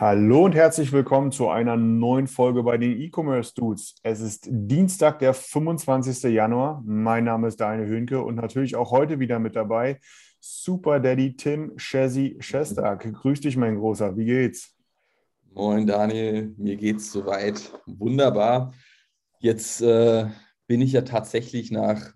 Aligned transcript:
Hallo 0.00 0.46
und 0.46 0.54
herzlich 0.54 0.92
willkommen 0.92 1.30
zu 1.30 1.50
einer 1.50 1.76
neuen 1.76 2.26
Folge 2.26 2.62
bei 2.62 2.78
den 2.78 2.98
E-Commerce 2.98 3.52
Dudes. 3.54 3.96
Es 4.02 4.20
ist 4.20 4.48
Dienstag, 4.48 5.18
der 5.18 5.34
25. 5.34 6.22
Januar. 6.32 6.82
Mein 6.86 7.24
Name 7.24 7.48
ist 7.48 7.60
Daniel 7.60 7.86
Höhnke 7.86 8.22
und 8.22 8.36
natürlich 8.36 8.76
auch 8.76 8.92
heute 8.92 9.20
wieder 9.20 9.38
mit 9.38 9.56
dabei 9.56 10.00
Super 10.40 11.00
Daddy 11.00 11.36
Tim 11.36 11.74
Shazzy 11.76 12.38
Shestak. 12.40 13.12
Grüß 13.12 13.42
dich, 13.42 13.58
mein 13.58 13.76
Großer. 13.76 14.16
Wie 14.16 14.24
geht's? 14.24 14.74
Moin 15.52 15.86
Daniel, 15.86 16.54
mir 16.56 16.76
geht's 16.76 17.12
soweit 17.12 17.70
wunderbar. 17.84 18.72
Jetzt 19.40 19.82
äh, 19.82 20.28
bin 20.66 20.80
ich 20.80 20.92
ja 20.92 21.02
tatsächlich 21.02 21.70
nach 21.70 22.14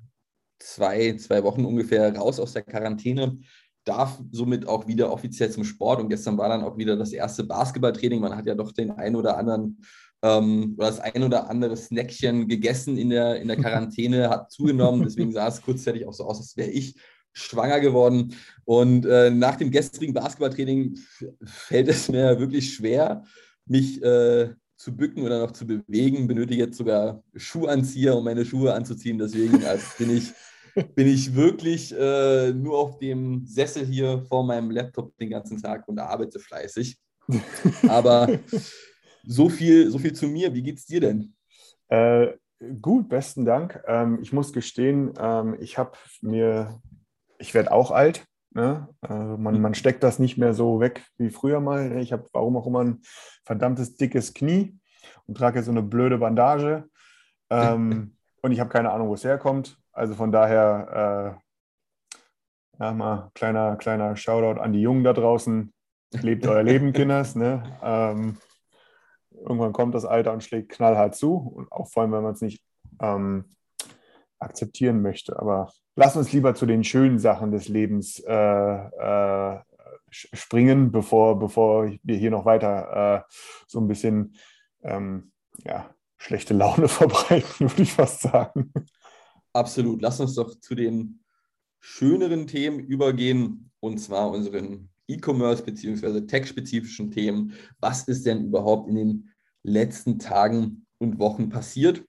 zwei, 0.58 1.18
zwei 1.18 1.42
Wochen 1.42 1.66
ungefähr 1.66 2.16
raus 2.16 2.40
aus 2.40 2.54
der 2.54 2.62
Quarantäne, 2.62 3.40
darf 3.84 4.20
somit 4.32 4.66
auch 4.66 4.86
wieder 4.86 5.12
offiziell 5.12 5.50
zum 5.50 5.64
Sport 5.64 6.00
und 6.00 6.08
gestern 6.08 6.38
war 6.38 6.48
dann 6.48 6.62
auch 6.62 6.76
wieder 6.78 6.96
das 6.96 7.12
erste 7.12 7.44
Basketballtraining. 7.44 8.20
Man 8.20 8.36
hat 8.36 8.46
ja 8.46 8.54
doch 8.54 8.72
den 8.72 8.90
ein 8.92 9.14
oder 9.14 9.36
anderen 9.36 9.78
ähm, 10.22 10.74
oder 10.78 10.88
das 10.88 11.00
ein 11.00 11.22
oder 11.22 11.50
andere 11.50 11.76
Snackchen 11.76 12.48
gegessen 12.48 12.96
in 12.96 13.10
der, 13.10 13.40
in 13.40 13.48
der 13.48 13.56
Quarantäne, 13.60 14.30
hat 14.30 14.50
zugenommen, 14.50 15.02
deswegen 15.04 15.32
sah 15.32 15.48
es 15.48 15.62
kurzzeitig 15.62 16.06
auch 16.06 16.14
so 16.14 16.24
aus, 16.24 16.38
als 16.38 16.56
wäre 16.56 16.70
ich 16.70 16.96
schwanger 17.32 17.80
geworden. 17.80 18.34
Und 18.64 19.04
äh, 19.06 19.30
nach 19.30 19.56
dem 19.56 19.70
gestrigen 19.70 20.14
Basketballtraining 20.14 20.96
fällt 21.44 21.88
es 21.88 22.08
mir 22.08 22.38
wirklich 22.38 22.74
schwer, 22.74 23.24
mich 23.66 24.02
äh, 24.02 24.50
zu 24.76 24.96
bücken 24.96 25.24
oder 25.24 25.40
noch 25.40 25.50
zu 25.50 25.66
bewegen. 25.66 26.26
Benötige 26.26 26.64
jetzt 26.64 26.78
sogar 26.78 27.22
Schuhanzieher, 27.34 28.16
um 28.16 28.24
meine 28.24 28.44
Schuhe 28.44 28.72
anzuziehen. 28.74 29.18
Deswegen 29.18 29.64
also 29.64 29.84
bin 29.98 30.16
ich 30.16 30.32
bin 30.94 31.06
ich 31.06 31.34
wirklich 31.34 31.94
äh, 31.96 32.52
nur 32.52 32.78
auf 32.78 32.98
dem 32.98 33.46
Sessel 33.46 33.86
hier 33.86 34.24
vor 34.28 34.44
meinem 34.44 34.70
Laptop 34.70 35.16
den 35.18 35.30
ganzen 35.30 35.60
Tag 35.60 35.86
und 35.88 35.98
arbeite 35.98 36.38
fleißig. 36.38 36.98
Aber 37.88 38.28
so 39.26 39.48
viel, 39.48 39.90
so 39.90 39.98
viel 39.98 40.12
zu 40.12 40.26
mir. 40.26 40.54
Wie 40.54 40.62
geht's 40.62 40.86
dir 40.86 41.00
denn? 41.00 41.34
Äh, 41.88 42.32
gut, 42.80 43.08
besten 43.08 43.44
Dank. 43.44 43.82
Ähm, 43.86 44.18
ich 44.22 44.32
muss 44.32 44.52
gestehen, 44.52 45.12
ähm, 45.18 45.56
ich 45.60 45.78
habe 45.78 45.92
mir, 46.20 46.80
ich 47.38 47.54
werde 47.54 47.72
auch 47.72 47.90
alt. 47.90 48.24
Ne? 48.52 48.88
Also 49.00 49.36
man, 49.36 49.60
man 49.60 49.74
steckt 49.74 50.02
das 50.02 50.18
nicht 50.18 50.38
mehr 50.38 50.54
so 50.54 50.80
weg 50.80 51.04
wie 51.16 51.30
früher 51.30 51.60
mal. 51.60 51.98
Ich 51.98 52.12
habe 52.12 52.26
warum 52.32 52.56
auch 52.56 52.66
immer 52.66 52.84
ein 52.84 53.02
verdammtes 53.44 53.96
dickes 53.96 54.32
Knie 54.32 54.78
und 55.26 55.36
trage 55.36 55.58
jetzt 55.58 55.66
so 55.66 55.72
eine 55.72 55.82
blöde 55.82 56.18
Bandage. 56.18 56.88
Ähm, 57.50 58.16
und 58.42 58.52
ich 58.52 58.60
habe 58.60 58.70
keine 58.70 58.90
Ahnung, 58.92 59.08
wo 59.08 59.14
es 59.14 59.24
herkommt. 59.24 59.78
Also 59.94 60.14
von 60.14 60.32
daher, 60.32 61.38
äh, 62.80 62.82
ja, 62.82 62.92
mal 62.92 63.30
kleiner, 63.34 63.76
kleiner 63.76 64.16
Shoutout 64.16 64.60
an 64.60 64.72
die 64.72 64.80
Jungen 64.80 65.04
da 65.04 65.12
draußen. 65.12 65.72
Lebt 66.20 66.46
euer 66.46 66.62
Leben, 66.62 66.92
Kinders. 66.92 67.36
Ne? 67.36 67.62
Ähm, 67.82 68.36
irgendwann 69.30 69.72
kommt 69.72 69.94
das 69.94 70.04
Alter 70.04 70.32
und 70.32 70.42
schlägt 70.42 70.72
knallhart 70.72 71.14
zu. 71.14 71.36
Und 71.36 71.70
auch 71.70 71.88
vor 71.88 72.02
allem, 72.02 72.12
wenn 72.12 72.24
man 72.24 72.34
es 72.34 72.40
nicht 72.40 72.60
ähm, 73.00 73.44
akzeptieren 74.40 75.00
möchte. 75.00 75.38
Aber 75.38 75.72
lass 75.94 76.16
uns 76.16 76.32
lieber 76.32 76.56
zu 76.56 76.66
den 76.66 76.82
schönen 76.82 77.20
Sachen 77.20 77.52
des 77.52 77.68
Lebens 77.68 78.18
äh, 78.18 78.32
äh, 78.32 79.60
springen, 80.10 80.90
bevor, 80.90 81.38
bevor 81.38 81.90
wir 82.02 82.16
hier 82.16 82.30
noch 82.32 82.44
weiter 82.44 83.24
äh, 83.26 83.32
so 83.68 83.80
ein 83.80 83.88
bisschen 83.88 84.34
ähm, 84.82 85.32
ja, 85.64 85.88
schlechte 86.18 86.52
Laune 86.52 86.88
verbreiten, 86.88 87.70
würde 87.70 87.82
ich 87.82 87.92
fast 87.92 88.22
sagen. 88.22 88.72
Absolut. 89.54 90.02
Lass 90.02 90.20
uns 90.20 90.34
doch 90.34 90.58
zu 90.60 90.74
den 90.74 91.20
schöneren 91.80 92.46
Themen 92.46 92.80
übergehen, 92.80 93.70
und 93.80 93.98
zwar 93.98 94.30
unseren 94.30 94.90
E-Commerce 95.06 95.62
bzw. 95.62 96.22
tech-spezifischen 96.22 97.10
Themen. 97.10 97.52
Was 97.78 98.08
ist 98.08 98.26
denn 98.26 98.46
überhaupt 98.46 98.88
in 98.88 98.96
den 98.96 99.30
letzten 99.62 100.18
Tagen 100.18 100.86
und 100.98 101.18
Wochen 101.18 101.50
passiert? 101.50 102.04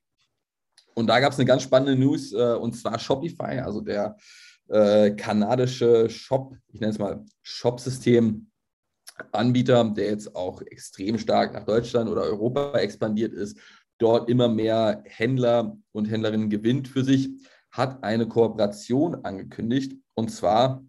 Und 0.95 1.07
da 1.07 1.19
gab 1.19 1.33
es 1.33 1.39
eine 1.39 1.45
ganz 1.45 1.61
spannende 1.61 1.95
News, 1.95 2.31
äh, 2.31 2.55
und 2.55 2.73
zwar 2.73 2.97
Shopify, 2.97 3.59
also 3.59 3.81
der 3.81 4.17
äh, 4.69 5.11
kanadische 5.11 6.09
Shop, 6.09 6.55
ich 6.69 6.79
nenne 6.79 6.93
es 6.93 6.99
mal 6.99 7.23
Shop-System. 7.43 8.49
Anbieter, 9.31 9.83
der 9.95 10.07
jetzt 10.07 10.35
auch 10.35 10.61
extrem 10.61 11.17
stark 11.17 11.53
nach 11.53 11.63
Deutschland 11.63 12.09
oder 12.09 12.23
Europa 12.23 12.77
expandiert 12.79 13.33
ist, 13.33 13.57
dort 13.97 14.29
immer 14.29 14.49
mehr 14.49 15.03
Händler 15.05 15.77
und 15.91 16.05
Händlerinnen 16.05 16.49
gewinnt 16.49 16.87
für 16.87 17.03
sich, 17.03 17.29
hat 17.71 18.03
eine 18.03 18.27
Kooperation 18.27 19.15
angekündigt. 19.25 19.93
Und 20.13 20.29
zwar 20.29 20.83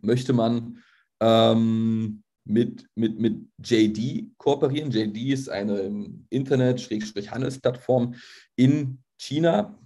möchte 0.00 0.32
man 0.32 0.82
ähm, 1.20 2.22
mit, 2.44 2.86
mit, 2.94 3.18
mit 3.18 3.46
JD 3.64 4.36
kooperieren. 4.36 4.90
JD 4.90 5.16
ist 5.32 5.48
eine 5.48 6.10
Internet-Handelsplattform 6.28 8.14
in 8.56 9.02
China 9.18 9.78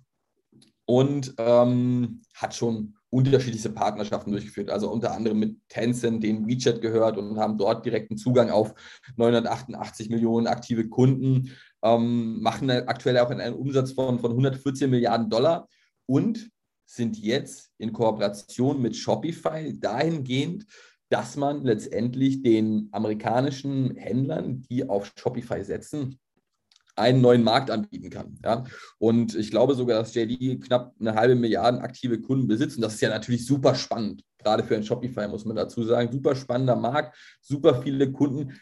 und 0.87 1.35
ähm, 1.39 2.23
hat 2.35 2.55
schon 2.55 2.95
unterschiedlichste 3.11 3.71
Partnerschaften 3.71 4.33
durchgeführt, 4.33 4.71
also 4.71 4.91
unter 4.91 5.13
anderem 5.13 5.39
mit 5.39 5.57
Tencent, 5.69 6.23
den 6.23 6.47
WeChat 6.47 6.83
gehört 6.83 7.17
und 7.17 7.39
haben 7.39 7.57
dort 7.57 7.87
direkten 7.87 8.19
Zugang 8.19 8.51
auf 8.51 8.75
988 9.17 10.11
Millionen 10.11 10.47
aktive 10.47 10.89
Kunden, 10.89 11.51
ähm, 11.83 12.41
machen 12.41 12.71
aktuell 12.71 13.19
auch 13.19 13.31
einen 13.31 13.55
Umsatz 13.55 13.93
von, 13.93 14.19
von 14.19 14.31
114 14.33 14.91
Milliarden 14.91 15.31
Dollar 15.31 15.69
und 16.07 16.51
sind 16.85 17.19
jetzt 17.19 17.71
in 17.79 17.93
Kooperation 17.93 18.81
mit 18.81 18.97
Shopify 18.97 19.79
dahingehend, 19.79 20.67
dass 21.11 21.37
man 21.37 21.65
letztendlich 21.65 22.43
den 22.43 22.89
amerikanischen 22.93 23.95
Händlern, 23.97 24.63
die 24.63 24.89
auf 24.89 25.13
Shopify 25.17 25.63
setzen, 25.65 26.19
einen 26.97 27.21
neuen 27.21 27.45
Markt 27.45 27.71
anbieten 27.71 28.11
kann. 28.11 28.39
Ja? 28.45 28.65
Und 28.99 29.35
ich 29.35 29.51
glaube 29.51 29.75
sogar, 29.75 30.01
dass 30.01 30.15
JD 30.15 30.61
knapp 30.65 30.95
eine 30.99 31.15
halbe 31.15 31.35
Milliarde 31.35 31.81
aktive 31.81 32.21
Kunden 32.21 32.49
besitzt. 32.49 32.77
Und 32.77 32.83
das 32.83 32.95
ist 32.95 33.01
ja 33.01 33.09
natürlich 33.09 33.47
super 33.47 33.75
spannend, 33.75 34.25
gerade 34.39 34.65
für 34.65 34.75
ein 34.75 34.83
Shopify, 34.83 35.29
muss 35.29 35.45
man 35.45 35.57
dazu 35.57 35.85
sagen. 35.85 36.13
Super 36.13 36.35
spannender 36.35 36.77
Markt, 36.77 37.17
super 37.41 37.81
viele 37.83 38.11
Kunden 38.11 38.59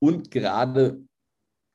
und 0.00 0.30
gerade 0.30 1.02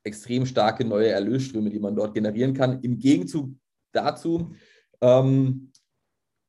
extrem 0.04 0.46
starke 0.46 0.86
neue 0.86 1.10
Erlösströme, 1.10 1.70
die 1.70 1.80
man 1.80 1.96
dort 1.96 2.14
generieren 2.14 2.54
kann. 2.54 2.82
Im 2.82 3.00
Gegenzug 3.00 3.50
dazu 3.92 4.54
ähm, 5.02 5.72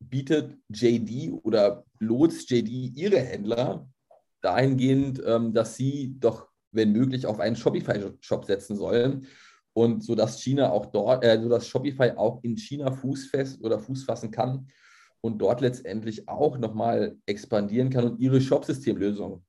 bietet 0.01 0.59
JD 0.69 1.33
oder 1.43 1.85
lotst 1.99 2.51
JD 2.51 2.97
ihre 2.97 3.21
Händler 3.21 3.89
dahingehend, 4.41 5.23
ähm, 5.25 5.55
dass 5.55 5.77
sie 5.77 6.17
doch, 6.19 6.49
wenn 6.73 6.93
möglich, 6.93 7.27
auf 7.27 7.41
einen 7.41 7.57
Shopify-Shop 7.57 8.45
setzen 8.45 8.77
sollen. 8.77 9.27
Und 9.73 10.05
so 10.05 10.15
dass 10.15 10.41
China 10.41 10.71
auch 10.71 10.87
dort, 10.87 11.25
äh, 11.25 11.41
so 11.41 11.49
dass 11.49 11.67
Shopify 11.67 12.13
auch 12.17 12.43
in 12.43 12.57
China 12.57 12.93
Fuß 12.93 13.27
fest 13.27 13.63
oder 13.63 13.81
Fuß 13.81 14.05
fassen 14.05 14.31
kann 14.31 14.69
und 15.21 15.39
dort 15.39 15.61
letztendlich 15.61 16.29
auch 16.29 16.59
nochmal 16.59 17.17
expandieren 17.27 17.91
kann 17.91 18.05
und 18.05 18.21
ihre 18.21 18.41
Shopsystemlösung 18.41 19.45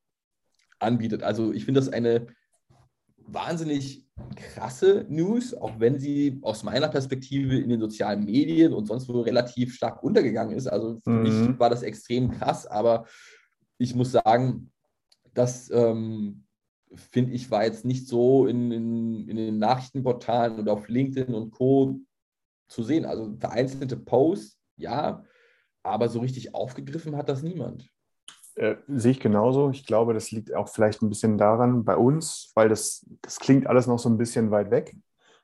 anbietet. 0.80 1.22
Also 1.22 1.52
ich 1.52 1.66
finde 1.66 1.82
das 1.82 1.90
eine 1.90 2.28
wahnsinnig 3.28 4.06
krasse 4.36 5.06
News, 5.10 5.54
auch 5.54 5.80
wenn 5.80 6.00
sie 6.00 6.40
aus 6.42 6.64
meiner 6.64 6.88
Perspektive 6.88 7.58
in 7.58 7.70
den 7.70 7.80
sozialen 7.80 8.24
Medien 8.26 8.74
und 8.74 8.86
sonst 8.86 9.10
wo 9.10 9.22
relativ 9.22 9.74
stark 9.76 10.04
untergegangen 10.04 10.56
ist. 10.56 10.68
Also 10.68 11.00
für 11.04 11.10
Mhm. 11.10 11.22
mich 11.22 11.60
war 11.60 11.70
das 11.70 11.84
extrem 11.84 12.32
krass, 12.32 12.66
aber 12.66 13.06
ich 13.78 13.94
muss 13.96 14.12
sagen, 14.12 14.72
das 15.34 15.70
ähm, 15.70 16.46
finde 16.96 17.34
ich 17.34 17.52
war 17.52 17.66
jetzt 17.66 17.84
nicht 17.84 18.08
so 18.08 18.48
in, 18.48 18.72
in, 18.72 19.28
in 19.28 19.36
den 19.36 19.60
Nachrichtenportalen 19.60 20.60
oder 20.60 20.74
auf 20.74 20.88
LinkedIn 20.88 21.34
und 21.34 21.52
Co. 21.52 22.00
zu 22.70 22.84
sehen. 22.84 23.06
Also 23.06 23.36
vereinzelte 23.38 23.98
Posts, 23.98 24.58
ja, 24.78 25.24
aber 25.84 26.08
so 26.10 26.20
richtig 26.20 26.56
aufgegriffen 26.56 27.18
hat 27.18 27.28
das 27.28 27.44
niemand. 27.44 27.90
Äh, 28.56 28.76
sehe 28.88 29.12
ich 29.12 29.20
genauso. 29.20 29.70
Ich 29.70 29.86
glaube, 29.86 30.14
das 30.14 30.32
liegt 30.32 30.54
auch 30.54 30.70
vielleicht 30.70 31.02
ein 31.02 31.10
bisschen 31.10 31.38
daran 31.38 31.84
bei 31.84 31.98
uns, 31.98 32.52
weil 32.56 32.70
das, 32.70 33.06
das 33.22 33.40
klingt 33.40 33.68
alles 33.68 33.86
noch 33.86 34.00
so 34.00 34.10
ein 34.10 34.18
bisschen 34.18 34.50
weit 34.52 34.72
weg. 34.72 34.96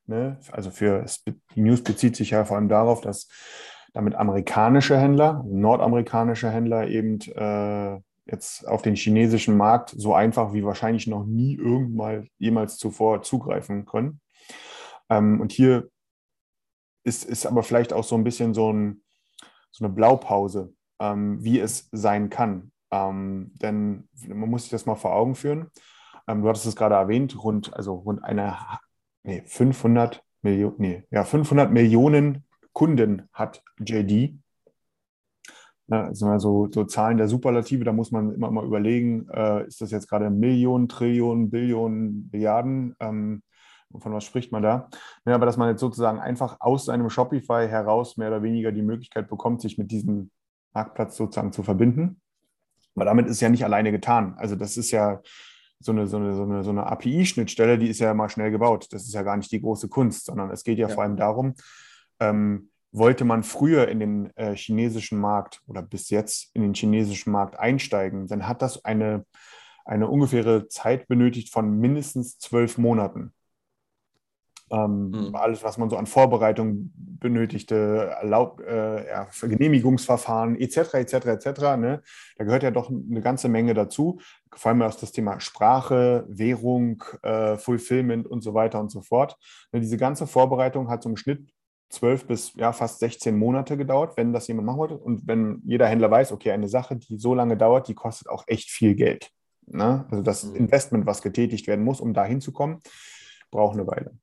Ne? 0.05 0.39
Also 0.51 0.71
für 0.71 1.05
die 1.55 1.61
News 1.61 1.83
bezieht 1.83 2.15
sich 2.15 2.31
ja 2.31 2.45
vor 2.45 2.57
allem 2.57 2.69
darauf, 2.69 3.01
dass 3.01 3.27
damit 3.93 4.15
amerikanische 4.15 4.97
Händler, 4.97 5.43
nordamerikanische 5.45 6.49
Händler 6.49 6.87
eben 6.87 7.19
äh, 7.35 7.99
jetzt 8.25 8.67
auf 8.67 8.81
den 8.81 8.95
chinesischen 8.95 9.57
Markt 9.57 9.93
so 9.95 10.13
einfach 10.13 10.53
wie 10.53 10.63
wahrscheinlich 10.63 11.07
noch 11.07 11.25
nie 11.25 11.55
irgendwann 11.55 12.29
jemals 12.37 12.77
zuvor 12.77 13.23
zugreifen 13.23 13.85
können. 13.85 14.21
Ähm, 15.09 15.41
und 15.41 15.51
hier 15.51 15.89
ist, 17.03 17.25
ist 17.25 17.45
aber 17.45 17.63
vielleicht 17.63 17.91
auch 17.91 18.03
so 18.03 18.15
ein 18.15 18.23
bisschen 18.23 18.53
so, 18.53 18.71
ein, 18.71 19.03
so 19.71 19.83
eine 19.83 19.93
Blaupause, 19.93 20.73
ähm, 20.99 21.43
wie 21.43 21.59
es 21.59 21.89
sein 21.91 22.29
kann. 22.29 22.70
Ähm, 22.91 23.51
denn 23.61 24.07
man 24.27 24.49
muss 24.49 24.63
sich 24.63 24.71
das 24.71 24.85
mal 24.85 24.95
vor 24.95 25.13
Augen 25.15 25.35
führen. 25.35 25.67
Ähm, 26.27 26.41
du 26.41 26.49
hattest 26.49 26.65
es 26.65 26.75
gerade 26.75 26.95
erwähnt, 26.95 27.41
rund, 27.43 27.73
also 27.73 27.95
rund 27.95 28.23
eine, 28.23 28.57
nee, 29.23 29.43
500 29.45 30.23
Millionen, 30.41 30.75
nee, 30.77 31.03
ja, 31.11 31.23
500 31.23 31.71
Millionen 31.71 32.45
Kunden 32.73 33.29
hat 33.33 33.63
JD. 33.79 34.37
Das 35.87 36.19
sind 36.19 36.29
also 36.29 36.69
so 36.71 36.85
Zahlen 36.85 37.17
der 37.17 37.27
Superlative, 37.27 37.83
da 37.83 37.91
muss 37.91 38.11
man 38.11 38.33
immer 38.33 38.49
mal 38.49 38.65
überlegen, 38.65 39.27
äh, 39.29 39.67
ist 39.67 39.81
das 39.81 39.91
jetzt 39.91 40.07
gerade 40.07 40.29
Millionen, 40.29 40.87
Trillionen, 40.87 41.49
Billionen, 41.49 42.29
Milliarden? 42.31 42.95
Ähm, 42.99 43.43
von 43.99 44.13
was 44.13 44.23
spricht 44.23 44.53
man 44.53 44.63
da? 44.63 44.89
Ja, 45.25 45.35
aber 45.35 45.45
dass 45.45 45.57
man 45.57 45.67
jetzt 45.69 45.81
sozusagen 45.81 46.19
einfach 46.19 46.57
aus 46.61 46.85
seinem 46.85 47.09
Shopify 47.09 47.67
heraus 47.67 48.15
mehr 48.15 48.29
oder 48.29 48.41
weniger 48.41 48.71
die 48.71 48.81
Möglichkeit 48.83 49.29
bekommt, 49.29 49.61
sich 49.61 49.77
mit 49.77 49.91
diesem 49.91 50.31
Marktplatz 50.73 51.17
sozusagen 51.17 51.51
zu 51.51 51.61
verbinden. 51.61 52.20
Aber 52.95 53.05
damit 53.05 53.27
ist 53.27 53.41
ja 53.41 53.49
nicht 53.49 53.63
alleine 53.63 53.91
getan. 53.91 54.35
Also 54.37 54.55
das 54.55 54.77
ist 54.77 54.91
ja 54.91 55.21
so 55.79 55.91
eine, 55.91 56.07
so 56.07 56.17
eine, 56.17 56.35
so 56.35 56.43
eine, 56.43 56.63
so 56.63 56.69
eine 56.69 56.85
API-Schnittstelle, 56.87 57.77
die 57.77 57.89
ist 57.89 57.99
ja 57.99 58.13
mal 58.13 58.29
schnell 58.29 58.51
gebaut. 58.51 58.87
Das 58.91 59.03
ist 59.03 59.13
ja 59.13 59.23
gar 59.23 59.37
nicht 59.37 59.51
die 59.51 59.61
große 59.61 59.89
Kunst, 59.89 60.25
sondern 60.25 60.51
es 60.51 60.63
geht 60.63 60.77
ja, 60.77 60.87
ja. 60.87 60.93
vor 60.93 61.03
allem 61.03 61.17
darum, 61.17 61.55
ähm, 62.19 62.69
wollte 62.91 63.25
man 63.25 63.43
früher 63.43 63.87
in 63.87 63.99
den 63.99 64.35
äh, 64.35 64.55
chinesischen 64.55 65.19
Markt 65.19 65.61
oder 65.65 65.81
bis 65.81 66.09
jetzt 66.09 66.51
in 66.53 66.61
den 66.61 66.73
chinesischen 66.73 67.31
Markt 67.31 67.57
einsteigen, 67.57 68.27
dann 68.27 68.47
hat 68.47 68.61
das 68.61 68.83
eine, 68.83 69.25
eine 69.85 70.07
ungefähre 70.07 70.67
Zeit 70.67 71.07
benötigt 71.07 71.51
von 71.51 71.79
mindestens 71.79 72.37
zwölf 72.37 72.77
Monaten. 72.77 73.33
Ähm, 74.71 75.11
mhm. 75.11 75.35
Alles, 75.35 75.63
was 75.63 75.77
man 75.77 75.89
so 75.89 75.97
an 75.97 76.05
Vorbereitung 76.05 76.91
benötigte, 76.95 78.11
Erlaub, 78.21 78.61
äh, 78.61 79.07
ja, 79.07 79.27
Genehmigungsverfahren 79.41 80.55
etc. 80.59 80.95
etc. 80.95 81.13
etc. 81.13 81.45
Ne? 81.77 82.01
Da 82.37 82.45
gehört 82.45 82.63
ja 82.63 82.71
doch 82.71 82.89
eine 82.89 83.21
ganze 83.21 83.49
Menge 83.49 83.73
dazu. 83.73 84.19
Vor 84.53 84.71
allem 84.71 84.81
aus 84.81 84.97
das 84.97 85.11
Thema 85.11 85.39
Sprache, 85.39 86.25
Währung, 86.27 87.03
äh, 87.21 87.57
Fulfillment 87.57 88.27
und 88.27 88.41
so 88.41 88.53
weiter 88.53 88.79
und 88.79 88.91
so 88.91 89.01
fort. 89.01 89.37
Ne, 89.71 89.79
diese 89.81 89.97
ganze 89.97 90.25
Vorbereitung 90.25 90.89
hat 90.89 91.03
so 91.03 91.09
im 91.09 91.17
Schnitt 91.17 91.51
zwölf 91.89 92.25
bis 92.25 92.53
ja, 92.55 92.71
fast 92.71 92.99
16 92.99 93.37
Monate 93.37 93.77
gedauert, 93.77 94.17
wenn 94.17 94.33
das 94.33 94.47
jemand 94.47 94.65
machen 94.65 94.79
wollte. 94.79 94.97
Und 94.97 95.27
wenn 95.27 95.61
jeder 95.65 95.87
Händler 95.87 96.09
weiß, 96.09 96.31
okay, 96.31 96.51
eine 96.51 96.69
Sache, 96.69 96.95
die 96.95 97.17
so 97.17 97.35
lange 97.35 97.57
dauert, 97.57 97.87
die 97.87 97.93
kostet 97.93 98.29
auch 98.29 98.45
echt 98.47 98.69
viel 98.69 98.95
Geld. 98.95 99.29
Ne? 99.67 100.05
Also 100.09 100.23
das 100.23 100.43
mhm. 100.45 100.55
Investment, 100.55 101.05
was 101.05 101.21
getätigt 101.21 101.67
werden 101.67 101.83
muss, 101.85 102.01
um 102.01 102.13
da 102.13 102.25
hinzukommen, 102.25 102.79
braucht 103.51 103.77
eine 103.77 103.85
Weile. 103.87 104.17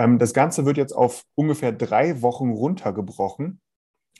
Ähm, 0.00 0.18
das 0.18 0.32
Ganze 0.32 0.64
wird 0.64 0.78
jetzt 0.78 0.92
auf 0.92 1.24
ungefähr 1.34 1.72
drei 1.72 2.22
Wochen 2.22 2.50
runtergebrochen. 2.50 3.60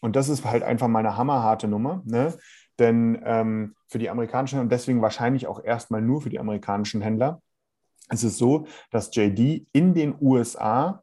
Und 0.02 0.14
das 0.14 0.28
ist 0.28 0.44
halt 0.44 0.62
einfach 0.62 0.88
mal 0.88 0.98
eine 0.98 1.16
hammerharte 1.16 1.68
Nummer. 1.68 2.02
Ne? 2.04 2.36
Denn 2.78 3.20
ähm, 3.24 3.74
für 3.88 3.98
die 3.98 4.10
amerikanischen 4.10 4.60
und 4.60 4.70
deswegen 4.70 5.00
wahrscheinlich 5.00 5.46
auch 5.46 5.62
erstmal 5.64 6.02
nur 6.02 6.20
für 6.20 6.30
die 6.30 6.38
amerikanischen 6.38 7.00
Händler 7.00 7.42
ist 8.10 8.24
es 8.24 8.36
so, 8.36 8.66
dass 8.90 9.14
JD 9.14 9.66
in 9.72 9.94
den 9.94 10.14
USA 10.20 11.02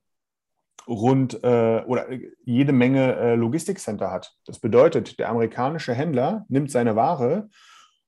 rund 0.87 1.43
äh, 1.43 1.83
oder 1.85 2.07
jede 2.43 2.73
Menge 2.73 3.15
äh, 3.15 3.35
Logistikcenter 3.35 4.11
hat. 4.11 4.35
Das 4.45 4.59
bedeutet, 4.59 5.17
der 5.17 5.29
amerikanische 5.29 5.93
Händler 5.93 6.45
nimmt 6.49 6.69
seine 6.69 6.95
Ware 6.95 7.49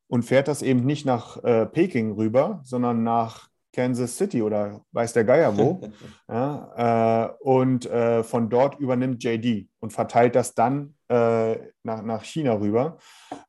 und 0.07 0.23
fährt 0.23 0.47
das 0.47 0.61
eben 0.61 0.85
nicht 0.85 1.05
nach 1.05 1.43
äh, 1.43 1.65
Peking 1.65 2.13
rüber, 2.13 2.61
sondern 2.63 3.03
nach 3.03 3.48
Kansas 3.73 4.17
City 4.17 4.41
oder 4.41 4.81
weiß 4.91 5.13
der 5.13 5.25
Geier 5.25 5.57
wo. 5.57 5.81
ja, 6.29 7.27
äh, 7.27 7.43
und 7.43 7.85
äh, 7.85 8.23
von 8.23 8.49
dort 8.49 8.79
übernimmt 8.79 9.23
JD 9.23 9.67
und 9.79 9.93
verteilt 9.93 10.35
das 10.35 10.53
dann 10.55 10.95
äh, 11.07 11.57
nach, 11.83 12.01
nach 12.01 12.23
China 12.23 12.53
rüber. 12.53 12.97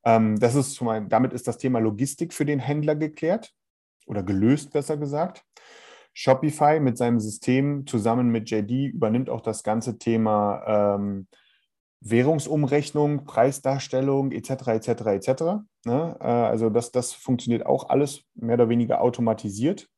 Ähm, 0.04 0.38
das 0.38 0.54
ist 0.54 0.74
zum 0.74 0.88
einen, 0.88 1.08
damit 1.08 1.32
ist 1.32 1.48
das 1.48 1.58
Thema 1.58 1.78
Logistik 1.78 2.32
für 2.34 2.44
den 2.44 2.58
Händler 2.58 2.96
geklärt 2.96 3.52
oder 4.06 4.22
gelöst, 4.22 4.72
besser 4.72 4.96
gesagt. 4.96 5.44
Shopify 6.12 6.80
mit 6.80 6.98
seinem 6.98 7.20
System 7.20 7.86
zusammen 7.86 8.30
mit 8.30 8.50
JD 8.50 8.92
übernimmt 8.92 9.30
auch 9.30 9.40
das 9.40 9.62
ganze 9.62 9.98
Thema 9.98 10.96
ähm, 10.96 11.28
Währungsumrechnung, 12.00 13.24
Preisdarstellung 13.24 14.32
etc. 14.32 14.50
etc. 14.68 14.88
etc. 14.88 15.42
Ne? 15.84 16.16
Äh, 16.20 16.24
also 16.24 16.70
das, 16.70 16.90
das 16.90 17.12
funktioniert 17.12 17.64
auch 17.66 17.88
alles 17.88 18.24
mehr 18.34 18.54
oder 18.54 18.68
weniger 18.68 19.00
automatisiert 19.00 19.88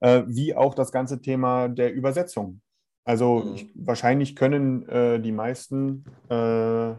äh, 0.00 0.22
wie 0.26 0.54
auch 0.54 0.74
das 0.74 0.92
ganze 0.92 1.20
Thema 1.20 1.68
der 1.68 1.92
Übersetzung. 1.92 2.60
Also 3.04 3.40
mhm. 3.40 3.54
ich, 3.54 3.70
wahrscheinlich 3.74 4.36
können 4.36 4.88
äh, 4.88 5.20
die 5.20 5.32
meisten 5.32 6.04
äh, 6.28 6.94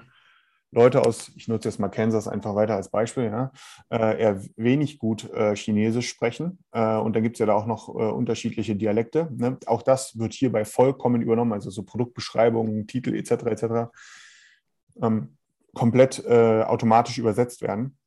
Leute 0.73 1.05
aus, 1.05 1.31
ich 1.35 1.49
nutze 1.49 1.67
jetzt 1.67 1.79
mal 1.79 1.89
Kansas 1.89 2.29
einfach 2.29 2.55
weiter 2.55 2.75
als 2.75 2.89
Beispiel, 2.89 3.25
ja, 3.25 3.51
äh, 3.89 4.21
eher 4.21 4.41
wenig 4.55 4.99
gut 4.99 5.29
äh, 5.31 5.53
Chinesisch 5.53 6.07
sprechen. 6.07 6.59
Äh, 6.71 6.95
und 6.95 7.13
da 7.13 7.19
gibt 7.19 7.35
es 7.35 7.39
ja 7.39 7.45
da 7.45 7.53
auch 7.53 7.65
noch 7.65 7.89
unterschiedliche 7.89 8.75
Dialekte. 8.75 9.29
Ne? 9.35 9.57
Auch 9.65 9.81
das 9.81 10.17
wird 10.17 10.33
hierbei 10.33 10.63
vollkommen 10.63 11.21
übernommen, 11.21 11.51
also 11.51 11.69
so 11.69 11.83
Produktbeschreibungen, 11.83 12.87
Titel 12.87 13.13
etc. 13.15 13.31
etc. 13.31 13.65
Ähm, 15.01 15.37
komplett 15.73 16.25
automatisch 16.25 17.17
übersetzt 17.17 17.61
werden. 17.61 17.97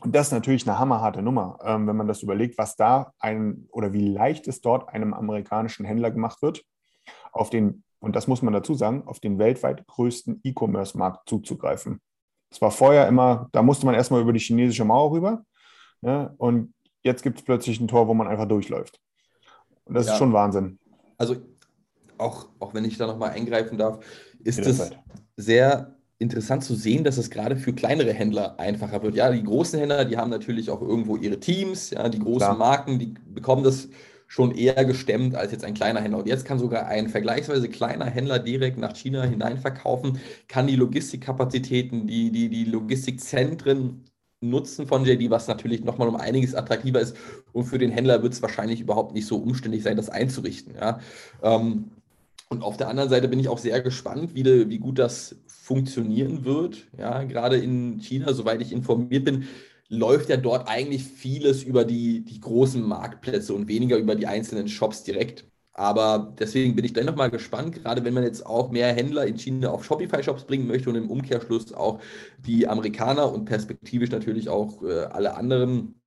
Und 0.00 0.14
das 0.14 0.28
ist 0.28 0.32
natürlich 0.32 0.68
eine 0.68 0.78
hammerharte 0.78 1.22
Nummer, 1.22 1.58
ähm, 1.64 1.86
wenn 1.86 1.96
man 1.96 2.06
das 2.06 2.22
überlegt, 2.22 2.58
was 2.58 2.76
da 2.76 3.12
ein 3.18 3.66
oder 3.70 3.92
wie 3.92 4.08
leicht 4.08 4.46
es 4.46 4.60
dort 4.60 4.88
einem 4.90 5.14
amerikanischen 5.14 5.86
Händler 5.86 6.10
gemacht 6.10 6.42
wird, 6.42 6.62
auf 7.32 7.50
den, 7.50 7.82
und 8.00 8.14
das 8.14 8.26
muss 8.26 8.42
man 8.42 8.52
dazu 8.52 8.74
sagen, 8.74 9.06
auf 9.06 9.20
den 9.20 9.38
weltweit 9.38 9.86
größten 9.86 10.40
E-Commerce-Markt 10.44 11.28
zuzugreifen. 11.28 12.00
Das 12.50 12.60
war 12.60 12.70
vorher 12.70 13.08
immer, 13.08 13.48
da 13.52 13.62
musste 13.62 13.86
man 13.86 13.94
erstmal 13.94 14.20
über 14.20 14.32
die 14.32 14.38
chinesische 14.38 14.84
Mauer 14.84 15.12
rüber. 15.12 15.44
Ne? 16.02 16.32
Und 16.36 16.74
jetzt 17.02 17.22
gibt 17.22 17.38
es 17.38 17.44
plötzlich 17.44 17.80
ein 17.80 17.88
Tor, 17.88 18.06
wo 18.06 18.14
man 18.14 18.28
einfach 18.28 18.46
durchläuft. 18.46 19.00
Und 19.84 19.94
das 19.94 20.06
ja. 20.06 20.12
ist 20.12 20.18
schon 20.18 20.32
Wahnsinn. 20.32 20.78
Also 21.16 21.36
auch, 22.18 22.48
auch 22.58 22.74
wenn 22.74 22.84
ich 22.84 22.96
da 22.98 23.06
nochmal 23.06 23.30
eingreifen 23.30 23.78
darf, 23.78 24.04
ist 24.44 24.58
es 24.58 24.90
sehr 25.36 25.95
interessant 26.18 26.64
zu 26.64 26.74
sehen, 26.74 27.04
dass 27.04 27.18
es 27.18 27.30
gerade 27.30 27.56
für 27.56 27.72
kleinere 27.72 28.12
Händler 28.12 28.58
einfacher 28.58 29.02
wird. 29.02 29.14
Ja, 29.16 29.30
die 29.30 29.42
großen 29.42 29.78
Händler, 29.78 30.04
die 30.04 30.16
haben 30.16 30.30
natürlich 30.30 30.70
auch 30.70 30.80
irgendwo 30.80 31.16
ihre 31.16 31.38
Teams, 31.38 31.90
ja, 31.90 32.08
die 32.08 32.18
großen 32.18 32.38
Klar. 32.38 32.56
Marken, 32.56 32.98
die 32.98 33.14
bekommen 33.26 33.64
das 33.64 33.88
schon 34.28 34.52
eher 34.52 34.84
gestemmt 34.84 35.36
als 35.36 35.52
jetzt 35.52 35.64
ein 35.64 35.74
kleiner 35.74 36.00
Händler. 36.00 36.18
Und 36.18 36.26
jetzt 36.26 36.44
kann 36.44 36.58
sogar 36.58 36.86
ein 36.86 37.08
vergleichsweise 37.08 37.68
kleiner 37.68 38.06
Händler 38.06 38.38
direkt 38.38 38.78
nach 38.78 38.96
China 38.96 39.22
hineinverkaufen, 39.22 40.18
kann 40.48 40.66
die 40.66 40.76
Logistikkapazitäten, 40.76 42.06
die, 42.06 42.30
die, 42.32 42.48
die 42.48 42.64
Logistikzentren 42.64 44.04
nutzen 44.40 44.86
von 44.86 45.04
JD, 45.04 45.30
was 45.30 45.48
natürlich 45.48 45.84
nochmal 45.84 46.08
um 46.08 46.16
einiges 46.16 46.54
attraktiver 46.54 47.00
ist. 47.00 47.16
Und 47.52 47.64
für 47.64 47.78
den 47.78 47.90
Händler 47.90 48.22
wird 48.22 48.32
es 48.32 48.42
wahrscheinlich 48.42 48.80
überhaupt 48.80 49.14
nicht 49.14 49.26
so 49.26 49.36
umständlich 49.36 49.82
sein, 49.82 49.96
das 49.96 50.10
einzurichten. 50.10 50.74
Ja. 50.74 51.00
Ähm, 51.42 51.90
und 52.48 52.62
auf 52.62 52.76
der 52.76 52.88
anderen 52.88 53.10
Seite 53.10 53.28
bin 53.28 53.40
ich 53.40 53.48
auch 53.48 53.58
sehr 53.58 53.80
gespannt, 53.80 54.34
wie, 54.34 54.44
wie 54.44 54.78
gut 54.78 54.98
das 54.98 55.36
funktionieren 55.46 56.44
wird. 56.44 56.86
Ja, 56.96 57.24
gerade 57.24 57.56
in 57.56 57.98
China, 58.00 58.32
soweit 58.32 58.62
ich 58.62 58.72
informiert 58.72 59.24
bin, 59.24 59.46
läuft 59.88 60.28
ja 60.28 60.36
dort 60.36 60.68
eigentlich 60.68 61.04
vieles 61.04 61.62
über 61.62 61.84
die, 61.84 62.24
die 62.24 62.40
großen 62.40 62.82
Marktplätze 62.82 63.54
und 63.54 63.68
weniger 63.68 63.96
über 63.96 64.14
die 64.14 64.26
einzelnen 64.26 64.68
Shops 64.68 65.02
direkt. 65.02 65.46
Aber 65.72 66.34
deswegen 66.38 66.74
bin 66.74 66.84
ich 66.84 66.94
dennoch 66.94 67.16
mal 67.16 67.30
gespannt, 67.30 67.74
gerade 67.74 68.02
wenn 68.04 68.14
man 68.14 68.22
jetzt 68.24 68.46
auch 68.46 68.70
mehr 68.70 68.94
Händler 68.94 69.26
in 69.26 69.36
China 69.38 69.70
auf 69.70 69.84
Shopify-Shops 69.84 70.44
bringen 70.44 70.66
möchte 70.66 70.88
und 70.88 70.96
im 70.96 71.10
Umkehrschluss 71.10 71.74
auch 71.74 72.00
die 72.38 72.66
Amerikaner 72.66 73.30
und 73.30 73.44
perspektivisch 73.44 74.10
natürlich 74.10 74.48
auch 74.48 74.82
äh, 74.82 75.00
alle 75.00 75.36
anderen 75.36 76.00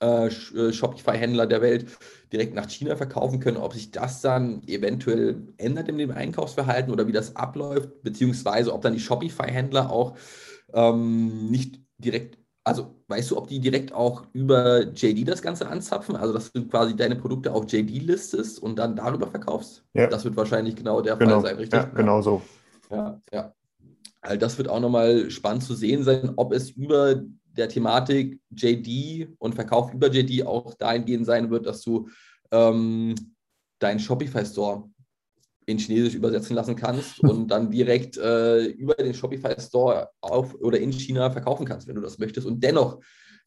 äh, 0.00 0.26
äh, 0.26 0.72
Shopify-Händler 0.72 1.46
der 1.46 1.62
Welt 1.62 1.86
direkt 2.32 2.54
nach 2.54 2.68
China 2.68 2.96
verkaufen 2.96 3.40
können, 3.40 3.56
ob 3.56 3.72
sich 3.72 3.90
das 3.90 4.20
dann 4.20 4.62
eventuell 4.66 5.42
ändert 5.56 5.88
in 5.88 5.98
dem 5.98 6.10
Einkaufsverhalten 6.10 6.92
oder 6.92 7.06
wie 7.06 7.12
das 7.12 7.36
abläuft, 7.36 8.02
beziehungsweise 8.02 8.74
ob 8.74 8.82
dann 8.82 8.92
die 8.92 9.00
Shopify-Händler 9.00 9.90
auch 9.90 10.16
ähm, 10.74 11.50
nicht 11.50 11.80
direkt, 11.98 12.38
also 12.64 12.94
weißt 13.08 13.30
du, 13.30 13.38
ob 13.38 13.48
die 13.48 13.60
direkt 13.60 13.92
auch 13.92 14.24
über 14.32 14.88
JD 14.92 15.26
das 15.26 15.40
Ganze 15.40 15.68
anzapfen, 15.68 16.16
also 16.16 16.34
dass 16.34 16.52
du 16.52 16.66
quasi 16.66 16.94
deine 16.94 17.16
Produkte 17.16 17.52
auf 17.52 17.64
JD 17.72 18.02
listest 18.02 18.62
und 18.62 18.78
dann 18.78 18.96
darüber 18.96 19.28
verkaufst? 19.28 19.84
Ja. 19.94 20.08
Das 20.08 20.24
wird 20.24 20.36
wahrscheinlich 20.36 20.76
genau 20.76 21.00
der 21.00 21.16
genau. 21.16 21.40
Fall 21.40 21.50
sein, 21.50 21.56
richtig? 21.56 21.80
Ja, 21.80 21.84
genau 21.84 22.20
so. 22.20 22.42
Ja, 22.90 23.20
ja. 23.32 23.54
Also 24.20 24.38
das 24.38 24.58
wird 24.58 24.68
auch 24.68 24.80
nochmal 24.80 25.30
spannend 25.30 25.62
zu 25.62 25.74
sehen 25.74 26.02
sein, 26.02 26.32
ob 26.36 26.52
es 26.52 26.70
über 26.70 27.22
der 27.56 27.68
Thematik 27.68 28.40
JD 28.50 29.28
und 29.38 29.54
Verkauf 29.54 29.92
über 29.92 30.10
JD 30.10 30.46
auch 30.46 30.74
dahingehend 30.74 31.26
sein 31.26 31.50
wird, 31.50 31.66
dass 31.66 31.82
du 31.82 32.08
ähm, 32.50 33.14
deinen 33.78 33.98
Shopify 33.98 34.44
Store 34.44 34.88
in 35.66 35.78
Chinesisch 35.78 36.14
übersetzen 36.14 36.54
lassen 36.54 36.76
kannst 36.76 37.20
und 37.22 37.48
dann 37.48 37.70
direkt 37.70 38.16
äh, 38.16 38.66
über 38.66 38.94
den 38.94 39.14
Shopify 39.14 39.60
Store 39.60 40.10
auf 40.20 40.54
oder 40.54 40.78
in 40.78 40.92
China 40.92 41.30
verkaufen 41.30 41.66
kannst, 41.66 41.88
wenn 41.88 41.96
du 41.96 42.02
das 42.02 42.18
möchtest. 42.18 42.46
Und 42.46 42.62
dennoch 42.62 43.00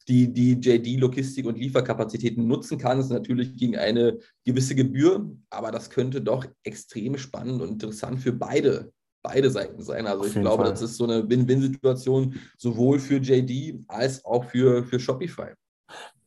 die, 0.08 0.32
die 0.32 0.52
JD-Logistik 0.52 1.46
und 1.46 1.58
Lieferkapazitäten 1.58 2.46
nutzen 2.46 2.78
kannst, 2.78 3.10
natürlich 3.10 3.56
gegen 3.56 3.76
eine 3.76 4.18
gewisse 4.44 4.74
Gebühr, 4.74 5.30
aber 5.50 5.70
das 5.70 5.90
könnte 5.90 6.20
doch 6.20 6.46
extrem 6.62 7.16
spannend 7.18 7.60
und 7.60 7.70
interessant 7.70 8.20
für 8.20 8.32
beide, 8.32 8.92
beide 9.22 9.50
Seiten 9.50 9.82
sein. 9.82 10.06
Also 10.06 10.24
ich 10.24 10.34
glaube, 10.34 10.64
Fall. 10.64 10.72
das 10.72 10.82
ist 10.82 10.96
so 10.96 11.04
eine 11.04 11.28
Win-Win-Situation 11.28 12.34
sowohl 12.56 12.98
für 12.98 13.16
JD 13.16 13.84
als 13.88 14.24
auch 14.24 14.44
für, 14.44 14.84
für 14.84 14.98
Shopify. 14.98 15.52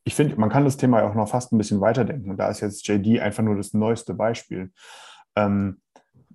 Ich 0.03 0.15
finde, 0.15 0.35
man 0.35 0.49
kann 0.49 0.65
das 0.65 0.77
Thema 0.77 1.03
auch 1.03 1.15
noch 1.15 1.29
fast 1.29 1.51
ein 1.51 1.57
bisschen 1.57 1.81
weiterdenken. 1.81 2.31
Und 2.31 2.37
da 2.37 2.49
ist 2.49 2.59
jetzt 2.59 2.87
JD 2.87 3.19
einfach 3.19 3.43
nur 3.43 3.55
das 3.55 3.73
neueste 3.73 4.13
Beispiel. 4.13 4.71
Ähm, 5.35 5.79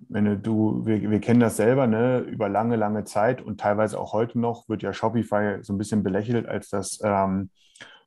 wenn 0.09 0.41
du, 0.41 0.85
wir, 0.85 1.09
wir 1.09 1.19
kennen 1.19 1.39
das 1.39 1.57
selber, 1.57 1.85
ne, 1.85 2.19
über 2.19 2.49
lange, 2.49 2.75
lange 2.75 3.03
Zeit 3.03 3.41
und 3.41 3.59
teilweise 3.59 3.99
auch 3.99 4.13
heute 4.13 4.39
noch 4.39 4.67
wird 4.67 4.81
ja 4.81 4.91
Shopify 4.91 5.59
so 5.61 5.73
ein 5.73 5.77
bisschen 5.77 6.03
belächelt 6.03 6.47
als 6.47 6.69
das 6.69 6.99
ähm, 7.03 7.51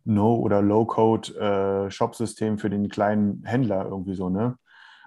No- 0.04 0.36
oder 0.36 0.62
Low-Code-Shop-System 0.62 2.54
äh, 2.54 2.58
für 2.58 2.70
den 2.70 2.88
kleinen 2.88 3.44
Händler 3.44 3.84
irgendwie 3.84 4.14
so, 4.14 4.28
ne? 4.28 4.56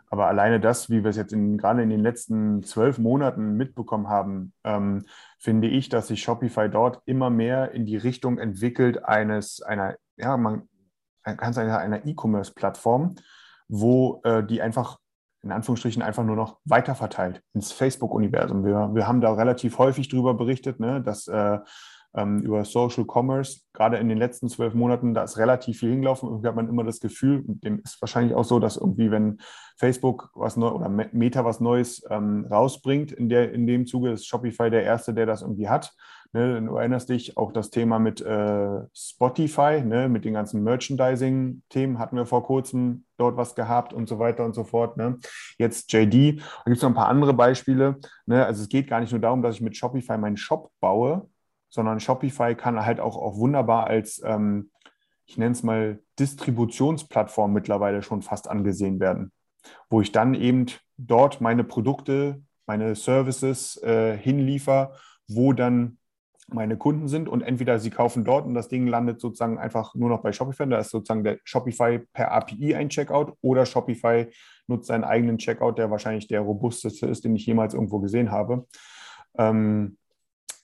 Aber 0.10 0.28
alleine 0.28 0.60
das, 0.60 0.90
wie 0.90 1.04
wir 1.04 1.10
es 1.10 1.18
jetzt 1.18 1.34
in, 1.34 1.58
gerade 1.58 1.82
in 1.82 1.90
den 1.90 2.02
letzten 2.02 2.64
zwölf 2.64 2.98
Monaten 2.98 3.58
mitbekommen 3.58 4.08
haben, 4.08 4.54
ähm, 4.64 5.06
finde 5.40 5.68
ich, 5.68 5.90
dass 5.90 6.08
sich 6.08 6.22
Shopify 6.22 6.70
dort 6.70 7.02
immer 7.06 7.30
mehr 7.30 7.72
in 7.72 7.86
die 7.86 7.98
Richtung 7.98 8.38
entwickelt 8.38 9.04
eines, 9.04 9.62
einer, 9.62 9.96
ja, 10.18 10.38
man 10.38 10.68
kann 11.24 11.54
sagen, 11.54 11.72
einer 11.72 12.06
E-Commerce-Plattform, 12.06 13.16
wo 13.68 14.22
äh, 14.24 14.44
die 14.44 14.62
einfach 14.62 15.00
in 15.46 15.52
Anführungsstrichen 15.52 16.02
einfach 16.02 16.24
nur 16.24 16.36
noch 16.36 16.58
weiterverteilt 16.66 17.42
ins 17.54 17.72
Facebook-Universum. 17.72 18.66
Wir, 18.66 18.90
wir 18.94 19.08
haben 19.08 19.22
da 19.22 19.32
relativ 19.34 19.78
häufig 19.78 20.10
darüber 20.10 20.34
berichtet, 20.34 20.80
ne, 20.80 21.02
dass 21.02 21.28
äh, 21.28 21.60
über 22.18 22.64
Social 22.64 23.06
Commerce, 23.06 23.62
gerade 23.74 23.98
in 23.98 24.08
den 24.08 24.18
letzten 24.18 24.48
zwölf 24.48 24.74
Monaten, 24.74 25.14
da 25.14 25.24
ist 25.24 25.38
relativ 25.38 25.80
viel 25.80 25.92
hingelaufen. 25.92 26.30
Irgendwie 26.30 26.48
hat 26.48 26.56
man 26.56 26.70
immer 26.70 26.84
das 26.84 27.00
Gefühl, 27.00 27.44
dem 27.46 27.80
ist 27.80 28.02
wahrscheinlich 28.02 28.36
auch 28.36 28.46
so, 28.46 28.60
dass 28.60 28.78
irgendwie, 28.78 29.12
wenn 29.12 29.40
Facebook 29.78 30.30
was 30.34 30.56
neu 30.56 30.70
oder 30.70 30.90
Meta 30.90 31.44
was 31.44 31.60
Neues 31.60 32.04
ähm, 32.10 32.48
rausbringt, 32.50 33.12
in, 33.12 33.28
der, 33.30 33.52
in 33.52 33.68
dem 33.68 33.86
Zuge 33.86 34.12
ist 34.12 34.26
Shopify 34.28 34.70
der 34.70 34.84
Erste, 34.84 35.14
der 35.14 35.26
das 35.26 35.42
irgendwie 35.42 35.68
hat. 35.68 35.94
Ne, 36.36 36.62
du 36.62 36.76
erinnerst 36.76 37.08
dich, 37.08 37.38
auch 37.38 37.54
das 37.54 37.70
Thema 37.70 37.98
mit 37.98 38.20
äh, 38.20 38.82
Spotify, 38.94 39.82
ne, 39.82 40.10
mit 40.10 40.26
den 40.26 40.34
ganzen 40.34 40.64
Merchandising-Themen 40.64 41.98
hatten 41.98 42.18
wir 42.18 42.26
vor 42.26 42.44
kurzem 42.44 43.06
dort 43.18 43.38
was 43.38 43.56
gehabt 43.56 43.94
und 43.94 44.10
so 44.10 44.20
weiter 44.20 44.44
und 44.44 44.54
so 44.54 44.66
fort. 44.66 44.98
Ne. 44.98 45.18
Jetzt 45.58 45.94
JD, 45.94 46.40
da 46.40 46.64
gibt 46.66 46.76
es 46.76 46.82
noch 46.82 46.90
ein 46.90 46.96
paar 46.96 47.08
andere 47.08 47.34
Beispiele. 47.34 47.96
Ne. 48.26 48.46
Also 48.46 48.64
es 48.64 48.68
geht 48.68 48.90
gar 48.90 49.00
nicht 49.00 49.12
nur 49.12 49.22
darum, 49.22 49.42
dass 49.42 49.56
ich 49.56 49.62
mit 49.62 49.78
Shopify 49.78 50.18
meinen 50.18 50.36
Shop 50.36 50.72
baue, 50.82 51.30
sondern 51.76 52.00
Shopify 52.00 52.56
kann 52.56 52.84
halt 52.86 53.00
auch, 53.00 53.18
auch 53.18 53.38
wunderbar 53.38 53.88
als, 53.88 54.22
ähm, 54.26 54.72
ich 55.26 55.38
nenne 55.38 55.52
es 55.52 55.62
mal, 55.62 56.00
Distributionsplattform 56.18 57.52
mittlerweile 57.52 58.02
schon 58.02 58.22
fast 58.22 58.50
angesehen 58.50 59.00
werden, 59.00 59.32
wo 59.90 60.02
ich 60.02 60.12
dann 60.12 60.34
eben 60.34 60.68
dort 60.98 61.42
meine 61.42 61.66
Produkte, 61.66 62.42
meine 62.66 62.96
Services 62.96 63.78
äh, 63.84 64.18
hinliefer, 64.18 64.94
wo 65.28 65.52
dann 65.54 65.98
meine 66.48 66.78
Kunden 66.78 67.08
sind 67.08 67.28
und 67.28 67.42
entweder 67.42 67.80
sie 67.80 67.90
kaufen 67.90 68.24
dort 68.24 68.46
und 68.46 68.54
das 68.54 68.70
Ding 68.70 68.88
landet 68.88 69.20
sozusagen 69.20 69.58
einfach 69.58 69.96
nur 69.96 70.10
noch 70.10 70.22
bei 70.22 70.32
Shopify, 70.32 70.70
da 70.70 70.78
ist 70.78 70.92
sozusagen 70.92 71.24
der 71.24 71.40
Shopify 71.44 72.00
per 72.14 72.32
API 72.32 72.76
ein 72.76 72.90
Checkout 72.90 73.34
oder 73.42 73.66
Shopify 73.66 74.28
nutzt 74.68 74.88
seinen 74.88 75.04
eigenen 75.04 75.40
Checkout, 75.40 75.78
der 75.78 75.92
wahrscheinlich 75.92 76.28
der 76.28 76.42
robusteste 76.42 77.08
ist, 77.08 77.26
den 77.26 77.36
ich 77.36 77.46
jemals 77.46 77.74
irgendwo 77.74 78.00
gesehen 78.00 78.32
habe. 78.32 78.66
Ähm, 79.38 79.98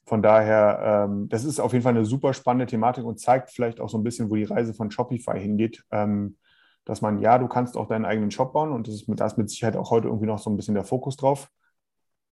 von 0.05 0.21
daher, 0.21 1.07
ähm, 1.09 1.29
das 1.29 1.45
ist 1.45 1.59
auf 1.59 1.73
jeden 1.73 1.83
Fall 1.83 1.95
eine 1.95 2.05
super 2.05 2.33
spannende 2.33 2.65
Thematik 2.65 3.05
und 3.05 3.19
zeigt 3.19 3.51
vielleicht 3.51 3.79
auch 3.79 3.89
so 3.89 3.97
ein 3.97 4.03
bisschen, 4.03 4.29
wo 4.29 4.35
die 4.35 4.43
Reise 4.43 4.73
von 4.73 4.91
Shopify 4.91 5.39
hingeht. 5.39 5.83
Ähm, 5.91 6.37
dass 6.85 7.01
man, 7.01 7.19
ja, 7.19 7.37
du 7.37 7.47
kannst 7.47 7.77
auch 7.77 7.87
deinen 7.87 8.05
eigenen 8.05 8.31
Shop 8.31 8.53
bauen 8.53 8.71
und 8.71 8.87
das 8.87 8.95
ist, 8.95 9.05
da 9.07 9.25
ist 9.25 9.37
mit 9.37 9.49
Sicherheit 9.49 9.77
auch 9.77 9.91
heute 9.91 10.07
irgendwie 10.07 10.25
noch 10.25 10.39
so 10.39 10.49
ein 10.49 10.57
bisschen 10.57 10.73
der 10.73 10.83
Fokus 10.83 11.15
drauf. 11.15 11.49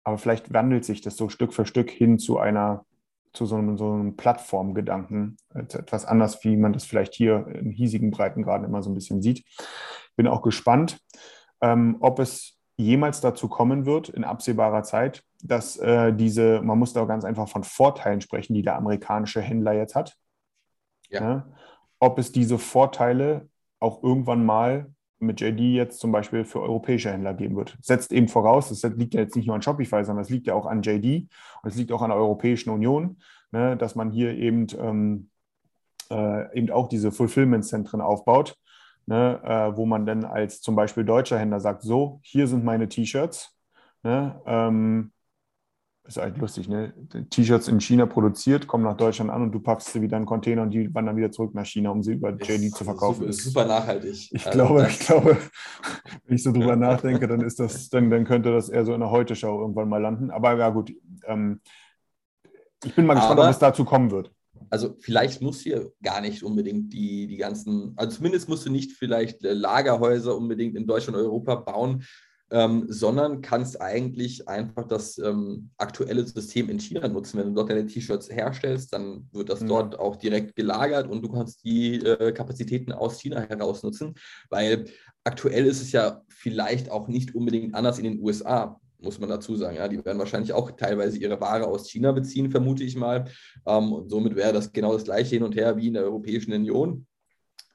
Aber 0.04 0.20
vielleicht 0.20 0.54
wandelt 0.54 0.86
sich 0.86 1.02
das 1.02 1.18
so 1.18 1.30
Stück 1.30 1.54
für 1.54 1.66
Stück 1.66 1.90
hin 1.90 2.20
zu 2.20 2.38
einer 2.38 2.86
zu 3.36 3.46
so 3.46 3.58
einem, 3.58 3.78
so 3.78 3.92
einem 3.92 4.16
Plattformgedanken, 4.16 5.38
etwas 5.54 6.06
anders, 6.06 6.44
wie 6.44 6.56
man 6.56 6.74
das 6.74 6.86
vielleicht 6.86 7.14
hier 7.14 7.46
in 7.48 7.70
hiesigen 7.70 8.10
Breitengraden 8.10 8.66
immer 8.66 8.82
so 8.82 8.90
ein 8.90 8.94
bisschen 8.96 9.22
sieht. 9.22 9.44
Bin 10.16 10.28
auch 10.28 10.42
gespannt, 10.42 11.00
ähm, 11.62 11.98
ob 12.00 12.20
es 12.20 12.58
jemals 12.78 13.22
dazu 13.22 13.48
kommen 13.48 13.86
wird, 13.86 14.10
in 14.10 14.24
absehbarer 14.24 14.84
Zeit, 14.84 15.24
dass 15.48 15.78
äh, 15.78 16.14
diese, 16.14 16.62
man 16.62 16.80
muss 16.80 16.94
da 16.94 17.06
ganz 17.06 17.24
einfach 17.26 17.48
von 17.48 17.64
Vorteilen 17.64 18.22
sprechen, 18.22 18.54
die 18.54 18.64
der 18.64 18.76
amerikanische 18.76 19.42
Händler 19.42 19.74
jetzt 19.74 19.96
hat. 19.96 20.16
Ja. 21.10 21.22
ja. 21.22 21.48
Ob 22.00 22.20
es 22.20 22.32
diese 22.32 22.58
Vorteile 22.58 23.48
auch 23.80 24.04
irgendwann 24.04 24.46
mal 24.46 24.88
mit 25.20 25.42
JD 25.42 25.60
jetzt 25.60 26.00
zum 26.00 26.12
Beispiel 26.12 26.44
für 26.44 26.62
europäische 26.62 27.12
Händler 27.12 27.34
geben 27.34 27.56
wird. 27.56 27.78
Setzt 27.82 28.12
eben 28.12 28.28
voraus, 28.28 28.70
das 28.70 28.84
liegt 28.96 29.14
ja 29.14 29.22
jetzt 29.22 29.36
nicht 29.36 29.48
nur 29.48 29.56
an 29.56 29.62
Shopify, 29.62 30.04
sondern 30.04 30.24
es 30.24 30.30
liegt 30.30 30.48
ja 30.48 30.54
auch 30.54 30.66
an 30.66 30.82
JD 30.82 31.30
und 31.62 31.70
es 31.70 31.76
liegt 31.76 31.92
auch 31.92 32.02
an 32.02 32.10
der 32.10 32.18
Europäischen 32.18 32.70
Union, 32.70 33.18
ne, 33.52 33.78
dass 33.78 33.96
man 33.96 34.12
hier 34.12 34.34
eben, 34.34 34.68
ähm, 34.80 35.30
äh, 36.12 36.58
eben 36.58 36.70
auch 36.70 36.88
diese 36.88 37.12
Fulfillment-Zentren 37.12 38.02
aufbaut, 38.02 38.58
ne, 39.06 39.42
äh, 39.44 39.78
wo 39.78 39.86
man 39.86 40.06
dann 40.06 40.26
als 40.26 40.62
zum 40.62 40.76
Beispiel 40.76 41.06
deutscher 41.06 41.40
Händler 41.40 41.60
sagt, 41.60 41.82
so, 41.82 42.20
hier 42.24 42.48
sind 42.48 42.66
meine 42.66 42.90
T-Shirts, 42.90 43.58
ne, 44.04 44.42
ähm, 44.46 45.12
ist 46.08 46.20
eigentlich 46.20 46.42
lustig, 46.42 46.70
ne? 46.70 46.94
T-Shirts 47.30 47.68
in 47.68 47.80
China 47.80 48.06
produziert, 48.06 48.68
kommen 48.68 48.84
nach 48.84 48.98
Deutschland 48.98 49.32
an 49.32 49.42
und 49.42 49.52
du 49.52 49.60
packst 49.60 49.92
sie 49.92 50.02
wieder 50.02 50.18
in 50.18 50.26
Container 50.26 50.62
und 50.62 50.72
die 50.72 50.94
wandern 50.94 51.18
wieder 51.18 51.32
zurück 51.32 51.56
nach 51.56 51.66
China, 51.66 51.90
um 51.90 52.04
sie 52.04 52.14
über 52.14 52.30
JD 52.30 52.74
zu 52.76 52.84
verkaufen. 52.84 53.32
Super, 53.32 53.34
super 53.34 53.66
nachhaltig. 53.66 54.30
Ich 54.32 54.46
also 54.46 54.52
glaube, 54.52 54.88
ich 54.90 55.00
glaube, 55.00 55.38
wenn 56.26 56.36
ich 56.36 56.44
so 56.44 56.52
drüber 56.52 56.76
nachdenke, 56.76 57.28
dann 57.28 57.42
ist 57.42 57.60
das, 57.60 57.90
dann, 57.90 58.10
dann 58.10 58.26
könnte 58.26 58.52
das 58.52 58.70
eher 58.70 58.86
so 58.86 58.94
in 58.94 59.00
der 59.00 59.10
Heute-Show 59.10 59.60
irgendwann 59.60 59.90
mal 59.90 60.02
landen. 60.02 60.30
Aber 60.30 60.56
ja 60.58 60.70
gut, 60.70 60.94
ähm, 61.26 61.62
ich 62.84 62.94
bin 62.94 63.06
mal 63.06 63.16
gespannt, 63.16 63.40
Aber, 63.40 63.46
ob 63.46 63.52
es 63.52 63.60
dazu 63.60 63.84
kommen 63.84 64.12
wird. 64.12 64.32
Also 64.70 64.96
vielleicht 65.00 65.42
muss 65.42 65.62
hier 65.62 65.92
gar 66.04 66.22
nicht 66.22 66.44
unbedingt 66.44 66.94
die, 66.94 67.28
die 67.28 67.38
ganzen, 67.38 67.94
also 67.96 68.18
zumindest 68.18 68.48
musst 68.48 68.66
du 68.66 68.72
nicht 68.72 68.94
vielleicht 68.94 69.42
Lagerhäuser 69.42 70.36
unbedingt 70.36 70.76
in 70.76 70.86
Deutschland 70.86 71.18
und 71.18 71.24
Europa 71.24 71.56
bauen, 71.56 72.04
ähm, 72.52 72.86
sondern 72.90 73.42
kannst 73.42 73.82
eigentlich 73.82 74.48
einfach 74.48 74.88
das 74.88 75.18
ähm, 75.18 75.72
aktuelle 75.78 76.26
System 76.26 76.70
in 76.70 76.80
China 76.80 77.08
nutzen. 77.08 77.40
Wenn 77.40 77.48
du 77.48 77.54
dort 77.54 77.70
deine 77.70 77.86
T-Shirts 77.86 78.30
herstellst, 78.30 78.94
dann 78.94 79.28
wird 79.32 79.50
das 79.50 79.62
mhm. 79.62 79.68
dort 79.68 80.00
auch 80.00 80.16
direkt 80.16 80.56
gelagert 80.56 81.10
und 81.10 81.24
du 81.24 81.30
kannst 81.32 81.64
die 81.64 81.96
äh, 81.96 82.32
Kapazitäten 82.32 82.92
aus 82.92 83.20
China 83.20 83.42
heraus 83.42 83.84
nutzen, 83.84 84.14
weil 84.50 84.86
aktuell 85.24 85.66
ist 85.66 85.82
es 85.82 85.92
ja 85.92 86.22
vielleicht 86.30 86.92
auch 86.92 87.08
nicht 87.08 87.34
unbedingt 87.34 87.74
anders 87.74 87.98
in 87.98 88.04
den 88.04 88.20
USA 88.22 88.80
muss 89.06 89.20
man 89.20 89.30
dazu 89.30 89.56
sagen. 89.56 89.78
Ja, 89.78 89.88
die 89.88 90.04
werden 90.04 90.20
wahrscheinlich 90.20 90.52
auch 90.52 90.72
teilweise 90.72 91.18
ihre 91.18 91.40
Ware 91.40 91.68
aus 91.68 91.90
China 91.90 92.12
beziehen, 92.12 92.50
vermute 92.50 92.84
ich 92.84 92.96
mal. 92.96 93.26
Ähm, 93.66 93.94
und 93.94 94.10
somit 94.10 94.36
wäre 94.36 94.52
das 94.52 94.72
genau 94.72 94.94
das 94.94 95.04
gleiche 95.04 95.36
hin 95.36 95.44
und 95.44 95.56
her 95.56 95.78
wie 95.78 95.88
in 95.88 95.94
der 95.94 96.04
Europäischen 96.04 96.54
Union. 96.54 97.06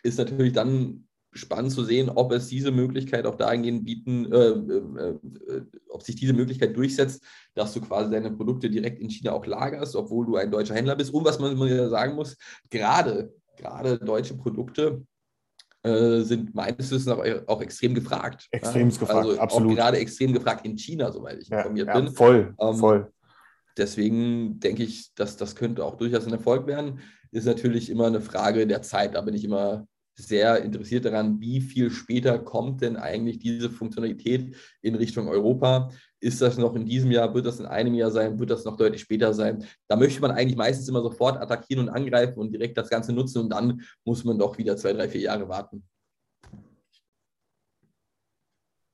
Ist 0.03 0.19
natürlich 0.19 0.53
dann 0.53 1.07
spannend 1.32 1.72
zu 1.72 1.84
sehen, 1.84 2.10
ob 2.10 2.32
es 2.32 2.49
diese 2.49 2.70
Möglichkeit 2.72 3.26
auch 3.26 3.37
dahingehend 3.37 3.84
bieten, 3.84 4.30
äh, 4.32 4.37
äh, 4.37 5.54
äh, 5.54 5.62
ob 5.88 6.02
sich 6.02 6.16
diese 6.16 6.32
Möglichkeit 6.32 6.76
durchsetzt, 6.76 7.22
dass 7.54 7.72
du 7.72 7.80
quasi 7.80 8.10
deine 8.10 8.30
Produkte 8.32 8.68
direkt 8.68 9.00
in 9.00 9.10
China 9.10 9.32
auch 9.32 9.46
lagerst, 9.46 9.94
obwohl 9.94 10.26
du 10.26 10.37
ein 10.37 10.50
deutscher 10.50 10.75
Händler 10.75 10.96
bist. 10.96 11.14
Und 11.14 11.25
was 11.25 11.38
man, 11.38 11.56
ja 11.68 11.88
sagen 11.88 12.16
muss, 12.16 12.37
gerade, 12.68 13.32
gerade 13.56 13.99
deutsche 13.99 14.34
Produkte 14.37 15.04
äh, 15.82 16.20
sind 16.22 16.54
meines 16.54 16.90
Wissens 16.90 17.08
auch, 17.08 17.25
auch 17.46 17.62
extrem 17.62 17.94
gefragt. 17.94 18.49
Extrem 18.50 18.90
ja? 18.90 18.99
gefragt, 18.99 19.26
also 19.26 19.38
absolut. 19.38 19.72
Auch 19.72 19.76
gerade 19.76 19.99
extrem 19.99 20.32
gefragt 20.32 20.66
in 20.66 20.76
China, 20.76 21.12
soweit 21.12 21.38
ich 21.40 21.50
informiert 21.50 21.88
ja, 21.88 22.00
bin. 22.00 22.12
Voll, 22.12 22.54
ähm, 22.58 22.75
voll. 22.75 23.12
Deswegen 23.76 24.58
denke 24.58 24.82
ich, 24.82 25.14
dass 25.14 25.37
das 25.37 25.54
könnte 25.54 25.84
auch 25.84 25.96
durchaus 25.96 26.26
ein 26.26 26.32
Erfolg 26.32 26.66
werden. 26.66 27.00
Ist 27.30 27.46
natürlich 27.46 27.88
immer 27.88 28.08
eine 28.08 28.20
Frage 28.20 28.66
der 28.66 28.82
Zeit. 28.82 29.14
Da 29.14 29.20
bin 29.20 29.34
ich 29.34 29.44
immer 29.44 29.87
sehr 30.27 30.62
interessiert 30.62 31.05
daran, 31.05 31.41
wie 31.41 31.61
viel 31.61 31.91
später 31.91 32.39
kommt 32.39 32.83
denn 32.83 32.97
eigentlich 32.97 33.39
diese 33.39 33.71
Funktionalität 33.71 34.57
in 34.83 34.95
Richtung 34.95 35.29
Europa. 35.29 35.91
Ist 36.21 36.43
das 36.43 36.59
noch 36.59 36.75
in 36.75 36.85
diesem 36.85 37.11
Jahr? 37.11 37.35
Wird 37.35 37.47
das 37.47 37.61
in 37.61 37.67
einem 37.67 37.95
Jahr 37.95 38.11
sein? 38.11 38.39
Wird 38.39 38.50
das 38.50 38.65
noch 38.65 38.77
deutlich 38.77 39.00
später 39.00 39.33
sein? 39.33 39.65
Da 39.89 39.97
möchte 39.97 40.21
man 40.21 40.31
eigentlich 40.31 40.57
meistens 40.57 40.89
immer 40.89 41.03
sofort 41.03 41.41
attackieren 41.41 41.89
und 41.89 41.95
angreifen 41.95 42.39
und 42.39 42.53
direkt 42.53 42.77
das 42.77 42.91
Ganze 42.91 43.12
nutzen 43.12 43.39
und 43.39 43.50
dann 43.50 43.83
muss 44.05 44.25
man 44.25 44.39
doch 44.39 44.59
wieder 44.59 44.77
zwei, 44.77 44.93
drei, 44.93 45.09
vier 45.09 45.23
Jahre 45.23 45.49
warten. 45.49 45.83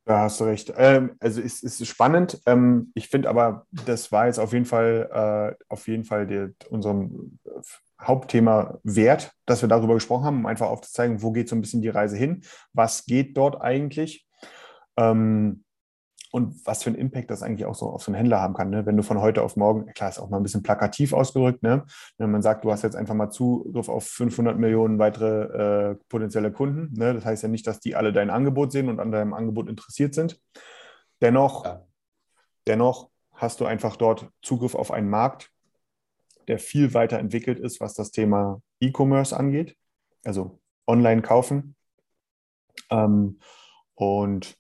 Da 0.07 0.21
hast 0.21 0.39
du 0.39 0.45
recht. 0.45 0.73
Ähm, 0.77 1.17
also 1.19 1.41
es 1.41 1.65
ist 1.65 1.85
spannend. 1.85 2.41
Ähm, 2.47 2.93
ich 2.95 3.09
finde 3.09 3.29
aber, 3.29 3.67
das 3.87 4.13
war 4.13 4.27
jetzt 4.27 4.39
auf 4.39 4.53
jeden 4.53 4.65
Fall, 4.65 5.57
äh, 5.59 5.65
auf 5.69 5.89
jeden 5.89 6.05
Fall 6.05 6.29
die, 6.29 6.55
unserem 6.71 7.41
Hauptthema 8.01 8.79
wert, 8.83 9.33
dass 9.47 9.63
wir 9.63 9.69
darüber 9.69 9.95
gesprochen 9.95 10.25
haben, 10.25 10.39
um 10.39 10.47
einfach 10.47 10.69
aufzuzeigen, 10.69 11.23
wo 11.23 11.33
geht 11.33 11.49
so 11.49 11.57
ein 11.57 11.61
bisschen 11.61 11.83
die 11.83 11.89
Reise 11.89 12.17
hin, 12.17 12.43
was 12.73 13.07
geht 13.07 13.37
dort 13.37 13.61
eigentlich. 13.61 14.27
Ähm, 14.97 15.65
und 16.37 16.67
was 16.67 16.83
für 16.83 16.91
einen 16.91 16.99
Impact 16.99 17.31
das 17.31 17.43
eigentlich 17.43 17.65
auch 17.65 17.75
so 17.75 17.89
auf 17.89 18.03
so 18.03 18.11
einen 18.11 18.17
Händler 18.17 18.43
haben 18.43 18.53
kann. 18.53 18.69
Ne? 18.69 18.85
Wenn 18.85 18.97
du 18.97 19.03
von 19.03 19.23
heute 19.23 19.43
auf 19.43 19.57
morgen, 19.57 19.87
klar, 19.95 20.11
ist 20.11 20.19
auch 20.19 20.29
mal 20.29 20.37
ein 20.37 20.43
bisschen 20.43 20.63
plakativ 20.63 21.15
ausgedrückt, 21.15 21.63
ne? 21.63 21.87
wenn 22.19 22.31
man 22.31 22.43
sagt, 22.43 22.65
du 22.65 22.71
hast 22.71 22.83
jetzt 22.83 22.95
einfach 22.95 23.15
mal 23.15 23.31
Zugriff 23.31 23.89
auf 23.89 24.05
500 24.05 24.59
Millionen 24.59 24.99
weitere 24.99 25.93
äh, 25.93 25.95
potenzielle 26.11 26.53
Kunden. 26.53 26.93
Ne? 26.99 27.15
Das 27.15 27.25
heißt 27.25 27.43
ja 27.45 27.49
nicht, 27.49 27.67
dass 27.67 27.81
die 27.81 27.95
alle 27.95 28.13
dein 28.13 28.29
Angebot 28.29 28.71
sehen 28.71 28.91
und 28.91 29.01
an 29.01 29.13
deinem 29.13 29.33
Angebot 29.33 29.69
interessiert 29.69 30.15
sind. 30.15 30.39
Dennoch, 31.23 31.65
ja. 31.65 31.87
dennoch 32.67 33.09
hast 33.33 33.61
du 33.61 33.65
einfach 33.65 33.97
dort 33.97 34.29
Zugriff 34.43 34.75
auf 34.75 34.91
einen 34.91 35.09
Markt, 35.09 35.51
der 36.49 36.59
viel 36.59 36.95
weiter 36.95 37.19
entwickelt 37.19 37.59
ist, 37.59 37.81
was 37.81 37.95
das 37.95 38.11
Thema 38.11 38.63
E-Commerce 38.81 39.37
angeht, 39.37 39.77
also 40.25 40.59
online 40.87 41.23
kaufen. 41.23 41.77
Ähm, 42.91 43.39
und 43.95 44.57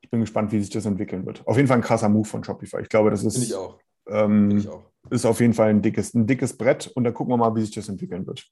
ich 0.00 0.10
bin 0.10 0.20
gespannt, 0.20 0.52
wie 0.52 0.60
sich 0.60 0.70
das 0.70 0.86
entwickeln 0.86 1.26
wird. 1.26 1.46
Auf 1.46 1.56
jeden 1.56 1.68
Fall 1.68 1.78
ein 1.78 1.82
krasser 1.82 2.08
Move 2.08 2.26
von 2.26 2.42
Shopify. 2.44 2.80
Ich 2.80 2.88
glaube, 2.88 3.10
das 3.10 3.24
ist, 3.24 3.42
ich 3.42 3.54
auch. 3.54 3.78
Ähm, 4.06 4.58
ich 4.58 4.68
auch. 4.68 4.84
ist 5.10 5.26
auf 5.26 5.40
jeden 5.40 5.54
Fall 5.54 5.70
ein 5.70 5.82
dickes, 5.82 6.14
ein 6.14 6.26
dickes 6.26 6.56
Brett 6.56 6.88
und 6.88 7.04
da 7.04 7.12
gucken 7.12 7.32
wir 7.32 7.36
mal, 7.36 7.54
wie 7.54 7.60
sich 7.60 7.74
das 7.74 7.88
entwickeln 7.88 8.26
wird. 8.26 8.46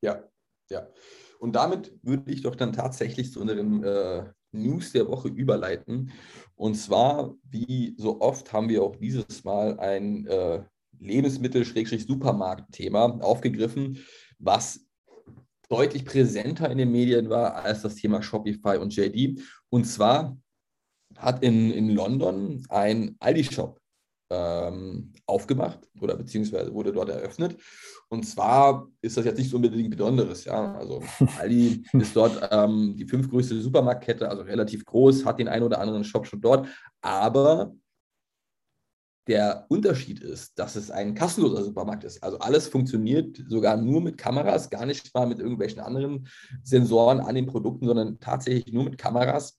Ja, 0.00 0.22
ja. 0.70 0.88
Und 1.38 1.54
damit 1.56 1.92
würde 2.02 2.32
ich 2.32 2.42
doch 2.42 2.56
dann 2.56 2.72
tatsächlich 2.72 3.32
zu 3.32 3.40
unseren 3.40 3.84
äh, 3.84 4.24
News 4.52 4.92
der 4.92 5.08
Woche 5.08 5.28
überleiten. 5.28 6.12
Und 6.56 6.74
zwar, 6.74 7.34
wie 7.50 7.94
so 7.98 8.20
oft, 8.20 8.52
haben 8.52 8.68
wir 8.68 8.82
auch 8.82 8.96
dieses 8.96 9.44
Mal 9.44 9.78
ein 9.78 10.26
äh, 10.26 10.62
Lebensmittel-Supermarkt-Thema 11.00 13.18
aufgegriffen, 13.22 13.98
was 14.38 14.80
deutlich 15.68 16.04
präsenter 16.04 16.70
in 16.70 16.78
den 16.78 16.92
Medien 16.92 17.30
war 17.30 17.56
als 17.56 17.82
das 17.82 17.96
Thema 17.96 18.22
Shopify 18.22 18.76
und 18.76 18.94
JD. 18.94 19.40
Und 19.70 19.84
zwar 19.84 20.36
hat 21.16 21.42
in, 21.42 21.70
in 21.70 21.90
London 21.90 22.64
ein 22.68 23.16
Aldi-Shop 23.18 23.80
ähm, 24.30 25.12
aufgemacht 25.26 25.80
oder 26.00 26.16
beziehungsweise 26.16 26.72
wurde 26.72 26.92
dort 26.92 27.08
eröffnet. 27.08 27.56
Und 28.08 28.24
zwar 28.24 28.88
ist 29.00 29.16
das 29.16 29.24
jetzt 29.24 29.38
nicht 29.38 29.50
so 29.50 29.56
unbedingt 29.56 29.90
Besonderes. 29.90 30.44
Ja? 30.44 30.74
Also 30.74 31.02
Aldi 31.38 31.84
ist 31.92 32.14
dort 32.14 32.48
ähm, 32.50 32.94
die 32.96 33.06
fünftgrößte 33.06 33.60
Supermarktkette, 33.60 34.28
also 34.28 34.42
relativ 34.42 34.84
groß, 34.84 35.24
hat 35.24 35.38
den 35.38 35.48
einen 35.48 35.64
oder 35.64 35.80
anderen 35.80 36.04
Shop 36.04 36.26
schon 36.26 36.40
dort. 36.40 36.68
Aber 37.00 37.74
der 39.26 39.66
Unterschied 39.68 40.20
ist, 40.20 40.58
dass 40.58 40.76
es 40.76 40.90
ein 40.90 41.14
kassenloser 41.14 41.64
Supermarkt 41.64 42.04
ist. 42.04 42.22
Also 42.22 42.38
alles 42.38 42.68
funktioniert 42.68 43.42
sogar 43.48 43.76
nur 43.76 44.00
mit 44.00 44.18
Kameras, 44.18 44.68
gar 44.68 44.84
nicht 44.84 45.14
mal 45.14 45.26
mit 45.26 45.38
irgendwelchen 45.38 45.80
anderen 45.80 46.28
Sensoren 46.62 47.20
an 47.20 47.34
den 47.34 47.46
Produkten, 47.46 47.86
sondern 47.86 48.20
tatsächlich 48.20 48.72
nur 48.72 48.84
mit 48.84 48.98
Kameras. 48.98 49.58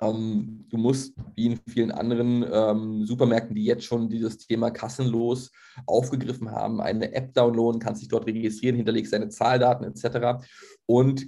Ähm, 0.00 0.66
du 0.68 0.76
musst, 0.76 1.14
wie 1.36 1.46
in 1.46 1.60
vielen 1.68 1.90
anderen 1.90 2.44
ähm, 2.50 3.06
Supermärkten, 3.06 3.54
die 3.54 3.64
jetzt 3.64 3.84
schon 3.84 4.10
dieses 4.10 4.38
Thema 4.38 4.70
kassenlos 4.70 5.50
aufgegriffen 5.86 6.50
haben, 6.50 6.80
eine 6.80 7.14
App 7.14 7.32
downloaden, 7.32 7.80
kannst 7.80 8.02
dich 8.02 8.08
dort 8.08 8.26
registrieren, 8.26 8.76
hinterlegst 8.76 9.12
deine 9.12 9.28
Zahldaten 9.28 9.86
etc. 9.86 10.44
und 10.86 11.26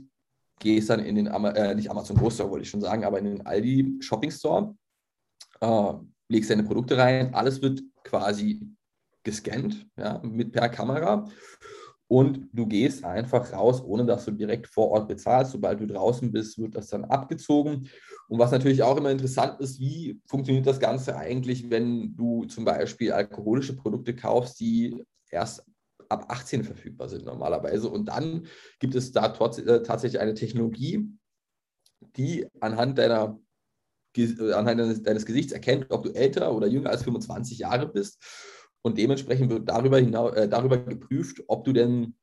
gehst 0.58 0.90
dann 0.90 1.00
in 1.00 1.14
den, 1.14 1.26
äh, 1.28 1.74
nicht 1.74 1.90
Amazon 1.90 2.16
Großstore, 2.16 2.50
wollte 2.50 2.64
ich 2.64 2.70
schon 2.70 2.80
sagen, 2.80 3.04
aber 3.04 3.18
in 3.20 3.24
den 3.24 3.46
Aldi 3.46 3.98
Shopping 4.00 4.30
Store, 4.30 4.74
äh, 5.60 5.92
legst 6.28 6.50
deine 6.50 6.64
Produkte 6.64 6.96
rein, 6.96 7.34
alles 7.34 7.62
wird 7.62 7.82
quasi 8.02 8.60
gescannt, 9.22 9.86
ja, 9.96 10.20
mit 10.22 10.52
per 10.52 10.68
Kamera 10.68 11.26
und 12.06 12.48
du 12.52 12.66
gehst 12.66 13.04
einfach 13.04 13.52
raus, 13.52 13.82
ohne 13.82 14.04
dass 14.04 14.26
du 14.26 14.30
direkt 14.30 14.66
vor 14.66 14.90
Ort 14.90 15.08
bezahlst. 15.08 15.52
Sobald 15.52 15.80
du 15.80 15.86
draußen 15.86 16.30
bist, 16.30 16.58
wird 16.58 16.76
das 16.76 16.88
dann 16.88 17.04
abgezogen. 17.04 17.88
Und 18.28 18.38
was 18.38 18.52
natürlich 18.52 18.82
auch 18.82 18.96
immer 18.96 19.10
interessant 19.10 19.58
ist, 19.60 19.80
wie 19.80 20.20
funktioniert 20.26 20.66
das 20.66 20.80
Ganze 20.80 21.16
eigentlich, 21.16 21.70
wenn 21.70 22.14
du 22.14 22.44
zum 22.44 22.64
Beispiel 22.64 23.12
alkoholische 23.12 23.74
Produkte 23.74 24.14
kaufst, 24.14 24.60
die 24.60 25.02
erst 25.30 25.64
ab 26.08 26.26
18 26.28 26.62
verfügbar 26.62 27.08
sind 27.08 27.24
normalerweise. 27.24 27.88
Und 27.88 28.06
dann 28.06 28.46
gibt 28.78 28.94
es 28.94 29.12
da 29.12 29.26
äh, 29.26 29.82
tatsächlich 29.82 30.20
eine 30.20 30.34
Technologie, 30.34 31.08
die 32.16 32.46
anhand 32.60 32.98
deiner 32.98 33.38
anhand 34.16 34.80
deines, 34.80 35.02
deines 35.02 35.26
Gesichts 35.26 35.52
erkennt, 35.52 35.86
ob 35.90 36.04
du 36.04 36.10
älter 36.10 36.52
oder 36.54 36.66
jünger 36.66 36.90
als 36.90 37.02
25 37.02 37.58
Jahre 37.58 37.86
bist 37.86 38.22
und 38.82 38.98
dementsprechend 38.98 39.50
wird 39.50 39.68
darüber, 39.68 39.98
hinaus, 39.98 40.34
äh, 40.34 40.48
darüber 40.48 40.78
geprüft, 40.78 41.42
ob 41.46 41.64
du 41.64 41.72
denn, 41.72 42.14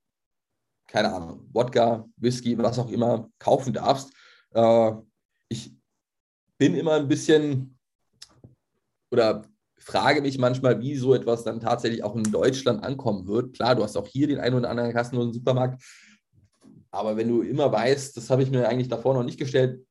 keine 0.87 1.13
Ahnung, 1.13 1.49
Wodka, 1.53 2.07
Whisky, 2.17 2.57
was 2.57 2.79
auch 2.79 2.91
immer 2.91 3.29
kaufen 3.39 3.73
darfst. 3.73 4.11
Äh, 4.53 4.91
ich 5.49 5.73
bin 6.57 6.75
immer 6.75 6.93
ein 6.93 7.07
bisschen 7.07 7.77
oder 9.11 9.43
frage 9.77 10.21
mich 10.21 10.37
manchmal, 10.37 10.79
wie 10.79 10.95
so 10.95 11.13
etwas 11.13 11.43
dann 11.43 11.59
tatsächlich 11.59 12.03
auch 12.03 12.15
in 12.15 12.23
Deutschland 12.23 12.83
ankommen 12.83 13.27
wird. 13.27 13.55
Klar, 13.55 13.75
du 13.75 13.83
hast 13.83 13.97
auch 13.97 14.07
hier 14.07 14.27
den 14.27 14.39
einen 14.39 14.55
oder 14.55 14.69
anderen 14.69 14.93
kassenlosen 14.93 15.33
Supermarkt, 15.33 15.83
aber 16.91 17.17
wenn 17.17 17.27
du 17.27 17.41
immer 17.41 17.71
weißt, 17.71 18.15
das 18.15 18.29
habe 18.29 18.43
ich 18.43 18.51
mir 18.51 18.67
eigentlich 18.67 18.89
davor 18.89 19.13
noch 19.13 19.23
nicht 19.23 19.39
gestellt, 19.39 19.85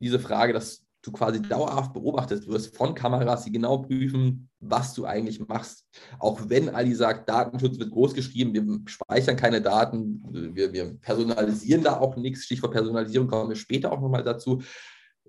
diese 0.00 0.18
Frage, 0.18 0.52
dass 0.52 0.84
du 1.02 1.12
quasi 1.12 1.40
dauerhaft 1.40 1.92
beobachtet 1.94 2.46
wirst 2.46 2.76
von 2.76 2.94
Kameras, 2.94 3.44
die 3.44 3.52
genau 3.52 3.78
prüfen, 3.78 4.50
was 4.60 4.94
du 4.94 5.06
eigentlich 5.06 5.40
machst. 5.46 5.86
Auch 6.18 6.40
wenn 6.48 6.68
Ali 6.68 6.94
sagt, 6.94 7.28
Datenschutz 7.28 7.78
wird 7.78 7.90
groß 7.90 8.14
geschrieben, 8.14 8.52
wir 8.52 8.80
speichern 8.86 9.36
keine 9.36 9.62
Daten, 9.62 10.22
wir, 10.54 10.72
wir 10.72 10.94
personalisieren 11.00 11.82
da 11.82 11.98
auch 11.98 12.16
nichts. 12.16 12.44
Stichwort 12.44 12.72
Personalisierung 12.72 13.28
kommen 13.28 13.48
wir 13.48 13.56
später 13.56 13.92
auch 13.92 14.00
nochmal 14.00 14.24
dazu. 14.24 14.62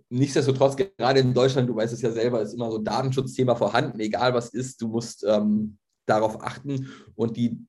Nichtsdestotrotz, 0.09 0.75
gerade 0.75 1.21
in 1.21 1.33
Deutschland, 1.33 1.69
du 1.69 1.75
weißt 1.75 1.93
es 1.93 2.01
ja 2.01 2.11
selber, 2.11 2.41
ist 2.41 2.53
immer 2.53 2.69
so 2.69 2.77
ein 2.77 2.83
Datenschutzthema 2.83 3.55
vorhanden, 3.55 3.99
egal 4.01 4.33
was 4.33 4.49
ist, 4.49 4.81
du 4.81 4.89
musst 4.89 5.23
ähm, 5.25 5.77
darauf 6.05 6.43
achten. 6.43 6.89
Und 7.15 7.37
die 7.37 7.65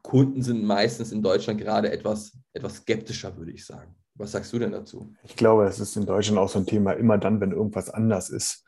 Kunden 0.00 0.40
sind 0.40 0.64
meistens 0.64 1.12
in 1.12 1.20
Deutschland 1.20 1.60
gerade 1.60 1.90
etwas, 1.90 2.38
etwas 2.54 2.76
skeptischer, 2.76 3.36
würde 3.36 3.52
ich 3.52 3.66
sagen. 3.66 3.94
Was 4.18 4.32
sagst 4.32 4.52
du 4.52 4.58
denn 4.58 4.72
dazu? 4.72 5.12
Ich 5.24 5.36
glaube, 5.36 5.64
es 5.66 5.78
ist 5.78 5.96
in 5.96 6.06
Deutschland 6.06 6.38
auch 6.38 6.48
so 6.48 6.58
ein 6.58 6.66
Thema, 6.66 6.92
immer 6.92 7.18
dann, 7.18 7.40
wenn 7.40 7.52
irgendwas 7.52 7.90
anders 7.90 8.30
ist. 8.30 8.64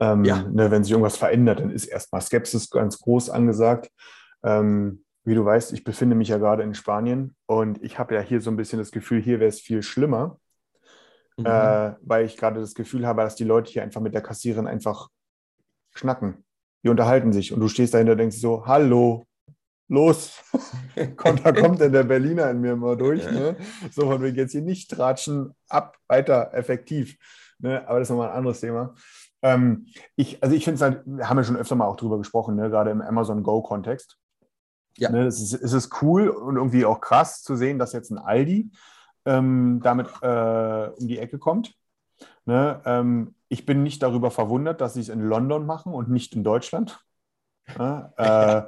Ähm, 0.00 0.24
ja. 0.24 0.42
ne, 0.42 0.70
wenn 0.70 0.82
sich 0.82 0.92
irgendwas 0.92 1.16
verändert, 1.16 1.60
dann 1.60 1.70
ist 1.70 1.86
erstmal 1.86 2.20
Skepsis 2.20 2.70
ganz 2.70 2.98
groß 3.00 3.30
angesagt. 3.30 3.90
Ähm, 4.42 5.04
wie 5.24 5.34
du 5.34 5.44
weißt, 5.44 5.72
ich 5.72 5.84
befinde 5.84 6.16
mich 6.16 6.28
ja 6.28 6.38
gerade 6.38 6.62
in 6.62 6.74
Spanien 6.74 7.34
und 7.46 7.82
ich 7.82 7.98
habe 7.98 8.14
ja 8.14 8.20
hier 8.20 8.40
so 8.40 8.50
ein 8.50 8.56
bisschen 8.56 8.78
das 8.78 8.90
Gefühl, 8.90 9.22
hier 9.22 9.40
wäre 9.40 9.48
es 9.48 9.60
viel 9.60 9.82
schlimmer, 9.82 10.38
mhm. 11.36 11.46
äh, 11.46 11.94
weil 12.02 12.26
ich 12.26 12.36
gerade 12.36 12.60
das 12.60 12.74
Gefühl 12.74 13.06
habe, 13.06 13.22
dass 13.22 13.34
die 13.34 13.44
Leute 13.44 13.72
hier 13.72 13.82
einfach 13.82 14.00
mit 14.00 14.14
der 14.14 14.20
Kassiererin 14.20 14.66
einfach 14.66 15.08
schnacken. 15.94 16.44
Die 16.84 16.90
unterhalten 16.90 17.32
sich 17.32 17.52
und 17.52 17.60
du 17.60 17.68
stehst 17.68 17.94
dahinter 17.94 18.12
und 18.12 18.18
denkst 18.18 18.36
so, 18.36 18.66
hallo, 18.66 19.24
los. 19.88 20.42
kommt, 21.16 21.44
da 21.44 21.52
kommt 21.52 21.80
denn 21.80 21.92
der 21.92 22.04
Berliner 22.04 22.50
in 22.50 22.60
mir 22.60 22.76
mal 22.76 22.96
durch. 22.96 23.24
Ne? 23.30 23.56
So, 23.90 24.06
von 24.06 24.22
wegen 24.22 24.36
jetzt 24.36 24.52
hier 24.52 24.62
nicht 24.62 24.90
tratschen, 24.90 25.54
ab, 25.68 25.96
weiter, 26.08 26.52
effektiv. 26.54 27.18
Ne? 27.58 27.86
Aber 27.86 27.98
das 27.98 28.06
ist 28.06 28.10
nochmal 28.10 28.30
ein 28.30 28.36
anderes 28.36 28.60
Thema. 28.60 28.94
Ähm, 29.42 29.86
ich, 30.16 30.42
also 30.42 30.54
ich 30.54 30.64
finde 30.64 30.76
es 30.76 30.82
halt, 30.82 31.02
wir 31.04 31.28
haben 31.28 31.36
ja 31.36 31.44
schon 31.44 31.56
öfter 31.56 31.74
mal 31.74 31.86
auch 31.86 31.96
drüber 31.96 32.18
gesprochen, 32.18 32.56
ne? 32.56 32.70
gerade 32.70 32.90
im 32.90 33.02
Amazon 33.02 33.42
Go-Kontext. 33.42 34.18
Ja. 34.96 35.10
Ne? 35.10 35.26
Es, 35.26 35.40
ist, 35.40 35.52
es 35.52 35.72
ist 35.72 36.02
cool 36.02 36.28
und 36.28 36.56
irgendwie 36.56 36.84
auch 36.84 37.00
krass 37.00 37.42
zu 37.42 37.56
sehen, 37.56 37.78
dass 37.78 37.92
jetzt 37.92 38.10
ein 38.10 38.18
Aldi 38.18 38.70
ähm, 39.26 39.80
damit 39.82 40.08
äh, 40.22 40.88
um 40.98 41.08
die 41.08 41.18
Ecke 41.18 41.38
kommt. 41.38 41.74
Ne? 42.46 42.80
Ähm, 42.84 43.34
ich 43.48 43.66
bin 43.66 43.82
nicht 43.82 44.02
darüber 44.02 44.30
verwundert, 44.30 44.80
dass 44.80 44.94
sie 44.94 45.00
es 45.00 45.08
in 45.08 45.20
London 45.20 45.66
machen 45.66 45.92
und 45.92 46.08
nicht 46.10 46.34
in 46.34 46.44
Deutschland. 46.44 47.00
Ne? 47.78 48.12
Äh, 48.16 48.62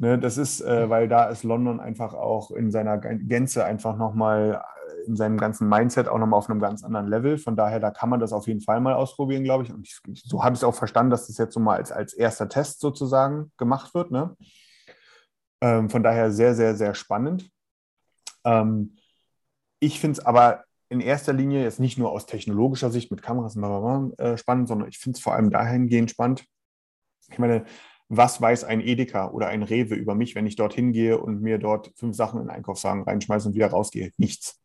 Ne, 0.00 0.18
das 0.18 0.38
ist, 0.38 0.62
äh, 0.62 0.88
weil 0.88 1.08
da 1.08 1.26
ist 1.26 1.42
London 1.42 1.78
einfach 1.78 2.14
auch 2.14 2.52
in 2.52 2.70
seiner 2.70 2.96
Gänze 2.96 3.66
einfach 3.66 3.98
nochmal, 3.98 4.62
äh, 4.88 5.06
in 5.06 5.14
seinem 5.14 5.36
ganzen 5.36 5.68
Mindset 5.68 6.08
auch 6.08 6.16
nochmal 6.16 6.38
auf 6.38 6.48
einem 6.48 6.58
ganz 6.58 6.82
anderen 6.82 7.06
Level. 7.06 7.36
Von 7.36 7.54
daher, 7.54 7.80
da 7.80 7.90
kann 7.90 8.08
man 8.08 8.18
das 8.18 8.32
auf 8.32 8.46
jeden 8.46 8.62
Fall 8.62 8.80
mal 8.80 8.94
ausprobieren, 8.94 9.44
glaube 9.44 9.64
ich. 9.64 9.70
Und 9.70 9.86
ich, 9.86 10.22
so 10.24 10.42
habe 10.42 10.54
ich 10.54 10.60
es 10.60 10.64
auch 10.64 10.74
verstanden, 10.74 11.10
dass 11.10 11.26
das 11.26 11.36
jetzt 11.36 11.52
so 11.52 11.60
mal 11.60 11.76
als, 11.76 11.92
als 11.92 12.14
erster 12.14 12.48
Test 12.48 12.80
sozusagen 12.80 13.52
gemacht 13.58 13.92
wird. 13.92 14.10
Ne? 14.10 14.34
Ähm, 15.60 15.90
von 15.90 16.02
daher 16.02 16.30
sehr, 16.30 16.54
sehr, 16.54 16.76
sehr 16.76 16.94
spannend. 16.94 17.50
Ähm, 18.44 18.96
ich 19.80 20.00
finde 20.00 20.18
es 20.18 20.24
aber 20.24 20.64
in 20.88 21.00
erster 21.00 21.34
Linie 21.34 21.62
jetzt 21.62 21.78
nicht 21.78 21.98
nur 21.98 22.10
aus 22.10 22.24
technologischer 22.24 22.90
Sicht 22.90 23.10
mit 23.10 23.20
Kameras 23.20 23.54
und 23.54 23.60
bla, 23.60 24.08
äh, 24.16 24.38
spannend, 24.38 24.66
sondern 24.66 24.88
ich 24.88 24.96
finde 24.96 25.18
es 25.18 25.22
vor 25.22 25.34
allem 25.34 25.50
dahingehend 25.50 26.10
spannend. 26.10 26.46
Ich 27.28 27.38
meine, 27.38 27.66
was 28.10 28.40
weiß 28.40 28.64
ein 28.64 28.80
Edeka 28.80 29.30
oder 29.30 29.46
ein 29.46 29.62
Rewe 29.62 29.94
über 29.94 30.16
mich, 30.16 30.34
wenn 30.34 30.46
ich 30.46 30.56
dorthin 30.56 30.92
gehe 30.92 31.16
und 31.18 31.42
mir 31.42 31.58
dort 31.58 31.92
fünf 31.94 32.16
Sachen 32.16 32.40
in 32.40 32.46
den 32.48 32.50
Einkaufswagen 32.50 33.04
reinschmeiße 33.04 33.48
und 33.48 33.54
wieder 33.54 33.68
rausgehe? 33.68 34.10
Nichts. 34.18 34.60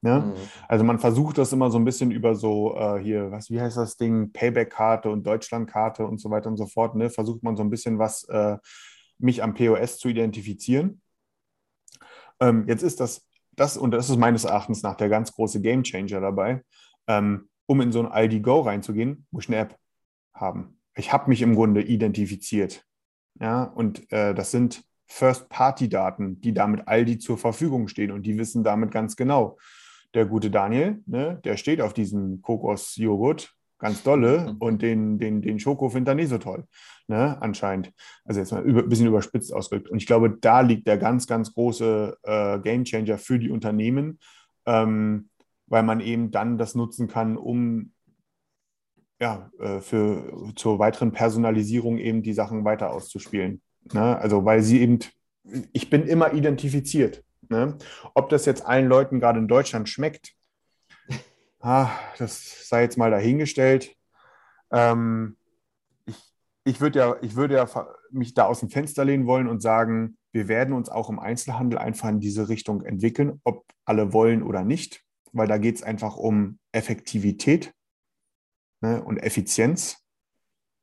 Ne? 0.00 0.20
Mhm. 0.20 0.32
Also 0.68 0.82
man 0.82 0.98
versucht 0.98 1.36
das 1.36 1.52
immer 1.52 1.70
so 1.70 1.78
ein 1.78 1.84
bisschen 1.84 2.10
über 2.10 2.34
so 2.34 2.74
äh, 2.74 2.98
hier, 2.98 3.30
was, 3.30 3.50
wie 3.50 3.60
heißt 3.60 3.76
das 3.76 3.98
Ding, 3.98 4.32
Payback-Karte 4.32 5.10
und 5.10 5.26
Deutschland-Karte 5.26 6.06
und 6.06 6.18
so 6.18 6.30
weiter 6.30 6.48
und 6.48 6.56
so 6.56 6.66
fort, 6.66 6.96
ne? 6.96 7.10
versucht 7.10 7.42
man 7.42 7.56
so 7.56 7.62
ein 7.62 7.68
bisschen 7.68 7.98
was, 7.98 8.24
äh, 8.24 8.56
mich 9.18 9.42
am 9.42 9.52
POS 9.52 9.98
zu 9.98 10.08
identifizieren. 10.08 11.02
Ähm, 12.40 12.64
jetzt 12.66 12.82
ist 12.82 13.00
das, 13.00 13.28
das, 13.52 13.76
und 13.76 13.90
das 13.90 14.08
ist 14.08 14.16
meines 14.16 14.44
Erachtens 14.44 14.82
nach 14.82 14.96
der 14.96 15.10
ganz 15.10 15.32
große 15.32 15.60
Gamechanger 15.60 16.20
dabei, 16.20 16.64
ähm, 17.06 17.50
um 17.66 17.82
in 17.82 17.92
so 17.92 18.00
ein 18.00 18.10
Aldi 18.10 18.40
Go 18.40 18.60
reinzugehen, 18.60 19.26
muss 19.30 19.44
ich 19.44 19.50
eine 19.50 19.58
App 19.58 19.78
haben. 20.34 20.81
Ich 20.94 21.12
habe 21.12 21.28
mich 21.28 21.42
im 21.42 21.54
Grunde 21.54 21.82
identifiziert. 21.82 22.84
Ja, 23.40 23.64
und 23.64 24.10
äh, 24.12 24.34
das 24.34 24.50
sind 24.50 24.84
First-Party-Daten, 25.06 26.40
die 26.40 26.54
damit 26.54 26.88
Aldi 26.88 27.18
zur 27.18 27.38
Verfügung 27.38 27.88
stehen 27.88 28.10
und 28.10 28.24
die 28.24 28.38
wissen 28.38 28.64
damit 28.64 28.90
ganz 28.90 29.16
genau. 29.16 29.58
Der 30.14 30.26
gute 30.26 30.50
Daniel, 30.50 31.02
ne, 31.06 31.40
der 31.44 31.56
steht 31.56 31.80
auf 31.80 31.94
diesem 31.94 32.42
Kokosjoghurt 32.42 33.54
ganz 33.78 34.02
dolle 34.02 34.52
Mhm. 34.52 34.56
und 34.58 34.82
den, 34.82 35.18
den, 35.18 35.42
den 35.42 35.58
Schoko 35.58 35.88
findet 35.88 36.08
er 36.08 36.14
nicht 36.14 36.28
so 36.28 36.38
toll, 36.38 36.64
ne, 37.08 37.36
anscheinend. 37.42 37.92
Also 38.24 38.40
jetzt 38.40 38.52
mal 38.52 38.64
ein 38.64 38.88
bisschen 38.88 39.08
überspitzt 39.08 39.52
ausgedrückt. 39.52 39.90
Und 39.90 39.98
ich 39.98 40.06
glaube, 40.06 40.30
da 40.40 40.60
liegt 40.60 40.86
der 40.86 40.98
ganz, 40.98 41.26
ganz 41.26 41.52
große 41.52 42.16
äh, 42.22 42.58
Gamechanger 42.60 43.18
für 43.18 43.38
die 43.38 43.50
Unternehmen, 43.50 44.20
ähm, 44.66 45.30
weil 45.66 45.82
man 45.82 46.00
eben 46.00 46.30
dann 46.30 46.58
das 46.58 46.74
nutzen 46.74 47.08
kann, 47.08 47.36
um 47.36 47.92
ja, 49.22 49.48
äh, 49.60 49.80
für, 49.80 50.52
zur 50.56 50.80
weiteren 50.80 51.12
Personalisierung 51.12 51.98
eben 51.98 52.24
die 52.24 52.32
Sachen 52.32 52.64
weiter 52.64 52.92
auszuspielen. 52.92 53.62
Ne? 53.92 54.18
Also, 54.18 54.44
weil 54.44 54.62
sie 54.62 54.80
eben, 54.80 54.98
ich 55.72 55.88
bin 55.90 56.08
immer 56.08 56.32
identifiziert. 56.32 57.22
Ne? 57.48 57.78
Ob 58.14 58.30
das 58.30 58.46
jetzt 58.46 58.66
allen 58.66 58.88
Leuten 58.88 59.20
gerade 59.20 59.38
in 59.38 59.46
Deutschland 59.46 59.88
schmeckt, 59.88 60.32
ah, 61.60 61.90
das 62.18 62.68
sei 62.68 62.82
jetzt 62.82 62.98
mal 62.98 63.12
dahingestellt. 63.12 63.94
Ähm, 64.72 65.36
ich 66.04 66.16
ich 66.64 66.80
würde 66.80 66.98
ja, 66.98 67.16
ich 67.22 67.36
würde 67.36 67.54
ja 67.54 67.68
mich 68.10 68.34
da 68.34 68.46
aus 68.46 68.58
dem 68.58 68.70
Fenster 68.70 69.04
lehnen 69.04 69.28
wollen 69.28 69.46
und 69.46 69.62
sagen, 69.62 70.16
wir 70.32 70.48
werden 70.48 70.74
uns 70.74 70.88
auch 70.88 71.08
im 71.08 71.20
Einzelhandel 71.20 71.78
einfach 71.78 72.08
in 72.08 72.18
diese 72.18 72.48
Richtung 72.48 72.82
entwickeln, 72.82 73.40
ob 73.44 73.66
alle 73.84 74.12
wollen 74.12 74.42
oder 74.42 74.64
nicht, 74.64 75.04
weil 75.30 75.46
da 75.46 75.58
geht 75.58 75.76
es 75.76 75.84
einfach 75.84 76.16
um 76.16 76.58
Effektivität 76.72 77.72
ne, 78.82 79.02
und 79.02 79.16
Effizienz. 79.16 79.96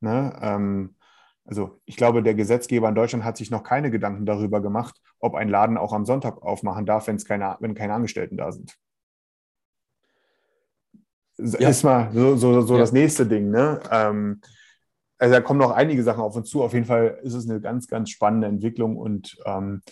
Ne? 0.00 0.36
Ähm, 0.42 0.96
also 1.44 1.80
ich 1.84 1.96
glaube, 1.96 2.22
der 2.22 2.34
Gesetzgeber 2.34 2.88
in 2.88 2.94
Deutschland 2.96 3.24
hat 3.24 3.36
sich 3.36 3.50
noch 3.50 3.62
keine 3.62 3.90
Gedanken 3.92 4.26
darüber 4.26 4.60
gemacht, 4.60 5.00
ob 5.20 5.34
ein 5.36 5.48
Laden 5.48 5.76
auch 5.78 5.92
am 5.92 6.04
Sonntag 6.04 6.42
aufmachen 6.42 6.86
darf, 6.86 7.06
wenn's 7.06 7.24
keine, 7.24 7.56
wenn 7.60 7.74
keine 7.74 7.94
Angestellten 7.94 8.36
da 8.36 8.50
sind. 8.50 8.76
Ja. 11.38 11.68
Ist 11.70 11.84
mal 11.84 12.10
so, 12.12 12.36
so, 12.36 12.60
so 12.62 12.74
Ja. 12.74 12.80
das 12.80 12.92
nächste 12.92 13.26
Ding. 13.26 13.50
Ne? 13.50 13.80
Ähm, 13.90 14.40
also 15.18 15.34
da 15.34 15.40
kommen 15.40 15.58
noch 15.60 15.70
einige 15.70 16.02
Sachen 16.02 16.20
auf 16.22 16.36
uns 16.36 16.50
zu. 16.50 16.62
Auf 16.62 16.74
jeden 16.74 16.86
Fall 16.86 17.18
ist 17.22 17.34
es 17.34 17.48
eine 17.48 17.60
ganz, 17.60 17.88
ganz 17.88 18.10
spannende 18.10 18.46
Entwicklung 18.46 18.96
und 18.96 19.36
ähm, 19.46 19.82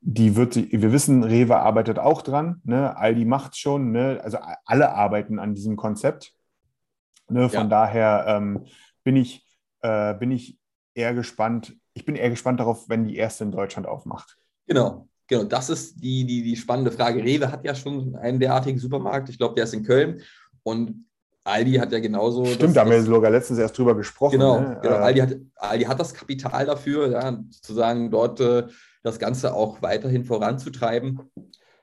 die 0.00 0.36
wird, 0.36 0.54
sich- 0.54 0.70
wir 0.72 0.92
wissen, 0.92 1.22
Rewe 1.24 1.56
arbeitet 1.56 1.98
auch 1.98 2.20
dran, 2.22 2.60
ne? 2.64 2.94
Aldi 2.96 3.24
macht 3.24 3.56
schon, 3.56 3.90
ne? 3.92 4.20
also 4.22 4.38
alle 4.66 4.92
arbeiten 4.94 5.38
an 5.38 5.54
diesem 5.54 5.76
Konzept. 5.76 6.34
Ne? 7.28 7.48
Von 7.48 7.62
Ja. 7.62 7.64
daher 7.64 8.24
ähm, 8.28 8.64
bin, 9.02 9.16
ich, 9.16 9.44
äh, 9.82 10.14
bin 10.14 10.30
ich 10.30 10.58
eher 10.94 11.14
gespannt, 11.14 11.76
ich 11.94 12.04
bin 12.04 12.16
eher 12.16 12.30
gespannt 12.30 12.60
darauf, 12.60 12.88
wenn 12.88 13.04
die 13.06 13.16
erste 13.16 13.44
in 13.44 13.52
Deutschland 13.52 13.86
aufmacht. 13.86 14.36
Genau, 14.66 15.08
genau. 15.26 15.44
Das 15.44 15.70
ist 15.70 15.96
die, 16.02 16.24
die, 16.24 16.42
die 16.42 16.56
spannende 16.56 16.90
Frage. 16.90 17.22
Rewe 17.22 17.50
hat 17.50 17.64
ja 17.64 17.74
schon 17.74 18.16
einen 18.16 18.40
derartigen 18.40 18.78
Supermarkt. 18.78 19.28
Ich 19.28 19.38
glaube, 19.38 19.54
der 19.54 19.64
ist 19.64 19.74
in 19.74 19.84
Köln. 19.84 20.22
Und 20.62 21.06
Aldi 21.44 21.74
hat 21.74 21.92
ja 21.92 22.00
genauso. 22.00 22.44
Stimmt, 22.46 22.62
das- 22.62 22.72
da 22.74 22.80
haben 22.80 22.90
wir 22.90 23.02
sogar 23.02 23.30
letztens 23.30 23.58
erst 23.58 23.76
drüber 23.76 23.94
gesprochen. 23.94 24.32
Genau, 24.38 24.60
ne? 24.60 24.78
genau. 24.82 24.94
Äh, 24.94 24.98
Aldi, 24.98 25.20
hat, 25.20 25.36
Aldi 25.56 25.84
hat 25.84 26.00
das 26.00 26.14
Kapital 26.14 26.64
dafür, 26.66 27.10
ja, 27.10 27.38
sozusagen 27.50 28.10
dort 28.10 28.40
äh, 28.40 28.66
das 29.02 29.18
Ganze 29.18 29.52
auch 29.54 29.82
weiterhin 29.82 30.24
voranzutreiben. 30.24 31.20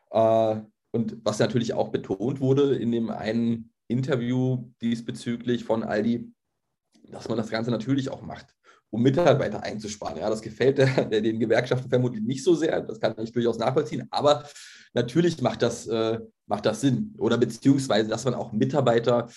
Äh, 0.10 0.56
und 0.94 1.18
was 1.24 1.40
natürlich 1.40 1.74
auch 1.74 1.90
betont 1.90 2.42
wurde 2.42 2.76
in 2.76 2.92
dem 2.92 3.12
einen 3.12 3.72
Interview 3.92 4.72
diesbezüglich 4.82 5.64
von 5.64 5.84
Aldi, 5.84 6.32
dass 7.10 7.28
man 7.28 7.38
das 7.38 7.50
Ganze 7.50 7.72
natürlich 7.72 8.10
auch 8.10 8.22
macht, 8.22 8.48
um 8.90 9.02
Mitarbeiter 9.04 9.62
einzusparen. 9.64 10.18
Ja, 10.18 10.30
das 10.30 10.42
gefällt 10.42 10.78
der, 10.78 11.06
der, 11.06 11.22
den 11.22 11.40
Gewerkschaften 11.40 11.90
vermutlich 11.90 12.24
nicht 12.24 12.44
so 12.44 12.56
sehr, 12.56 12.82
das 12.82 13.00
kann 13.00 13.16
ich 13.22 13.32
durchaus 13.32 13.60
nachvollziehen, 13.60 14.08
aber 14.10 14.46
natürlich 14.94 15.42
macht 15.42 15.62
das, 15.62 15.88
äh, 15.88 16.20
macht 16.48 16.66
das 16.66 16.82
Sinn. 16.82 17.14
Oder 17.18 17.38
beziehungsweise, 17.38 18.10
dass 18.10 18.26
man 18.26 18.34
auch 18.34 18.52
Mitarbeiter 18.52 19.28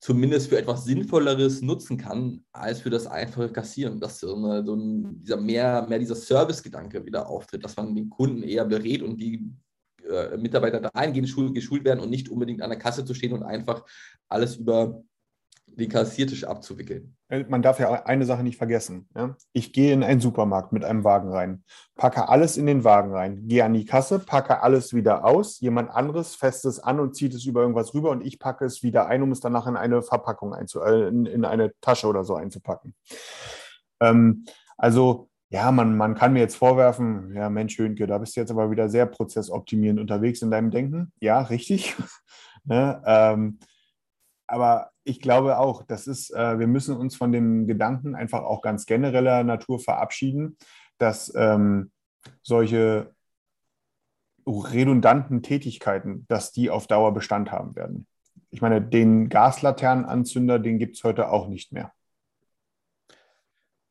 zumindest 0.00 0.48
für 0.48 0.58
etwas 0.58 0.84
Sinnvolleres 0.84 1.60
nutzen 1.60 1.98
kann, 1.98 2.42
als 2.52 2.80
für 2.80 2.90
das 2.90 3.06
einfache 3.06 3.52
Kassieren. 3.52 4.00
Dass 4.00 4.20
so, 4.20 4.34
eine, 4.34 4.64
so 4.64 4.74
ein, 4.74 5.20
dieser 5.22 5.36
mehr, 5.36 5.86
mehr 5.88 5.98
dieser 5.98 6.14
Service-Gedanke 6.14 7.04
wieder 7.04 7.28
auftritt, 7.28 7.64
dass 7.64 7.76
man 7.76 7.94
den 7.94 8.08
Kunden 8.08 8.42
eher 8.42 8.64
berät 8.64 9.02
und 9.02 9.18
die 9.18 9.54
äh, 10.10 10.36
Mitarbeiter 10.36 10.80
dahingehend 10.80 11.28
schul 11.28 11.52
geschult 11.52 11.84
werden 11.84 12.00
und 12.00 12.10
nicht 12.10 12.28
unbedingt 12.28 12.62
an 12.62 12.70
der 12.70 12.78
Kasse 12.78 13.04
zu 13.04 13.14
stehen 13.14 13.32
und 13.32 13.42
einfach 13.42 13.84
alles 14.28 14.56
über 14.56 15.02
den 15.66 15.88
Kassiertisch 15.88 16.44
abzuwickeln. 16.44 17.16
Äh, 17.28 17.44
Man 17.48 17.62
darf 17.62 17.78
ja 17.78 18.04
eine 18.04 18.24
Sache 18.24 18.42
nicht 18.42 18.58
vergessen. 18.58 19.08
Ja? 19.14 19.36
Ich 19.52 19.72
gehe 19.72 19.92
in 19.92 20.02
einen 20.02 20.20
Supermarkt 20.20 20.72
mit 20.72 20.84
einem 20.84 21.04
Wagen 21.04 21.30
rein, 21.30 21.64
packe 21.94 22.28
alles 22.28 22.56
in 22.56 22.66
den 22.66 22.84
Wagen 22.84 23.12
rein, 23.12 23.48
gehe 23.48 23.64
an 23.64 23.74
die 23.74 23.84
Kasse, 23.84 24.18
packe 24.18 24.62
alles 24.62 24.94
wieder 24.94 25.24
aus, 25.24 25.60
jemand 25.60 25.90
anderes 25.90 26.34
fasst 26.34 26.64
es 26.64 26.80
an 26.80 27.00
und 27.00 27.14
zieht 27.14 27.34
es 27.34 27.44
über 27.44 27.62
irgendwas 27.62 27.94
rüber 27.94 28.10
und 28.10 28.24
ich 28.24 28.38
packe 28.38 28.64
es 28.64 28.82
wieder 28.82 29.06
ein, 29.06 29.22
um 29.22 29.32
es 29.32 29.40
danach 29.40 29.66
in 29.66 29.76
eine 29.76 30.02
Verpackung 30.02 30.54
einzu 30.54 30.80
äh, 30.80 31.08
in, 31.08 31.26
in 31.26 31.44
eine 31.44 31.72
Tasche 31.80 32.06
oder 32.06 32.24
so 32.24 32.34
einzupacken. 32.34 32.94
Ähm, 34.00 34.44
also 34.76 35.29
ja, 35.50 35.72
man, 35.72 35.96
man 35.96 36.14
kann 36.14 36.32
mir 36.32 36.38
jetzt 36.38 36.54
vorwerfen, 36.54 37.34
ja 37.34 37.50
Mensch, 37.50 37.76
Hönke, 37.76 38.06
da 38.06 38.18
bist 38.18 38.36
du 38.36 38.40
jetzt 38.40 38.52
aber 38.52 38.70
wieder 38.70 38.88
sehr 38.88 39.06
prozessoptimierend 39.06 39.98
unterwegs 39.98 40.42
in 40.42 40.50
deinem 40.50 40.70
Denken. 40.70 41.12
Ja, 41.20 41.40
richtig. 41.40 41.96
ne? 42.64 43.02
ähm, 43.04 43.58
aber 44.46 44.92
ich 45.02 45.20
glaube 45.20 45.58
auch, 45.58 45.82
das 45.82 46.06
ist, 46.06 46.30
äh, 46.30 46.58
wir 46.60 46.68
müssen 46.68 46.96
uns 46.96 47.16
von 47.16 47.32
dem 47.32 47.66
Gedanken 47.66 48.14
einfach 48.14 48.42
auch 48.42 48.62
ganz 48.62 48.86
genereller 48.86 49.42
Natur 49.42 49.80
verabschieden, 49.80 50.56
dass 50.98 51.32
ähm, 51.34 51.90
solche 52.42 53.12
redundanten 54.46 55.42
Tätigkeiten, 55.42 56.26
dass 56.28 56.52
die 56.52 56.70
auf 56.70 56.86
Dauer 56.86 57.12
Bestand 57.12 57.50
haben 57.50 57.74
werden. 57.74 58.06
Ich 58.50 58.60
meine, 58.60 58.80
den 58.80 59.28
Gaslaternenanzünder, 59.28 60.60
den 60.60 60.78
gibt 60.78 60.96
es 60.96 61.04
heute 61.04 61.30
auch 61.30 61.48
nicht 61.48 61.72
mehr. 61.72 61.92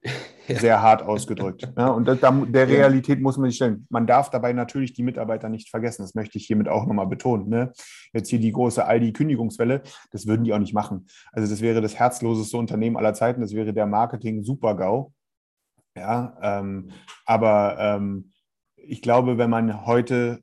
Sehr 0.57 0.81
hart 0.81 1.03
ausgedrückt. 1.03 1.71
Ja, 1.77 1.87
und 1.87 2.05
das, 2.07 2.19
da, 2.19 2.31
der. 2.31 2.67
Realität 2.67 3.21
muss 3.21 3.37
man 3.37 3.49
sich 3.49 3.57
stellen. 3.57 3.85
Man 3.89 4.07
darf 4.07 4.29
dabei 4.29 4.53
natürlich 4.53 4.93
die 4.93 5.03
Mitarbeiter 5.03 5.49
nicht 5.49 5.69
vergessen. 5.69 6.01
Das 6.01 6.15
möchte 6.15 6.37
ich 6.37 6.45
hiermit 6.45 6.67
auch 6.67 6.85
nochmal 6.85 7.07
betonen. 7.07 7.47
Ne? 7.47 7.71
Jetzt 8.11 8.29
hier 8.29 8.39
die 8.39 8.51
große 8.51 8.85
Aldi-Kündigungswelle, 8.85 9.81
das 10.11 10.27
würden 10.27 10.43
die 10.43 10.53
auch 10.53 10.59
nicht 10.59 10.73
machen. 10.73 11.07
Also 11.31 11.49
das 11.49 11.61
wäre 11.61 11.81
das 11.81 11.95
herzloseste 11.97 12.57
Unternehmen 12.57 12.97
aller 12.97 13.13
Zeiten. 13.13 13.41
Das 13.41 13.53
wäre 13.53 13.73
der 13.73 13.85
Marketing-Super-GAU. 13.85 15.13
Ja, 15.95 16.37
ähm, 16.41 16.89
aber 17.25 17.77
ähm, 17.79 18.31
ich 18.75 19.01
glaube, 19.01 19.37
wenn 19.37 19.49
man 19.49 19.85
heute 19.85 20.41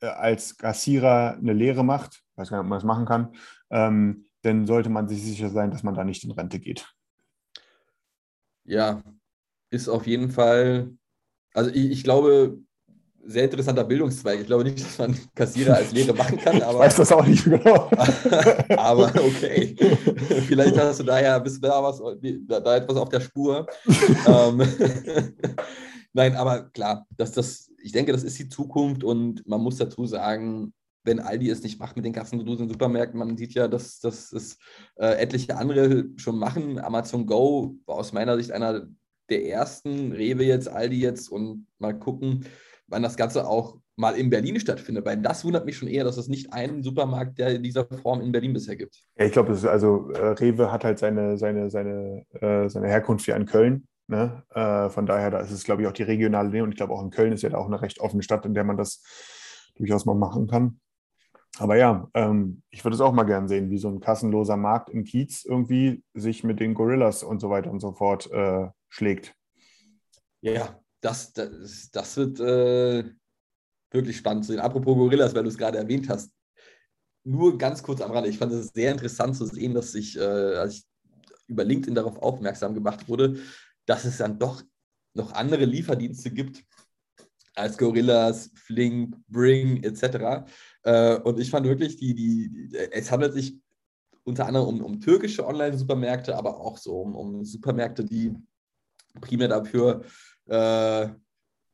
äh, 0.00 0.06
als 0.06 0.56
Kassierer 0.56 1.36
eine 1.38 1.52
Lehre 1.52 1.84
macht, 1.84 2.22
weiß 2.36 2.50
gar 2.50 2.58
nicht, 2.58 2.64
ob 2.64 2.68
man 2.70 2.76
das 2.78 2.84
machen 2.84 3.06
kann, 3.06 3.32
ähm, 3.70 4.26
dann 4.42 4.66
sollte 4.66 4.90
man 4.90 5.08
sich 5.08 5.22
sicher 5.22 5.50
sein, 5.50 5.70
dass 5.70 5.82
man 5.82 5.94
da 5.94 6.04
nicht 6.04 6.24
in 6.24 6.32
Rente 6.32 6.58
geht. 6.58 6.92
Ja, 8.64 9.02
ist 9.72 9.88
auf 9.88 10.06
jeden 10.06 10.30
Fall, 10.30 10.90
also 11.54 11.70
ich, 11.70 11.90
ich 11.90 12.04
glaube, 12.04 12.58
sehr 13.24 13.44
interessanter 13.44 13.84
Bildungszweig. 13.84 14.40
Ich 14.40 14.46
glaube 14.46 14.64
nicht, 14.64 14.84
dass 14.84 14.98
man 14.98 15.16
Kassierer 15.34 15.76
als 15.76 15.92
Lehre 15.92 16.12
machen 16.12 16.38
kann, 16.38 16.56
Ich 16.56 16.64
aber, 16.64 16.80
weiß 16.80 16.96
das 16.96 17.12
auch 17.12 17.24
nicht 17.24 17.44
genau. 17.44 17.90
aber 18.76 19.12
okay. 19.14 19.76
Vielleicht 20.46 20.76
hast 20.76 21.00
du 21.00 21.04
da 21.04 21.20
ja, 21.20 21.38
bist 21.38 21.56
du 21.56 21.68
da, 21.68 21.82
was, 21.82 22.02
da, 22.46 22.76
etwas 22.76 22.96
auf 22.96 23.08
der 23.08 23.20
Spur. 23.20 23.66
ähm, 24.26 24.62
Nein, 26.12 26.34
aber 26.34 26.68
klar, 26.70 27.06
dass 27.16 27.32
das, 27.32 27.70
ich 27.78 27.92
denke, 27.92 28.12
das 28.12 28.24
ist 28.24 28.38
die 28.38 28.48
Zukunft 28.48 29.04
und 29.04 29.46
man 29.46 29.60
muss 29.60 29.76
dazu 29.76 30.04
sagen, 30.04 30.74
wenn 31.04 31.20
Aldi 31.20 31.48
es 31.48 31.62
nicht 31.62 31.80
macht 31.80 31.96
mit 31.96 32.04
den 32.04 32.12
Kassengedusen 32.12 32.64
in 32.64 32.70
Supermärkten, 32.70 33.18
man 33.18 33.36
sieht 33.36 33.54
ja, 33.54 33.66
dass, 33.66 34.00
dass 34.00 34.32
es 34.32 34.58
äh, 34.96 35.14
etliche 35.20 35.56
andere 35.56 36.06
schon 36.16 36.38
machen. 36.38 36.78
Amazon 36.78 37.26
Go 37.26 37.76
war 37.86 37.96
aus 37.96 38.12
meiner 38.12 38.36
Sicht 38.36 38.52
einer 38.52 38.86
der 39.30 39.46
ersten, 39.46 40.12
Rewe 40.12 40.44
jetzt, 40.44 40.68
Aldi 40.68 41.00
jetzt 41.00 41.28
und 41.28 41.66
mal 41.78 41.98
gucken, 41.98 42.44
wann 42.86 43.02
das 43.02 43.16
Ganze 43.16 43.46
auch 43.46 43.78
mal 43.96 44.16
in 44.16 44.30
Berlin 44.30 44.58
stattfindet. 44.60 45.04
Weil 45.04 45.18
das 45.18 45.44
wundert 45.44 45.66
mich 45.66 45.76
schon 45.76 45.88
eher, 45.88 46.04
dass 46.04 46.16
es 46.16 46.28
nicht 46.28 46.52
einen 46.52 46.82
Supermarkt 46.82 47.38
der 47.38 47.54
in 47.54 47.62
dieser 47.62 47.86
Form 47.86 48.20
in 48.20 48.32
Berlin 48.32 48.52
bisher 48.52 48.76
gibt. 48.76 49.02
Ja, 49.16 49.26
ich 49.26 49.32
glaube, 49.32 49.56
also 49.68 50.10
äh, 50.10 50.28
Rewe 50.28 50.72
hat 50.72 50.84
halt 50.84 50.98
seine, 50.98 51.36
seine, 51.38 51.70
seine, 51.70 52.24
äh, 52.40 52.68
seine 52.68 52.88
Herkunft 52.88 53.24
hier 53.24 53.36
in 53.36 53.46
Köln. 53.46 53.86
Ne? 54.08 54.42
Äh, 54.50 54.90
von 54.90 55.06
daher, 55.06 55.30
da 55.30 55.40
ist 55.40 55.52
es, 55.52 55.64
glaube 55.64 55.82
ich, 55.82 55.88
auch 55.88 55.92
die 55.92 56.02
regionale 56.02 56.50
Nähe. 56.50 56.62
Und 56.62 56.70
ich 56.70 56.76
glaube, 56.76 56.92
auch 56.92 57.02
in 57.02 57.10
Köln 57.10 57.32
ist 57.32 57.42
ja 57.42 57.50
da 57.50 57.58
auch 57.58 57.66
eine 57.66 57.80
recht 57.80 58.00
offene 58.00 58.22
Stadt, 58.22 58.44
in 58.44 58.54
der 58.54 58.64
man 58.64 58.76
das 58.76 59.02
durchaus 59.76 60.04
mal 60.04 60.14
machen 60.14 60.48
kann. 60.48 60.80
Aber 61.58 61.76
ja, 61.76 62.08
ähm, 62.14 62.62
ich 62.70 62.82
würde 62.84 62.94
es 62.94 63.00
auch 63.00 63.12
mal 63.12 63.24
gern 63.24 63.46
sehen, 63.46 63.70
wie 63.70 63.78
so 63.78 63.88
ein 63.88 64.00
kassenloser 64.00 64.56
Markt 64.56 64.88
im 64.88 65.04
Kiez 65.04 65.44
irgendwie 65.44 66.02
sich 66.14 66.44
mit 66.44 66.60
den 66.60 66.72
Gorillas 66.72 67.22
und 67.22 67.40
so 67.40 67.50
weiter 67.50 67.70
und 67.70 67.80
so 67.80 67.92
fort 67.92 68.30
äh, 68.32 68.68
schlägt. 68.92 69.34
Ja, 70.42 70.80
das, 71.00 71.32
das, 71.32 71.90
das 71.90 72.16
wird 72.16 72.40
äh, 72.40 73.10
wirklich 73.90 74.16
spannend 74.16 74.44
zu 74.44 74.52
sehen. 74.52 74.60
Apropos 74.60 74.96
Gorillas, 74.96 75.34
weil 75.34 75.42
du 75.42 75.48
es 75.48 75.58
gerade 75.58 75.78
erwähnt 75.78 76.08
hast. 76.08 76.32
nur 77.24 77.56
ganz 77.56 77.82
kurz 77.82 78.00
am 78.00 78.10
Rande, 78.10 78.28
ich 78.28 78.38
fand 78.38 78.52
es 78.52 78.68
sehr 78.68 78.92
interessant 78.92 79.36
zu 79.36 79.46
sehen, 79.46 79.74
dass 79.74 79.94
ich, 79.94 80.16
äh, 80.16 80.20
als 80.20 80.74
ich 80.74 80.84
über 81.46 81.64
LinkedIn 81.64 81.94
darauf 81.94 82.18
aufmerksam 82.18 82.74
gemacht 82.74 83.08
wurde, 83.08 83.38
dass 83.86 84.04
es 84.04 84.18
dann 84.18 84.38
doch 84.38 84.62
noch 85.14 85.32
andere 85.32 85.64
Lieferdienste 85.64 86.30
gibt 86.30 86.64
als 87.54 87.76
Gorillas, 87.76 88.50
Flink, 88.54 89.16
Bring 89.28 89.82
etc. 89.82 90.46
Äh, 90.82 91.16
und 91.20 91.38
ich 91.38 91.50
fand 91.50 91.66
wirklich, 91.66 91.96
die, 91.96 92.14
die, 92.14 92.76
es 92.90 93.10
handelt 93.10 93.34
sich 93.34 93.58
unter 94.24 94.46
anderem 94.46 94.68
um, 94.68 94.84
um 94.84 95.00
türkische 95.00 95.46
Online-Supermärkte, 95.46 96.36
aber 96.36 96.60
auch 96.60 96.78
so 96.78 97.00
um, 97.00 97.14
um 97.14 97.44
Supermärkte, 97.44 98.04
die 98.04 98.34
primär 99.20 99.48
dafür, 99.48 100.02
äh, 100.46 101.08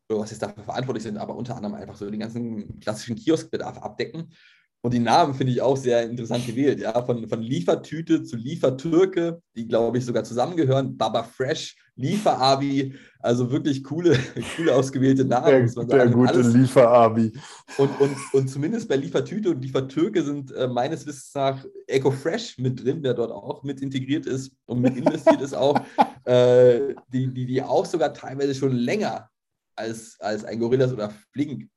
was 0.09 0.31
jetzt 0.31 0.43
dafür 0.43 0.65
verantwortlich 0.65 1.03
sind, 1.03 1.19
aber 1.19 1.37
unter 1.37 1.57
anderem 1.57 1.75
einfach 1.75 1.97
so 1.97 2.11
den 2.11 2.21
ganzen 2.21 2.81
klassischen 2.81 3.17
Kioskbedarf 3.17 3.79
abdecken. 3.79 4.33
Und 4.81 4.95
die 4.95 5.01
Namen 5.01 5.35
finde 5.35 5.53
ich 5.53 5.61
auch 5.61 5.77
sehr 5.77 6.09
interessant 6.09 6.47
gewählt, 6.47 6.79
ja, 6.79 7.03
von, 7.05 7.29
von 7.29 7.43
Liefertüte 7.43 8.23
zu 8.23 8.37
Liefertürke, 8.37 9.43
die 9.57 9.67
glaube 9.67 9.99
ich 9.99 10.05
sogar 10.05 10.23
zusammengehören, 10.23 10.97
Baba 10.97 11.25
Fresh, 11.25 11.77
Lieferabi, 11.97 12.95
also 13.19 13.51
wirklich 13.51 13.83
coole, 13.83 14.17
coole 14.57 14.73
ausgewählte 14.73 15.25
Namen. 15.25 15.47
Der, 15.47 15.63
muss 15.63 15.75
man 15.75 15.89
sagen. 15.89 16.11
der 16.11 16.11
gute 16.13 16.41
Lieferabi. 16.43 17.33
Und, 17.77 18.01
und, 18.01 18.17
und 18.33 18.49
zumindest 18.49 18.89
bei 18.89 18.95
Liefertüte 18.95 19.51
und 19.51 19.63
Liefertürke 19.63 20.23
sind 20.23 20.53
äh, 20.53 20.69
meines 20.69 21.05
Wissens 21.05 21.35
nach 21.35 21.65
Eco 21.89 22.13
Fresh 22.13 22.59
mit 22.59 22.83
drin, 22.85 23.03
der 23.03 23.15
dort 23.15 23.33
auch 23.33 23.65
mit 23.65 23.81
integriert 23.81 24.27
ist 24.27 24.53
und 24.67 24.81
mit 24.81 24.97
investiert 24.97 25.41
ist 25.41 25.55
auch, 25.55 25.81
äh, 26.25 26.95
die, 27.13 27.33
die, 27.33 27.47
die 27.47 27.63
auch 27.63 27.87
sogar 27.87 28.13
teilweise 28.13 28.55
schon 28.55 28.73
länger 28.73 29.31
als, 29.77 30.19
als 30.21 30.45
ein 30.45 30.59
Gorillas 30.59 30.93
oder 30.93 31.11
Flink 31.33 31.69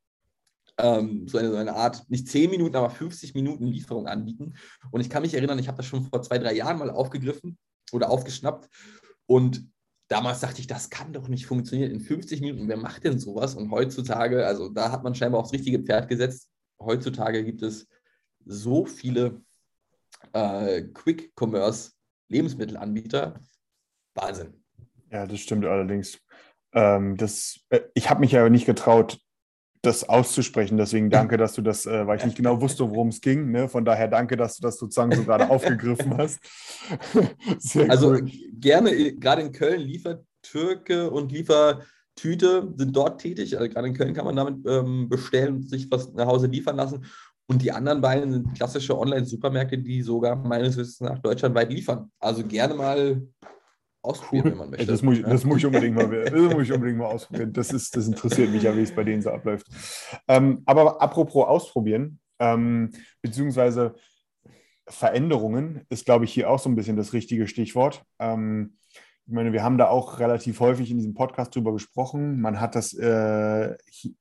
ähm, 0.78 1.28
so, 1.28 1.38
eine, 1.38 1.50
so 1.50 1.56
eine 1.56 1.74
Art, 1.74 2.08
nicht 2.10 2.28
10 2.28 2.50
Minuten, 2.50 2.76
aber 2.76 2.90
50 2.90 3.34
Minuten 3.34 3.66
Lieferung 3.66 4.06
anbieten. 4.06 4.54
Und 4.90 5.00
ich 5.00 5.08
kann 5.10 5.22
mich 5.22 5.34
erinnern, 5.34 5.58
ich 5.58 5.68
habe 5.68 5.76
das 5.76 5.86
schon 5.86 6.04
vor 6.04 6.22
zwei, 6.22 6.38
drei 6.38 6.54
Jahren 6.54 6.78
mal 6.78 6.90
aufgegriffen 6.90 7.58
oder 7.92 8.10
aufgeschnappt. 8.10 8.68
Und 9.26 9.68
damals 10.08 10.40
dachte 10.40 10.60
ich, 10.60 10.66
das 10.66 10.90
kann 10.90 11.12
doch 11.12 11.28
nicht 11.28 11.46
funktionieren 11.46 11.92
in 11.92 12.00
50 12.00 12.40
Minuten. 12.40 12.68
Wer 12.68 12.76
macht 12.76 13.04
denn 13.04 13.18
sowas? 13.18 13.54
Und 13.54 13.70
heutzutage, 13.70 14.46
also 14.46 14.68
da 14.68 14.90
hat 14.90 15.04
man 15.04 15.14
scheinbar 15.14 15.40
aufs 15.40 15.52
richtige 15.52 15.80
Pferd 15.80 16.08
gesetzt. 16.08 16.48
Heutzutage 16.80 17.44
gibt 17.44 17.62
es 17.62 17.86
so 18.44 18.86
viele 18.86 19.40
äh, 20.32 20.82
Quick-Commerce-Lebensmittelanbieter. 20.82 23.40
Wahnsinn. 24.14 24.62
Ja, 25.10 25.26
das 25.26 25.40
stimmt 25.40 25.64
allerdings. 25.64 26.18
Ähm, 26.74 27.16
das, 27.16 27.60
äh, 27.70 27.80
ich 27.94 28.08
habe 28.10 28.20
mich 28.20 28.32
ja 28.32 28.48
nicht 28.48 28.66
getraut, 28.66 29.18
das 29.82 30.08
auszusprechen. 30.08 30.78
Deswegen 30.78 31.10
danke, 31.10 31.36
dass 31.36 31.52
du 31.54 31.62
das, 31.62 31.86
äh, 31.86 32.06
weil 32.06 32.18
ich 32.18 32.24
nicht 32.24 32.36
genau 32.36 32.60
wusste, 32.60 32.88
worum 32.88 33.08
es 33.08 33.20
ging. 33.20 33.50
Ne? 33.50 33.68
Von 33.68 33.84
daher 33.84 34.08
danke, 34.08 34.36
dass 34.36 34.56
du 34.56 34.62
das 34.62 34.78
sozusagen 34.78 35.12
so 35.12 35.24
gerade 35.24 35.50
aufgegriffen 35.50 36.16
hast. 36.18 36.40
also 37.88 38.10
cool. 38.10 38.30
gerne, 38.54 39.14
gerade 39.14 39.42
in 39.42 39.52
Köln, 39.52 39.80
Liefertürke 39.80 41.10
und 41.10 41.32
Liefertüte 41.32 42.72
sind 42.76 42.96
dort 42.96 43.20
tätig. 43.20 43.58
Also 43.58 43.68
gerade 43.68 43.88
in 43.88 43.94
Köln 43.94 44.14
kann 44.14 44.24
man 44.24 44.36
damit 44.36 44.66
ähm, 44.66 45.08
bestellen 45.08 45.56
und 45.56 45.68
sich 45.68 45.90
was 45.90 46.12
nach 46.14 46.26
Hause 46.26 46.46
liefern 46.46 46.76
lassen. 46.76 47.04
Und 47.48 47.60
die 47.60 47.72
anderen 47.72 48.00
beiden 48.00 48.32
sind 48.32 48.54
klassische 48.54 48.96
Online-Supermärkte, 48.96 49.76
die 49.76 50.00
sogar 50.00 50.36
meines 50.36 50.76
Wissens 50.76 51.00
nach 51.00 51.18
deutschlandweit 51.18 51.70
liefern. 51.70 52.10
Also 52.20 52.44
gerne 52.44 52.72
mal 52.72 53.20
ausprobieren, 54.02 54.52
wenn 54.52 54.58
man 54.58 54.70
möchte. 54.70 54.86
Das 54.86 55.02
muss, 55.02 55.18
ich, 55.18 55.24
das 55.24 55.44
muss, 55.44 55.58
ich, 55.58 55.66
unbedingt 55.66 55.94
mal, 55.94 56.08
das 56.24 56.54
muss 56.54 56.64
ich 56.64 56.72
unbedingt 56.72 56.98
mal 56.98 57.06
ausprobieren. 57.06 57.52
Das, 57.52 57.72
ist, 57.72 57.96
das 57.96 58.06
interessiert 58.06 58.50
mich 58.50 58.62
ja, 58.62 58.76
wie 58.76 58.82
es 58.82 58.94
bei 58.94 59.04
denen 59.04 59.22
so 59.22 59.30
abläuft. 59.30 59.66
Ähm, 60.28 60.62
aber 60.66 61.00
apropos 61.00 61.46
ausprobieren, 61.46 62.18
ähm, 62.38 62.90
beziehungsweise 63.20 63.94
Veränderungen 64.88 65.82
ist, 65.88 66.04
glaube 66.04 66.24
ich, 66.24 66.32
hier 66.32 66.50
auch 66.50 66.58
so 66.58 66.68
ein 66.68 66.74
bisschen 66.74 66.96
das 66.96 67.12
richtige 67.12 67.46
Stichwort. 67.46 68.02
Ähm, 68.18 68.76
ich 69.26 69.32
meine, 69.32 69.52
wir 69.52 69.62
haben 69.62 69.78
da 69.78 69.88
auch 69.88 70.18
relativ 70.18 70.58
häufig 70.58 70.90
in 70.90 70.98
diesem 70.98 71.14
Podcast 71.14 71.54
drüber 71.54 71.72
gesprochen. 71.72 72.40
Man 72.40 72.60
hat 72.60 72.74
das 72.74 72.92
äh, 72.92 73.76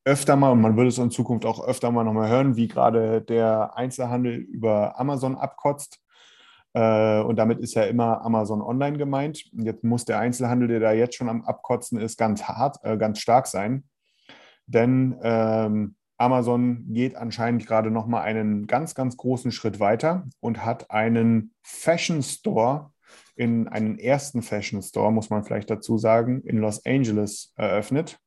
öfter 0.06 0.36
mal 0.36 0.52
und 0.52 0.62
man 0.62 0.78
wird 0.78 0.90
es 0.90 1.00
in 1.00 1.10
Zukunft 1.10 1.46
auch 1.46 1.66
öfter 1.66 1.92
mal 1.92 2.04
nochmal 2.04 2.30
hören, 2.30 2.56
wie 2.56 2.68
gerade 2.68 3.22
der 3.22 3.76
Einzelhandel 3.76 4.36
über 4.36 5.00
Amazon 5.00 5.36
abkotzt. 5.36 6.01
Äh, 6.74 7.22
und 7.22 7.36
damit 7.36 7.60
ist 7.60 7.74
ja 7.74 7.84
immer 7.84 8.22
Amazon 8.24 8.62
Online 8.62 8.98
gemeint. 8.98 9.46
Jetzt 9.54 9.84
muss 9.84 10.06
der 10.06 10.20
Einzelhandel, 10.20 10.68
der 10.68 10.80
da 10.80 10.92
jetzt 10.92 11.16
schon 11.16 11.30
am 11.30 11.44
Abkotzen 11.44 12.00
ist, 12.00 12.18
ganz 12.18 12.44
hart, 12.44 12.78
äh, 12.84 12.98
ganz 12.98 13.20
stark 13.20 13.48
sein. 13.48 13.84
Denn 14.68 15.18
ähm, 15.22 15.96
Amazon 16.18 16.86
geht 16.94 17.16
anscheinend 17.16 17.66
gerade 17.66 17.92
nochmal 17.92 18.22
einen 18.22 18.68
ganz, 18.68 18.96
ganz 18.96 19.18
großen 19.18 19.52
Schritt 19.52 19.80
weiter 19.80 20.28
und 20.40 20.64
hat 20.64 20.92
einen 20.92 21.54
Fashion 21.62 22.22
Store 22.22 22.92
in 23.36 23.68
einen 23.68 23.98
ersten 23.98 24.42
Fashion 24.42 24.82
Store, 24.82 25.12
muss 25.12 25.30
man 25.30 25.44
vielleicht 25.44 25.70
dazu 25.70 25.98
sagen, 25.98 26.42
in 26.44 26.58
Los 26.58 26.86
Angeles 26.86 27.54
eröffnet. 27.56 28.20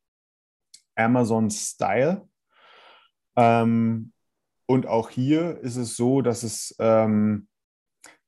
Amazon 0.97 1.51
Style. 1.51 2.29
Ähm, 3.37 4.13
und 4.67 4.87
auch 4.87 5.11
hier 5.11 5.59
ist 5.61 5.77
es 5.77 5.97
so, 5.97 6.21
dass 6.21 6.43
es 6.43 6.75
ähm, 6.79 7.49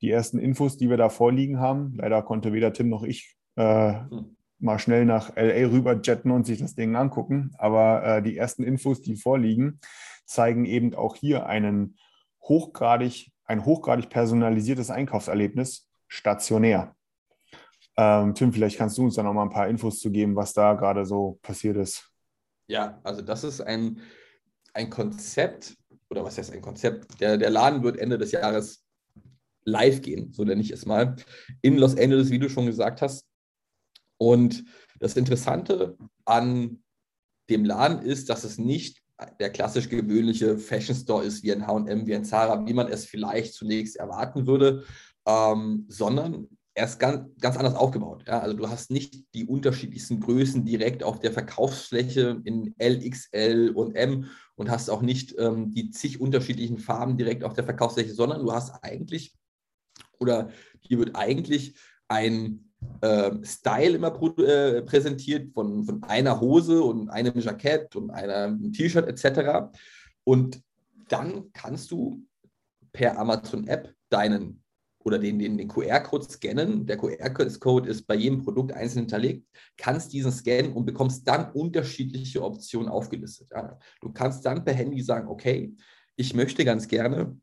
die 0.00 0.10
ersten 0.10 0.38
Infos, 0.38 0.76
die 0.76 0.90
wir 0.90 0.96
da 0.96 1.08
vorliegen 1.08 1.58
haben. 1.58 1.94
Leider 1.96 2.22
konnte 2.22 2.52
weder 2.52 2.72
Tim 2.72 2.88
noch 2.88 3.02
ich 3.02 3.36
äh, 3.56 3.94
hm. 4.10 4.36
mal 4.58 4.78
schnell 4.78 5.04
nach 5.04 5.34
LA 5.36 5.68
rüber 5.68 6.00
jetten 6.02 6.30
und 6.30 6.46
sich 6.46 6.58
das 6.58 6.74
Ding 6.74 6.94
angucken. 6.96 7.52
Aber 7.58 8.04
äh, 8.04 8.22
die 8.22 8.36
ersten 8.36 8.62
Infos, 8.62 9.00
die 9.00 9.16
vorliegen, 9.16 9.80
zeigen 10.26 10.64
eben 10.64 10.94
auch 10.94 11.16
hier 11.16 11.46
einen 11.46 11.96
hochgradig, 12.42 13.32
ein 13.44 13.64
hochgradig 13.64 14.08
personalisiertes 14.10 14.90
Einkaufserlebnis 14.90 15.88
stationär. 16.08 16.94
Ähm, 17.96 18.34
Tim, 18.34 18.52
vielleicht 18.52 18.76
kannst 18.76 18.98
du 18.98 19.04
uns 19.04 19.14
da 19.14 19.22
noch 19.22 19.32
mal 19.32 19.44
ein 19.44 19.50
paar 19.50 19.68
Infos 19.68 20.00
zu 20.00 20.10
geben, 20.10 20.36
was 20.36 20.52
da 20.52 20.74
gerade 20.74 21.06
so 21.06 21.38
passiert 21.42 21.76
ist. 21.76 22.10
Ja, 22.68 23.00
also 23.04 23.22
das 23.22 23.44
ist 23.44 23.60
ein, 23.60 24.00
ein 24.74 24.90
Konzept, 24.90 25.76
oder 26.10 26.24
was 26.24 26.36
heißt 26.36 26.52
ein 26.52 26.60
Konzept? 26.60 27.20
Der, 27.20 27.38
der 27.38 27.50
Laden 27.50 27.82
wird 27.82 27.96
Ende 27.96 28.18
des 28.18 28.32
Jahres 28.32 28.85
live 29.66 30.00
gehen, 30.00 30.32
so 30.32 30.44
nenne 30.44 30.62
ich 30.62 30.70
es 30.70 30.86
mal, 30.86 31.16
in 31.60 31.76
Los 31.76 31.96
Angeles, 31.96 32.30
wie 32.30 32.38
du 32.38 32.48
schon 32.48 32.66
gesagt 32.66 33.02
hast. 33.02 33.26
Und 34.18 34.64
das 34.98 35.16
Interessante 35.16 35.98
an 36.24 36.82
dem 37.50 37.64
Laden 37.64 38.00
ist, 38.00 38.30
dass 38.30 38.44
es 38.44 38.58
nicht 38.58 39.02
der 39.40 39.50
klassisch 39.50 39.88
gewöhnliche 39.88 40.58
Fashion 40.58 40.96
Store 40.96 41.24
ist, 41.24 41.42
wie 41.42 41.52
ein 41.52 41.66
HM, 41.66 42.06
wie 42.06 42.14
ein 42.14 42.24
Zara, 42.24 42.66
wie 42.66 42.74
man 42.74 42.88
es 42.88 43.04
vielleicht 43.04 43.54
zunächst 43.54 43.96
erwarten 43.96 44.46
würde, 44.46 44.84
ähm, 45.26 45.86
sondern 45.88 46.48
er 46.74 46.84
ist 46.84 46.98
ganz, 46.98 47.26
ganz 47.40 47.56
anders 47.56 47.74
aufgebaut. 47.74 48.24
Ja? 48.26 48.40
Also 48.40 48.54
du 48.54 48.68
hast 48.68 48.90
nicht 48.90 49.24
die 49.34 49.46
unterschiedlichsten 49.46 50.20
Größen 50.20 50.64
direkt 50.66 51.02
auf 51.02 51.18
der 51.20 51.32
Verkaufsfläche 51.32 52.42
in 52.44 52.74
L, 52.76 53.08
XL 53.08 53.72
und 53.74 53.94
M 53.94 54.26
und 54.56 54.70
hast 54.70 54.90
auch 54.90 55.00
nicht 55.00 55.34
ähm, 55.38 55.70
die 55.70 55.90
zig 55.90 56.20
unterschiedlichen 56.20 56.78
Farben 56.78 57.16
direkt 57.16 57.44
auf 57.44 57.54
der 57.54 57.64
Verkaufsfläche, 57.64 58.12
sondern 58.12 58.42
du 58.42 58.52
hast 58.52 58.72
eigentlich 58.82 59.34
oder 60.20 60.50
hier 60.80 60.98
wird 60.98 61.16
eigentlich 61.16 61.74
ein 62.08 62.66
äh, 63.00 63.32
Style 63.42 63.96
immer 63.96 64.14
äh, 64.38 64.82
präsentiert 64.82 65.52
von, 65.52 65.84
von 65.84 66.02
einer 66.04 66.40
Hose 66.40 66.82
und 66.82 67.08
einem 67.08 67.38
Jackett 67.38 67.96
und 67.96 68.10
einem 68.10 68.72
T-Shirt 68.72 69.06
etc. 69.08 69.70
Und 70.24 70.62
dann 71.08 71.52
kannst 71.52 71.90
du 71.90 72.22
per 72.92 73.18
Amazon-App 73.18 73.94
deinen 74.08 74.62
oder 75.06 75.20
den, 75.20 75.38
den, 75.38 75.56
den 75.56 75.68
QR-Code 75.68 76.26
scannen. 76.28 76.84
Der 76.84 76.96
QR-Code 76.96 77.88
ist 77.88 78.08
bei 78.08 78.16
jedem 78.16 78.42
Produkt 78.42 78.72
einzeln 78.72 79.02
hinterlegt, 79.02 79.46
kannst 79.76 80.12
diesen 80.12 80.32
scannen 80.32 80.72
und 80.72 80.84
bekommst 80.84 81.28
dann 81.28 81.52
unterschiedliche 81.52 82.42
Optionen 82.42 82.88
aufgelistet. 82.88 83.48
Ja. 83.52 83.78
Du 84.00 84.12
kannst 84.12 84.44
dann 84.44 84.64
per 84.64 84.74
Handy 84.74 85.00
sagen, 85.00 85.28
okay, 85.28 85.76
ich 86.16 86.34
möchte 86.34 86.64
ganz 86.64 86.88
gerne 86.88 87.38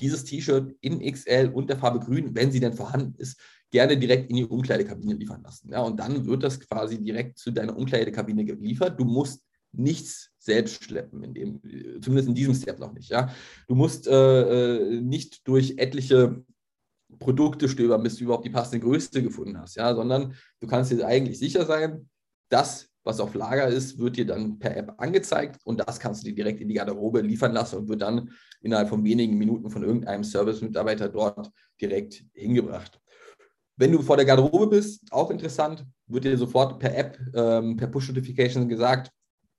dieses 0.00 0.24
T-Shirt 0.24 0.74
in 0.80 1.00
XL 1.00 1.50
und 1.52 1.68
der 1.70 1.78
Farbe 1.78 2.00
Grün, 2.00 2.34
wenn 2.34 2.50
sie 2.50 2.60
denn 2.60 2.74
vorhanden 2.74 3.14
ist, 3.18 3.40
gerne 3.70 3.96
direkt 3.96 4.30
in 4.30 4.36
die 4.36 4.44
Umkleidekabine 4.44 5.14
liefern 5.14 5.42
lassen. 5.42 5.70
Ja, 5.70 5.82
und 5.82 5.98
dann 5.98 6.26
wird 6.26 6.42
das 6.42 6.60
quasi 6.60 7.02
direkt 7.02 7.38
zu 7.38 7.50
deiner 7.50 7.76
Umkleidekabine 7.76 8.44
geliefert. 8.44 8.98
Du 8.98 9.04
musst 9.04 9.42
nichts 9.72 10.30
selbst 10.38 10.84
schleppen, 10.84 11.22
in 11.22 11.34
dem, 11.34 11.60
zumindest 12.00 12.28
in 12.28 12.34
diesem 12.34 12.54
Step 12.54 12.78
noch 12.78 12.92
nicht. 12.92 13.10
Ja. 13.10 13.34
Du 13.66 13.74
musst 13.74 14.06
äh, 14.06 14.12
äh 14.12 15.00
nicht 15.00 15.46
durch 15.46 15.74
etliche 15.76 16.42
Produkte 17.18 17.68
stöbern, 17.68 18.02
bis 18.02 18.16
du 18.16 18.24
überhaupt 18.24 18.46
die 18.46 18.50
passende 18.50 18.80
Größe 18.80 19.22
gefunden 19.22 19.58
hast, 19.58 19.76
ja, 19.76 19.94
sondern 19.94 20.34
du 20.60 20.66
kannst 20.66 20.90
dir 20.90 21.06
eigentlich 21.06 21.38
sicher 21.38 21.64
sein, 21.66 22.08
dass 22.50 22.88
was 23.08 23.20
auf 23.20 23.34
Lager 23.34 23.66
ist, 23.66 23.98
wird 23.98 24.18
dir 24.18 24.26
dann 24.26 24.58
per 24.58 24.76
App 24.76 24.92
angezeigt 24.98 25.58
und 25.64 25.80
das 25.80 25.98
kannst 25.98 26.22
du 26.22 26.28
dir 26.28 26.34
direkt 26.34 26.60
in 26.60 26.68
die 26.68 26.74
Garderobe 26.74 27.22
liefern 27.22 27.52
lassen 27.52 27.76
und 27.78 27.88
wird 27.88 28.02
dann 28.02 28.30
innerhalb 28.60 28.90
von 28.90 29.02
wenigen 29.02 29.38
Minuten 29.38 29.70
von 29.70 29.82
irgendeinem 29.82 30.22
Service-Mitarbeiter 30.22 31.08
dort 31.08 31.50
direkt 31.80 32.22
hingebracht. 32.34 33.00
Wenn 33.76 33.92
du 33.92 34.02
vor 34.02 34.16
der 34.16 34.26
Garderobe 34.26 34.66
bist, 34.66 35.10
auch 35.10 35.30
interessant, 35.30 35.86
wird 36.06 36.24
dir 36.24 36.36
sofort 36.36 36.78
per 36.78 36.94
App, 36.94 37.18
ähm, 37.34 37.76
per 37.76 37.86
Push-Notification 37.86 38.68
gesagt, 38.68 39.10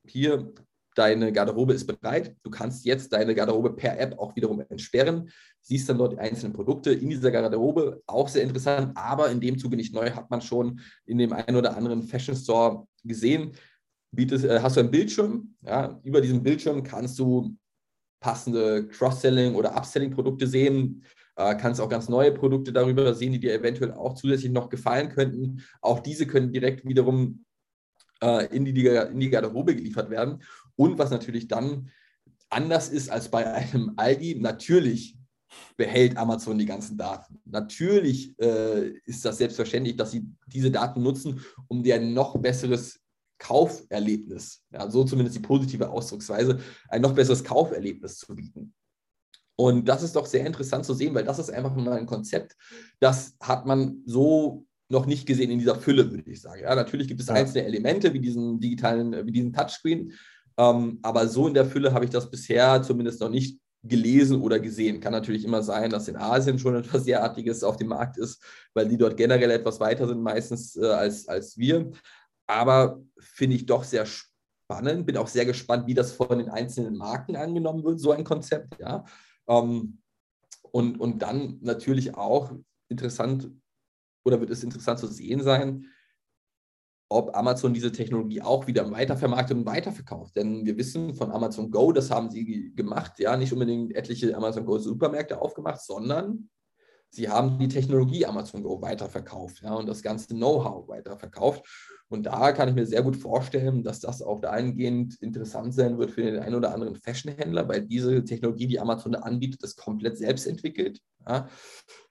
hier, 0.06 0.54
deine 0.94 1.32
Garderobe 1.32 1.74
ist 1.74 1.88
bereit. 1.88 2.36
Du 2.44 2.52
kannst 2.52 2.86
jetzt 2.86 3.14
deine 3.14 3.34
Garderobe 3.34 3.74
per 3.74 4.00
App 4.00 4.20
auch 4.20 4.36
wiederum 4.36 4.62
entsperren. 4.70 5.30
Siehst 5.62 5.88
dann 5.88 5.98
dort 5.98 6.14
die 6.14 6.20
einzelnen 6.20 6.54
Produkte 6.54 6.92
in 6.92 7.10
dieser 7.10 7.32
Garderobe. 7.32 8.04
Auch 8.06 8.28
sehr 8.28 8.44
interessant, 8.44 8.96
aber 8.96 9.32
in 9.32 9.40
dem 9.40 9.58
Zuge 9.58 9.78
nicht 9.78 9.94
neu, 9.94 10.12
hat 10.12 10.30
man 10.30 10.42
schon 10.42 10.82
in 11.06 11.18
dem 11.18 11.32
einen 11.32 11.56
oder 11.56 11.78
anderen 11.78 12.04
Fashion 12.04 12.36
Store 12.36 12.86
gesehen. 13.04 13.54
Bietest, 14.12 14.46
äh, 14.46 14.60
hast 14.62 14.76
du 14.76 14.82
einen 14.82 14.92
Bildschirm. 14.92 15.56
Ja, 15.62 16.00
über 16.04 16.22
diesem 16.22 16.42
Bildschirm 16.42 16.84
kannst 16.84 17.20
du 17.20 17.56
passende 18.20 18.88
Cross-Selling 18.88 19.56
oder 19.56 19.76
Upselling-Produkte 19.76 20.48
sehen. 20.48 21.04
Äh, 21.36 21.56
kannst 21.56 21.80
auch 21.80 21.90
ganz 21.90 22.10
neue 22.10 22.34
Produkte 22.34 22.74
darüber 22.74 23.14
sehen, 23.14 23.32
die 23.32 23.40
dir 23.40 23.54
eventuell 23.54 23.94
auch 23.94 24.16
zusätzlich 24.16 24.52
noch 24.52 24.70
gefallen 24.70 25.10
könnten. 25.10 25.64
Auch 25.82 26.00
diese 26.00 26.28
können 26.28 26.52
direkt 26.52 26.86
wiederum 26.86 27.46
äh, 28.22 28.54
in, 28.56 28.66
die, 28.66 28.86
in 28.86 29.20
die 29.20 29.30
Garderobe 29.30 29.76
geliefert 29.76 30.10
werden. 30.10 30.44
Und 30.76 30.98
was 30.98 31.12
natürlich 31.12 31.48
dann 31.48 31.92
anders 32.50 32.90
ist 32.90 33.10
als 33.10 33.30
bei 33.30 33.46
einem 33.46 33.94
Aldi, 33.98 34.40
natürlich 34.40 35.19
behält 35.78 36.18
Amazon 36.18 36.58
die 36.58 36.66
ganzen 36.66 36.98
Daten. 36.98 37.40
Natürlich 37.46 38.38
äh, 38.40 38.90
ist 39.06 39.26
das 39.26 39.38
selbstverständlich, 39.38 39.96
dass 39.96 40.12
sie 40.12 40.26
diese 40.48 40.72
Daten 40.72 41.02
nutzen, 41.02 41.42
um 41.68 41.84
dir 41.84 41.96
ein 41.96 42.14
noch 42.14 42.38
besseres 42.38 43.00
Kauferlebnis, 43.40 44.64
ja, 44.72 44.90
so 44.90 45.04
zumindest 45.06 45.38
die 45.38 45.42
positive 45.42 45.90
Ausdrucksweise, 45.90 46.60
ein 46.90 47.02
noch 47.02 47.14
besseres 47.14 47.44
Kauferlebnis 47.44 48.18
zu 48.18 48.36
bieten. 48.36 48.74
Und 49.56 49.88
das 49.88 50.04
ist 50.04 50.16
doch 50.16 50.26
sehr 50.26 50.46
interessant 50.46 50.86
zu 50.86 50.94
sehen, 50.94 51.14
weil 51.14 51.24
das 51.24 51.40
ist 51.40 51.52
einfach 51.52 51.76
mal 51.76 51.98
ein 51.98 52.06
Konzept, 52.06 52.56
das 53.00 53.36
hat 53.42 53.66
man 53.66 54.04
so 54.06 54.66
noch 54.90 55.06
nicht 55.06 55.26
gesehen 55.26 55.52
in 55.52 55.60
dieser 55.60 55.76
Fülle, 55.76 56.12
würde 56.12 56.30
ich 56.30 56.42
sagen. 56.42 56.62
Ja, 56.62 56.76
natürlich 56.76 57.08
gibt 57.08 57.22
es 57.22 57.28
ja. 57.28 57.36
einzelne 57.36 57.66
Elemente 57.66 58.14
wie 58.14 58.20
diesen 58.20 58.60
digitalen, 58.60 59.26
wie 59.26 59.32
diesen 59.32 59.54
Touchscreen, 59.54 60.14
ähm, 60.58 61.00
aber 61.02 61.28
so 61.28 61.48
in 61.48 61.54
der 61.54 61.66
Fülle 61.66 61.94
habe 61.94 62.06
ich 62.06 62.12
das 62.12 62.30
bisher 62.30 62.82
zumindest 62.82 63.22
noch 63.22 63.30
nicht 63.30 63.60
gelesen 63.84 64.42
oder 64.42 64.60
gesehen. 64.60 65.00
Kann 65.00 65.14
natürlich 65.14 65.46
immer 65.46 65.64
sein, 65.64 65.90
dass 65.90 66.08
in 66.08 66.18
Asien 66.18 66.60
schon 66.60 66.76
etwas 66.78 67.06
derartiges 67.06 67.64
auf 67.64 67.78
dem 67.78 67.88
Markt 67.88 68.18
ist, 68.18 68.44
weil 68.74 68.88
die 68.88 68.98
dort 68.98 69.18
generell 69.18 69.52
etwas 69.52 69.80
weiter 69.80 70.08
sind 70.08 70.22
meistens 70.22 70.76
äh, 70.76 70.86
als, 70.86 71.28
als 71.28 71.58
wir. 71.58 71.92
Aber 72.48 73.02
finde 73.20 73.56
ich 73.56 73.66
doch 73.66 73.84
sehr 73.84 74.06
spannend. 74.06 75.06
Bin 75.06 75.18
auch 75.18 75.28
sehr 75.28 75.46
gespannt, 75.46 75.88
wie 75.88 75.94
das 75.94 76.12
von 76.12 76.38
den 76.38 76.50
einzelnen 76.50 76.98
Marken 76.98 77.36
angenommen 77.36 77.84
wird, 77.84 78.00
so 78.00 78.12
ein 78.12 78.24
Konzept. 78.24 78.80
Ja. 78.80 79.06
Ähm, 79.48 80.00
und, 80.72 81.00
und 81.00 81.22
dann 81.22 81.58
natürlich 81.62 82.16
auch 82.16 82.52
interessant 82.90 83.50
oder 84.26 84.40
wird 84.40 84.50
es 84.50 84.64
interessant 84.64 85.00
zu 85.00 85.08
sehen 85.08 85.42
sein, 85.42 85.88
ob 87.10 87.36
Amazon 87.36 87.74
diese 87.74 87.92
Technologie 87.92 88.42
auch 88.42 88.68
wieder 88.68 88.90
weitervermarktet 88.92 89.58
und 89.58 89.66
weiterverkauft. 89.66 90.36
Denn 90.36 90.66
wir 90.66 90.78
wissen 90.78 91.16
von 91.16 91.32
Amazon 91.32 91.72
Go, 91.72 91.92
das 91.92 92.12
haben 92.12 92.30
sie 92.30 92.72
gemacht, 92.76 93.20
ja, 93.20 93.36
nicht 93.36 93.52
unbedingt 93.52 93.96
etliche 93.96 94.36
Amazon 94.36 94.66
Go 94.66 94.78
Supermärkte 94.78 95.42
aufgemacht, 95.42 95.82
sondern 95.82 96.50
sie 97.10 97.28
haben 97.28 97.58
die 97.58 97.68
Technologie 97.68 98.28
Amazon 98.28 98.62
Go 98.62 98.80
weiterverkauft, 98.82 99.64
ja, 99.64 99.74
und 99.74 99.88
das 99.88 100.04
ganze 100.04 100.36
Know-how 100.36 100.88
weiterverkauft. 100.88 101.66
Und 102.10 102.24
da 102.24 102.52
kann 102.52 102.70
ich 102.70 102.76
mir 102.76 102.86
sehr 102.86 103.04
gut 103.04 103.16
vorstellen, 103.16 103.84
dass 103.84 104.00
das 104.00 104.22
auch 104.22 104.42
dahingehend 104.42 105.16
interessant 105.22 105.74
sein 105.74 105.98
wird 105.98 106.12
für 106.12 106.24
den 106.24 106.40
einen 106.40 106.56
oder 106.56 106.74
anderen 106.74 106.96
Fashionhändler, 106.96 107.68
weil 107.68 107.82
diese 107.82 108.24
Technologie, 108.24 108.68
die 108.68 108.80
Amazon 108.80 109.12
da 109.12 109.20
anbietet, 109.20 109.64
ist 109.64 109.78
komplett 109.78 110.18
selbst 110.18 110.48
entwickelt. 110.48 111.00
Ja. 111.28 111.48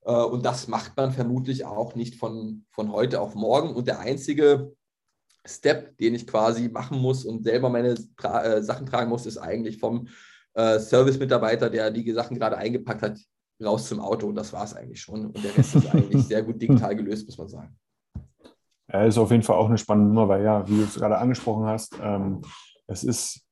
Äh, 0.05 0.13
und 0.13 0.45
das 0.45 0.69
macht 0.69 0.97
man 0.97 1.13
vermutlich 1.13 1.65
auch 1.65 1.97
nicht 1.97 2.15
von, 2.15 2.65
von 2.71 2.93
heute 2.93 3.21
auf 3.21 3.35
morgen. 3.35 3.75
Und 3.75 3.89
der 3.89 3.99
einzige 3.99 4.73
Step, 5.46 5.96
den 5.98 6.14
ich 6.14 6.27
quasi 6.27 6.68
machen 6.68 6.98
muss 6.98 7.24
und 7.24 7.44
selber 7.44 7.68
meine 7.68 7.94
äh, 8.22 8.62
Sachen 8.62 8.87
tragen 8.87 9.09
muss, 9.09 9.27
ist 9.27 9.38
eigentlich 9.38 9.79
vom 9.79 10.09
äh, 10.55 10.79
Service-Mitarbeiter, 10.79 11.70
der 11.70 11.90
die 11.90 12.11
Sachen 12.12 12.38
gerade 12.38 12.57
eingepackt 12.57 13.03
hat, 13.03 13.18
raus 13.62 13.88
zum 13.88 14.01
Auto. 14.01 14.29
Und 14.29 14.35
das 14.35 14.53
war 14.53 14.64
es 14.64 14.74
eigentlich 14.74 15.01
schon. 15.01 15.27
Und 15.27 15.42
der 15.42 15.57
Rest 15.57 15.77
ist 15.77 15.87
eigentlich 15.94 16.24
sehr 16.24 16.42
gut 16.42 16.61
digital 16.61 16.94
gelöst, 16.94 17.27
muss 17.27 17.38
man 17.38 17.48
sagen. 17.48 17.79
Ja, 18.90 19.05
ist 19.05 19.18
auf 19.18 19.31
jeden 19.31 19.42
Fall 19.42 19.57
auch 19.57 19.68
eine 19.68 19.79
spannende 19.79 20.09
Nummer, 20.09 20.29
weil 20.29 20.44
ja, 20.44 20.66
wie 20.68 20.77
du 20.77 20.83
es 20.85 20.94
gerade 20.94 21.18
angesprochen 21.18 21.66
hast, 21.66 21.94
ähm, 22.03 22.42
es 22.87 23.05
ist 23.05 23.44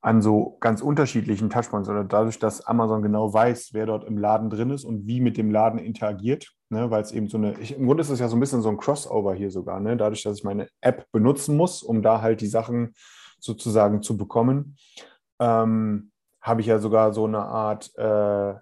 an 0.00 0.20
so 0.20 0.56
ganz 0.58 0.82
unterschiedlichen 0.82 1.48
Touchpoints 1.48 1.88
oder 1.88 2.02
dadurch, 2.02 2.40
dass 2.40 2.60
Amazon 2.66 3.02
genau 3.02 3.32
weiß, 3.32 3.70
wer 3.72 3.86
dort 3.86 4.04
im 4.04 4.18
Laden 4.18 4.50
drin 4.50 4.70
ist 4.70 4.84
und 4.84 5.06
wie 5.06 5.20
mit 5.20 5.36
dem 5.36 5.52
Laden 5.52 5.78
interagiert, 5.78 6.52
ne, 6.72 6.90
weil 6.90 7.02
es 7.02 7.12
eben 7.12 7.28
so 7.28 7.36
eine, 7.36 7.58
ich, 7.60 7.76
im 7.76 7.86
Grunde 7.86 8.00
ist 8.00 8.10
es 8.10 8.18
ja 8.18 8.28
so 8.28 8.36
ein 8.36 8.40
bisschen 8.40 8.62
so 8.62 8.70
ein 8.70 8.78
Crossover 8.78 9.34
hier 9.34 9.50
sogar, 9.50 9.78
ne, 9.78 9.96
dadurch, 9.96 10.22
dass 10.22 10.38
ich 10.38 10.44
meine 10.44 10.68
App 10.80 11.06
benutzen 11.12 11.56
muss, 11.56 11.82
um 11.82 12.02
da 12.02 12.20
halt 12.20 12.40
die 12.40 12.46
Sachen 12.48 12.94
sozusagen 13.38 14.02
zu 14.02 14.16
bekommen, 14.16 14.76
ähm, 15.38 16.10
habe 16.40 16.60
ich 16.60 16.66
ja 16.66 16.78
sogar 16.78 17.12
so 17.12 17.26
eine 17.26 17.44
Art 17.44 17.92
äh, 17.96 18.54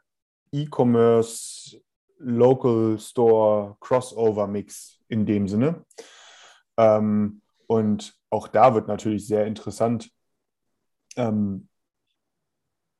E-Commerce 0.53 1.81
Local 2.18 2.99
Store 2.99 3.77
Crossover 3.81 4.46
Mix 4.46 5.01
in 5.09 5.25
dem 5.25 5.49
Sinne. 5.49 5.87
Ähm, 6.77 7.40
und 7.66 8.14
auch 8.29 8.49
da 8.49 8.75
wird 8.75 8.88
natürlich 8.88 9.27
sehr 9.27 9.46
interessant, 9.46 10.11
ähm, 11.16 11.68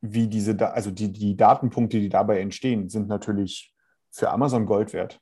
wie 0.01 0.29
diese, 0.29 0.57
also 0.73 0.91
die, 0.91 1.13
die 1.13 1.37
Datenpunkte, 1.37 2.01
die 2.01 2.09
dabei 2.09 2.41
entstehen, 2.41 2.89
sind 2.89 3.09
natürlich 3.09 3.70
für 4.11 4.31
Amazon 4.31 4.67
Gold 4.67 4.93
wert. 4.93 5.21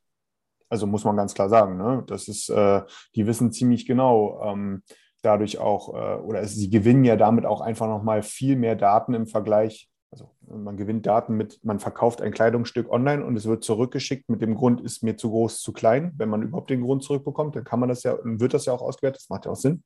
Also 0.69 0.87
muss 0.87 1.05
man 1.05 1.17
ganz 1.17 1.35
klar 1.35 1.49
sagen, 1.49 1.79
ne? 1.79 2.05
das 2.07 2.29
ist, 2.29 2.51
äh, 2.51 2.83
die 3.15 3.27
wissen 3.27 3.53
ziemlich 3.53 3.87
genau, 3.87 4.43
ähm, 4.45 4.83
dadurch 5.23 5.59
auch, 5.59 5.95
äh, 5.95 6.21
oder 6.21 6.45
sie 6.45 6.69
gewinnen 6.69 7.05
ja 7.05 7.17
damit 7.17 7.47
auch 7.47 7.61
einfach 7.61 7.87
nochmal 7.87 8.23
viel 8.23 8.57
mehr 8.57 8.77
Daten 8.77 9.15
im 9.15 9.27
Vergleich. 9.27 9.89
Also 10.11 10.31
man 10.47 10.77
gewinnt 10.77 11.07
Daten 11.07 11.35
mit, 11.35 11.61
man 11.65 11.81
verkauft 11.81 12.21
ein 12.21 12.33
Kleidungsstück 12.33 12.91
online 12.91 13.25
und 13.25 13.37
es 13.37 13.47
wird 13.47 13.65
zurückgeschickt 13.65 14.29
mit 14.29 14.43
dem 14.43 14.55
Grund, 14.55 14.81
ist 14.81 15.03
mir 15.03 15.17
zu 15.17 15.31
groß, 15.31 15.61
zu 15.61 15.73
klein. 15.73 16.13
Wenn 16.17 16.29
man 16.29 16.43
überhaupt 16.43 16.71
den 16.71 16.83
Grund 16.83 17.03
zurückbekommt, 17.03 17.57
dann 17.57 17.65
kann 17.65 17.81
man 17.81 17.89
das 17.89 18.03
ja, 18.03 18.19
wird 18.23 18.55
das 18.55 18.67
ja 18.67 18.73
auch 18.73 18.83
ausgewertet, 18.83 19.23
das 19.23 19.29
macht 19.31 19.47
ja 19.47 19.53
auch 19.53 19.57
Sinn 19.57 19.83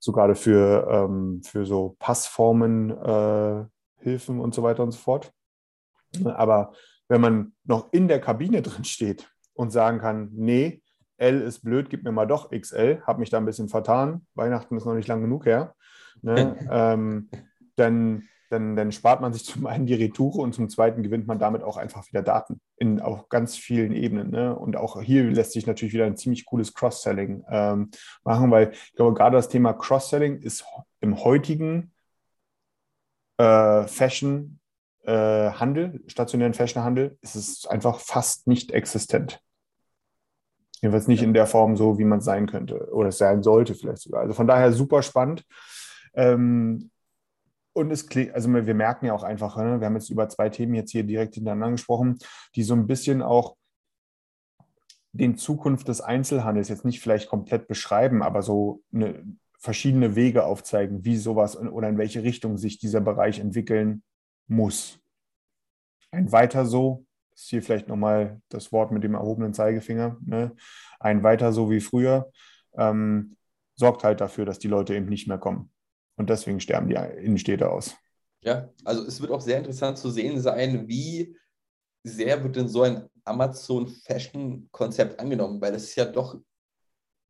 so 0.00 0.12
gerade 0.12 0.34
für, 0.34 0.88
ähm, 0.90 1.42
für 1.44 1.66
so 1.66 1.94
Passformen, 1.98 2.90
äh, 2.90 3.64
Hilfen 3.98 4.40
und 4.40 4.54
so 4.54 4.62
weiter 4.62 4.82
und 4.82 4.92
so 4.92 4.98
fort. 4.98 5.30
Aber 6.24 6.72
wenn 7.10 7.20
man 7.20 7.52
noch 7.64 7.92
in 7.92 8.08
der 8.08 8.20
Kabine 8.20 8.62
drin 8.62 8.84
steht 8.84 9.30
und 9.52 9.70
sagen 9.70 9.98
kann, 9.98 10.30
nee, 10.32 10.82
L 11.18 11.42
ist 11.42 11.60
blöd, 11.60 11.90
gib 11.90 12.04
mir 12.04 12.12
mal 12.12 12.26
doch 12.26 12.50
XL, 12.50 13.02
habe 13.06 13.20
mich 13.20 13.28
da 13.28 13.36
ein 13.36 13.44
bisschen 13.44 13.68
vertan, 13.68 14.26
Weihnachten 14.34 14.76
ist 14.76 14.86
noch 14.86 14.94
nicht 14.94 15.08
lang 15.08 15.20
genug 15.20 15.44
her, 15.44 15.74
ne? 16.22 16.56
ähm, 16.70 17.28
dann 17.76 18.22
dann, 18.50 18.74
dann 18.74 18.92
spart 18.92 19.20
man 19.20 19.32
sich 19.32 19.44
zum 19.46 19.66
einen 19.66 19.86
die 19.86 19.94
Retoure 19.94 20.40
und 20.40 20.54
zum 20.54 20.68
zweiten 20.68 21.02
gewinnt 21.02 21.26
man 21.26 21.38
damit 21.38 21.62
auch 21.62 21.76
einfach 21.76 22.06
wieder 22.08 22.22
Daten 22.22 22.60
in 22.76 23.00
auch 23.00 23.28
ganz 23.28 23.56
vielen 23.56 23.92
Ebenen. 23.92 24.30
Ne? 24.30 24.54
Und 24.54 24.76
auch 24.76 25.00
hier 25.00 25.24
lässt 25.24 25.52
sich 25.52 25.66
natürlich 25.66 25.94
wieder 25.94 26.06
ein 26.06 26.16
ziemlich 26.16 26.44
cooles 26.44 26.74
Cross-Selling 26.74 27.44
ähm, 27.48 27.90
machen, 28.24 28.50
weil 28.50 28.72
ich 28.72 28.92
glaube, 28.94 29.14
gerade 29.14 29.36
das 29.36 29.48
Thema 29.48 29.72
Cross-Selling 29.72 30.40
ist 30.40 30.64
im 31.00 31.22
heutigen 31.22 31.92
äh, 33.38 33.84
Fashion 33.86 34.59
äh, 35.10 35.52
Handel, 35.52 36.02
stationären 36.06 36.54
Fashion-Handel, 36.54 37.18
ist 37.20 37.34
es 37.34 37.66
einfach 37.66 37.98
fast 37.98 38.46
nicht 38.46 38.70
existent. 38.70 39.40
Jedenfalls 40.80 41.08
nicht 41.08 41.20
ja. 41.20 41.26
in 41.26 41.34
der 41.34 41.46
Form 41.46 41.76
so, 41.76 41.98
wie 41.98 42.04
man 42.04 42.20
es 42.20 42.24
sein 42.24 42.46
könnte 42.46 42.92
oder 42.92 43.08
es 43.08 43.18
sein 43.18 43.42
sollte 43.42 43.74
vielleicht 43.74 44.02
sogar. 44.02 44.20
Also 44.20 44.34
von 44.34 44.46
daher 44.46 44.72
super 44.72 45.02
spannend. 45.02 45.44
Ähm, 46.14 46.90
und 47.72 47.90
es 47.90 48.06
klingt, 48.06 48.34
also 48.34 48.52
wir 48.52 48.74
merken 48.74 49.06
ja 49.06 49.14
auch 49.14 49.22
einfach, 49.22 49.56
ne, 49.56 49.80
wir 49.80 49.86
haben 49.86 49.96
jetzt 49.96 50.10
über 50.10 50.28
zwei 50.28 50.48
Themen 50.48 50.74
jetzt 50.74 50.90
hier 50.92 51.04
direkt 51.04 51.34
hintereinander 51.34 51.72
gesprochen, 51.72 52.18
die 52.54 52.62
so 52.62 52.74
ein 52.74 52.86
bisschen 52.86 53.22
auch 53.22 53.56
den 55.12 55.36
Zukunft 55.36 55.88
des 55.88 56.00
Einzelhandels 56.00 56.68
jetzt 56.68 56.84
nicht 56.84 57.00
vielleicht 57.00 57.28
komplett 57.28 57.68
beschreiben, 57.68 58.22
aber 58.22 58.42
so 58.42 58.82
eine, 58.92 59.24
verschiedene 59.58 60.16
Wege 60.16 60.44
aufzeigen, 60.44 61.04
wie 61.04 61.16
sowas 61.16 61.58
oder 61.58 61.88
in 61.88 61.98
welche 61.98 62.22
Richtung 62.22 62.56
sich 62.56 62.78
dieser 62.78 63.00
Bereich 63.00 63.40
entwickeln 63.40 64.02
muss. 64.46 64.99
Ein 66.10 66.32
weiter 66.32 66.66
so, 66.66 67.04
ist 67.34 67.48
hier 67.48 67.62
vielleicht 67.62 67.88
nochmal 67.88 68.40
das 68.48 68.72
Wort 68.72 68.92
mit 68.92 69.04
dem 69.04 69.14
erhobenen 69.14 69.54
Zeigefinger, 69.54 70.18
ne? 70.24 70.54
ein 70.98 71.22
weiter 71.22 71.52
so 71.52 71.70
wie 71.70 71.80
früher, 71.80 72.30
ähm, 72.74 73.36
sorgt 73.76 74.04
halt 74.04 74.20
dafür, 74.20 74.44
dass 74.44 74.58
die 74.58 74.68
Leute 74.68 74.94
eben 74.94 75.06
nicht 75.06 75.26
mehr 75.26 75.38
kommen. 75.38 75.70
Und 76.16 76.28
deswegen 76.28 76.60
sterben 76.60 76.88
die 76.88 76.96
Innenstädte 76.96 77.70
aus. 77.70 77.96
Ja, 78.42 78.68
also 78.84 79.04
es 79.06 79.20
wird 79.20 79.30
auch 79.30 79.40
sehr 79.40 79.58
interessant 79.58 79.98
zu 79.98 80.10
sehen 80.10 80.40
sein, 80.40 80.86
wie 80.88 81.36
sehr 82.04 82.42
wird 82.42 82.56
denn 82.56 82.68
so 82.68 82.82
ein 82.82 83.08
Amazon-Fashion-Konzept 83.24 85.20
angenommen, 85.20 85.60
weil 85.60 85.72
das 85.72 85.84
ist 85.84 85.96
ja 85.96 86.04
doch 86.06 86.38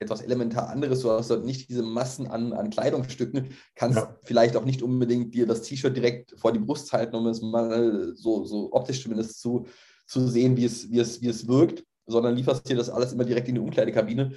etwas 0.01 0.22
elementar 0.22 0.68
anderes. 0.68 1.01
Du 1.01 1.11
hast 1.11 1.30
dort 1.30 1.44
nicht 1.44 1.68
diese 1.68 1.82
Massen 1.82 2.26
an, 2.26 2.53
an 2.53 2.70
Kleidungsstücken, 2.70 3.51
kannst 3.74 3.98
ja. 3.98 4.16
vielleicht 4.22 4.57
auch 4.57 4.64
nicht 4.64 4.82
unbedingt 4.82 5.34
dir 5.34 5.46
das 5.46 5.62
T-Shirt 5.62 5.96
direkt 5.96 6.34
vor 6.38 6.53
die 6.53 6.59
Brust 6.59 6.92
halten, 6.92 7.16
um 7.16 7.26
es 7.26 7.40
mal 7.42 8.12
so, 8.16 8.44
so 8.44 8.72
optisch 8.72 9.03
zumindest 9.03 9.40
zu, 9.40 9.66
zu 10.07 10.26
sehen, 10.26 10.57
wie 10.57 10.64
es, 10.64 10.90
wie, 10.90 10.98
es, 10.98 11.20
wie 11.22 11.28
es 11.28 11.46
wirkt, 11.46 11.84
sondern 12.07 12.34
lieferst 12.34 12.68
dir 12.68 12.76
das 12.76 12.90
alles 12.90 13.12
immer 13.12 13.24
direkt 13.24 13.48
in 13.48 13.55
die 13.55 13.61
Umkleidekabine 13.61 14.32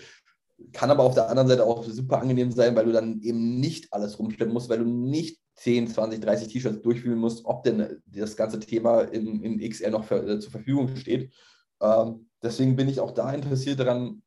kann 0.72 0.91
aber 0.91 1.03
auf 1.03 1.16
der 1.16 1.30
anderen 1.30 1.47
Seite 1.47 1.66
auch 1.66 1.84
super 1.84 2.22
angenehm 2.22 2.51
sein, 2.51 2.76
weil 2.76 2.86
du 2.86 2.91
dann 2.91 3.22
eben 3.22 3.59
nicht 3.59 3.91
alles 3.91 4.18
rumschleppen 4.20 4.53
musst, 4.53 4.70
weil 4.70 4.80
du 4.80 4.86
nicht 4.86 5.39
10, 5.55 5.88
20, 5.88 6.22
30 6.22 6.47
T-Shirts 6.47 6.82
durchfühlen 6.82 7.20
musst, 7.20 7.45
ob 7.45 7.64
denn 7.64 8.01
das 8.05 8.36
ganze 8.36 8.59
Thema 8.59 9.01
in, 9.01 9.41
in 9.43 9.70
XR 9.70 9.91
noch 9.91 10.05
für, 10.05 10.28
äh, 10.28 10.39
zur 10.39 10.51
Verfügung 10.51 10.95
steht. 10.95 11.32
Ähm, 11.82 12.30
deswegen 12.41 12.76
bin 12.76 12.89
ich 12.89 12.99
auch 12.99 13.11
da 13.11 13.32
interessiert 13.34 13.80
daran, 13.80 14.23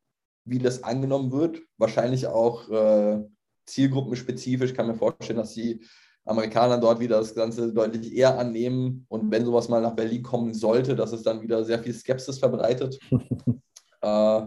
wie 0.47 0.59
das 0.59 0.83
angenommen 0.83 1.33
wird. 1.33 1.61
Wahrscheinlich 1.77 2.27
auch 2.27 2.69
äh, 2.71 3.23
zielgruppenspezifisch. 3.67 4.71
Ich 4.71 4.77
kann 4.77 4.87
mir 4.87 4.95
vorstellen, 4.95 5.39
dass 5.39 5.55
die 5.55 5.85
Amerikaner 6.25 6.79
dort 6.79 7.01
wieder 7.01 7.19
das 7.19 7.35
Ganze 7.35 7.73
deutlich 7.73 8.15
eher 8.15 8.39
annehmen. 8.39 9.07
Und 9.09 9.31
wenn 9.31 9.45
sowas 9.45 9.69
mal 9.69 9.83
nach 9.83 9.95
Berlin 9.95 10.23
kommen 10.23 10.55
sollte, 10.55 10.97
dass 10.97 11.13
es 11.13 11.23
dann 11.23 11.43
wieder 11.43 11.65
sehr 11.65 11.79
viel 11.79 11.95
Skepsis 11.95 12.39
verbreitet. 12.39 12.99
äh, 14.01 14.43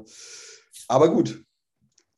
aber 0.88 1.14
gut, 1.14 1.44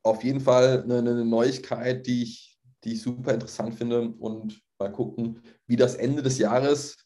auf 0.04 0.24
jeden 0.24 0.40
Fall 0.40 0.84
eine, 0.84 1.00
eine, 1.00 1.26
Neuigkeit, 1.26 2.08
die 2.08 2.24
ich, 2.24 2.60
die 2.84 2.94
ich 2.94 3.02
super 3.02 3.34
interessant 3.34 3.76
finde. 3.76 4.14
Und 4.20 4.62
mal 4.80 4.92
gucken, 4.92 5.42
wie 5.68 5.76
das 5.76 5.96
Ende 5.96 6.24
des 6.24 6.38
Jahres 6.38 6.98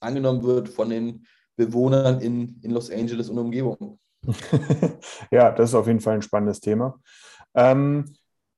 angenommen 0.00 0.42
wird 0.42 0.68
von 0.68 0.90
den 0.90 1.26
Bewohnern 1.56 2.20
in, 2.20 2.60
in 2.62 2.70
Los 2.70 2.90
Angeles 2.90 3.30
und 3.30 3.38
Umgebung. 3.38 3.98
Ja, 5.30 5.50
das 5.50 5.70
ist 5.70 5.74
auf 5.74 5.86
jeden 5.86 6.00
Fall 6.00 6.14
ein 6.14 6.22
spannendes 6.22 6.60
Thema. 6.60 7.00
Ähm, 7.54 8.04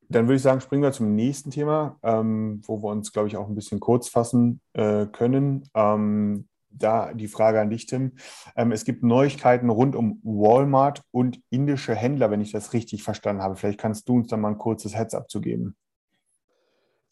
dann 0.08 0.26
würde 0.26 0.36
ich 0.36 0.42
sagen, 0.42 0.60
springen 0.60 0.82
wir 0.82 0.92
zum 0.92 1.14
nächsten 1.14 1.50
Thema, 1.50 1.98
ähm, 2.02 2.62
wo 2.64 2.82
wir 2.82 2.88
uns, 2.88 3.12
glaube 3.12 3.28
ich, 3.28 3.36
auch 3.36 3.48
ein 3.48 3.54
bisschen 3.54 3.80
kurz 3.80 4.08
fassen 4.08 4.60
äh, 4.72 5.06
können. 5.06 5.68
Ähm, 5.74 6.48
da 6.70 7.12
die 7.12 7.28
Frage 7.28 7.60
an 7.60 7.70
dich, 7.70 7.86
Tim. 7.86 8.12
Ähm, 8.56 8.72
es 8.72 8.84
gibt 8.84 9.02
Neuigkeiten 9.02 9.70
rund 9.70 9.96
um 9.96 10.20
Walmart 10.22 11.02
und 11.10 11.40
indische 11.50 11.94
Händler, 11.94 12.30
wenn 12.30 12.40
ich 12.40 12.52
das 12.52 12.72
richtig 12.72 13.02
verstanden 13.02 13.42
habe. 13.42 13.56
Vielleicht 13.56 13.80
kannst 13.80 14.08
du 14.08 14.16
uns 14.16 14.28
da 14.28 14.36
mal 14.36 14.50
ein 14.50 14.58
kurzes 14.58 14.94
Heads-up. 14.94 15.28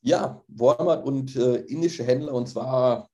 Ja, 0.02 0.42
Walmart 0.48 1.04
und 1.04 1.34
äh, 1.36 1.56
indische 1.62 2.04
Händler, 2.04 2.32
und 2.32 2.48
zwar, 2.48 3.08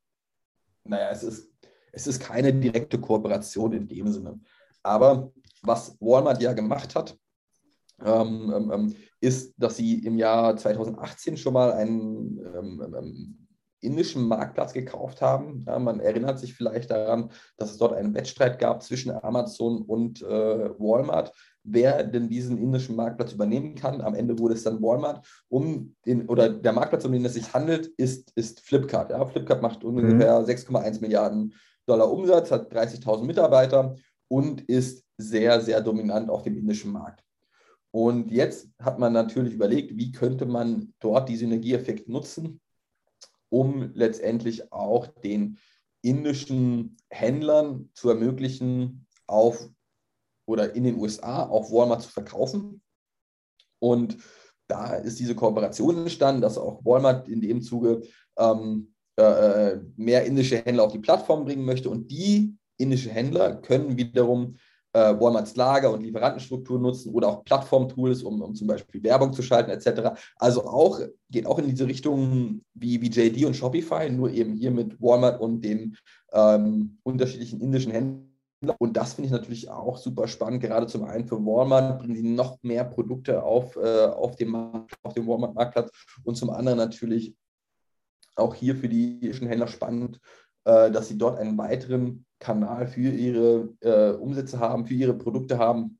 naja, 0.83 1.09
es 1.11 1.23
ist, 1.23 1.49
es 1.91 2.07
ist 2.07 2.21
keine 2.21 2.53
direkte 2.53 2.99
Kooperation 2.99 3.73
in 3.73 3.87
dem 3.87 4.07
Sinne. 4.07 4.39
Aber 4.83 5.31
was 5.61 5.97
Walmart 5.99 6.41
ja 6.41 6.53
gemacht 6.53 6.95
hat, 6.95 7.17
ähm, 8.03 8.53
ähm, 8.55 8.71
ähm 8.71 8.95
ist, 9.21 9.53
dass 9.57 9.77
sie 9.77 9.99
im 9.99 10.17
Jahr 10.17 10.57
2018 10.57 11.37
schon 11.37 11.53
mal 11.53 11.71
einen 11.71 12.37
ähm, 12.39 12.93
ähm, 12.93 13.47
indischen 13.79 14.27
Marktplatz 14.27 14.73
gekauft 14.73 15.21
haben. 15.21 15.63
Ja, 15.67 15.79
man 15.79 15.99
erinnert 15.99 16.39
sich 16.39 16.53
vielleicht 16.53 16.91
daran, 16.91 17.29
dass 17.57 17.71
es 17.71 17.77
dort 17.77 17.93
einen 17.93 18.13
Wettstreit 18.13 18.59
gab 18.59 18.81
zwischen 18.81 19.11
Amazon 19.11 19.81
und 19.81 20.21
äh, 20.21 20.69
Walmart, 20.79 21.33
wer 21.63 22.03
denn 22.03 22.29
diesen 22.29 22.57
indischen 22.57 22.95
Marktplatz 22.95 23.33
übernehmen 23.33 23.75
kann. 23.75 24.01
Am 24.01 24.15
Ende 24.15 24.39
wurde 24.39 24.55
es 24.55 24.63
dann 24.63 24.81
Walmart. 24.81 25.25
Um 25.47 25.95
den, 26.05 26.27
oder 26.27 26.49
der 26.49 26.73
Marktplatz, 26.73 27.05
um 27.05 27.11
den 27.11 27.25
es 27.25 27.33
sich 27.33 27.53
handelt, 27.53 27.87
ist, 27.97 28.31
ist 28.35 28.61
Flipkart. 28.61 29.11
Ja, 29.11 29.25
Flipkart 29.25 29.61
macht 29.61 29.83
mhm. 29.83 29.89
ungefähr 29.89 30.45
6,1 30.45 31.01
Milliarden 31.01 31.53
Dollar 31.85 32.11
Umsatz, 32.11 32.51
hat 32.51 32.73
30.000 32.73 33.25
Mitarbeiter 33.25 33.95
und 34.27 34.61
ist 34.61 35.05
sehr, 35.17 35.61
sehr 35.61 35.81
dominant 35.81 36.29
auf 36.29 36.43
dem 36.43 36.57
indischen 36.57 36.91
Markt. 36.91 37.23
Und 37.91 38.31
jetzt 38.31 38.69
hat 38.79 38.97
man 38.97 39.13
natürlich 39.13 39.53
überlegt, 39.53 39.95
wie 39.95 40.11
könnte 40.11 40.45
man 40.45 40.93
dort 40.99 41.29
die 41.29 41.35
Synergieeffekt 41.35 42.09
nutzen, 42.09 42.59
um 43.49 43.91
letztendlich 43.93 44.71
auch 44.71 45.07
den 45.07 45.59
indischen 46.01 46.97
Händlern 47.09 47.89
zu 47.93 48.09
ermöglichen, 48.09 49.05
auf 49.27 49.69
oder 50.45 50.75
in 50.75 50.83
den 50.83 50.99
USA 50.99 51.43
auf 51.43 51.71
Walmart 51.71 52.01
zu 52.01 52.09
verkaufen. 52.09 52.81
Und 53.79 54.17
da 54.67 54.95
ist 54.95 55.19
diese 55.19 55.35
Kooperation 55.35 55.99
entstanden, 55.99 56.41
dass 56.41 56.57
auch 56.57 56.83
Walmart 56.83 57.29
in 57.29 57.41
dem 57.41 57.61
Zuge 57.61 58.01
ähm, 58.37 58.93
äh, 59.15 59.77
mehr 59.95 60.25
indische 60.25 60.57
Händler 60.57 60.83
auf 60.83 60.91
die 60.91 60.99
Plattform 60.99 61.45
bringen 61.45 61.65
möchte. 61.65 61.89
Und 61.89 62.09
die 62.09 62.57
indische 62.83 63.09
Händler 63.09 63.55
können 63.55 63.97
wiederum 63.97 64.57
äh, 64.93 65.19
Walmarts 65.19 65.55
Lager 65.55 65.91
und 65.91 66.03
Lieferantenstruktur 66.03 66.79
nutzen 66.79 67.13
oder 67.13 67.27
auch 67.27 67.43
Plattform-Tools, 67.43 68.23
um, 68.23 68.41
um 68.41 68.55
zum 68.55 68.67
Beispiel 68.67 69.03
Werbung 69.03 69.33
zu 69.33 69.41
schalten 69.41 69.71
etc. 69.71 70.19
Also 70.35 70.65
auch, 70.65 71.01
geht 71.29 71.47
auch 71.47 71.59
in 71.59 71.67
diese 71.67 71.87
Richtung 71.87 72.61
wie, 72.75 73.01
wie 73.01 73.09
JD 73.09 73.45
und 73.45 73.55
Shopify, 73.55 74.09
nur 74.09 74.29
eben 74.29 74.53
hier 74.53 74.71
mit 74.71 75.01
Walmart 75.01 75.41
und 75.41 75.61
den 75.61 75.97
ähm, 76.31 76.99
unterschiedlichen 77.03 77.59
indischen 77.59 77.91
Händlern. 77.91 78.29
Und 78.77 78.95
das 78.95 79.13
finde 79.13 79.27
ich 79.27 79.33
natürlich 79.33 79.69
auch 79.69 79.97
super 79.97 80.27
spannend, 80.27 80.61
gerade 80.61 80.87
zum 80.87 81.03
einen 81.03 81.27
für 81.27 81.43
Walmart 81.43 81.99
bringen 81.99 82.15
sie 82.15 82.23
noch 82.23 82.61
mehr 82.61 82.85
Produkte 82.85 83.43
auf, 83.43 83.75
äh, 83.75 84.05
auf, 84.05 84.37
dem, 84.37 84.55
auf 85.01 85.13
dem 85.13 85.27
Walmart-Marktplatz 85.27 85.91
und 86.23 86.35
zum 86.35 86.49
anderen 86.49 86.77
natürlich 86.77 87.35
auch 88.35 88.55
hier 88.55 88.75
für 88.75 88.87
die 88.87 89.15
indischen 89.15 89.47
Händler 89.47 89.67
spannend, 89.67 90.19
äh, 90.65 90.91
dass 90.91 91.07
sie 91.07 91.17
dort 91.17 91.39
einen 91.39 91.57
weiteren 91.57 92.25
Kanal 92.39 92.87
für 92.87 93.09
ihre 93.09 93.69
äh, 93.81 94.11
Umsätze 94.11 94.59
haben, 94.59 94.85
für 94.85 94.93
ihre 94.93 95.13
Produkte 95.13 95.57
haben 95.57 95.99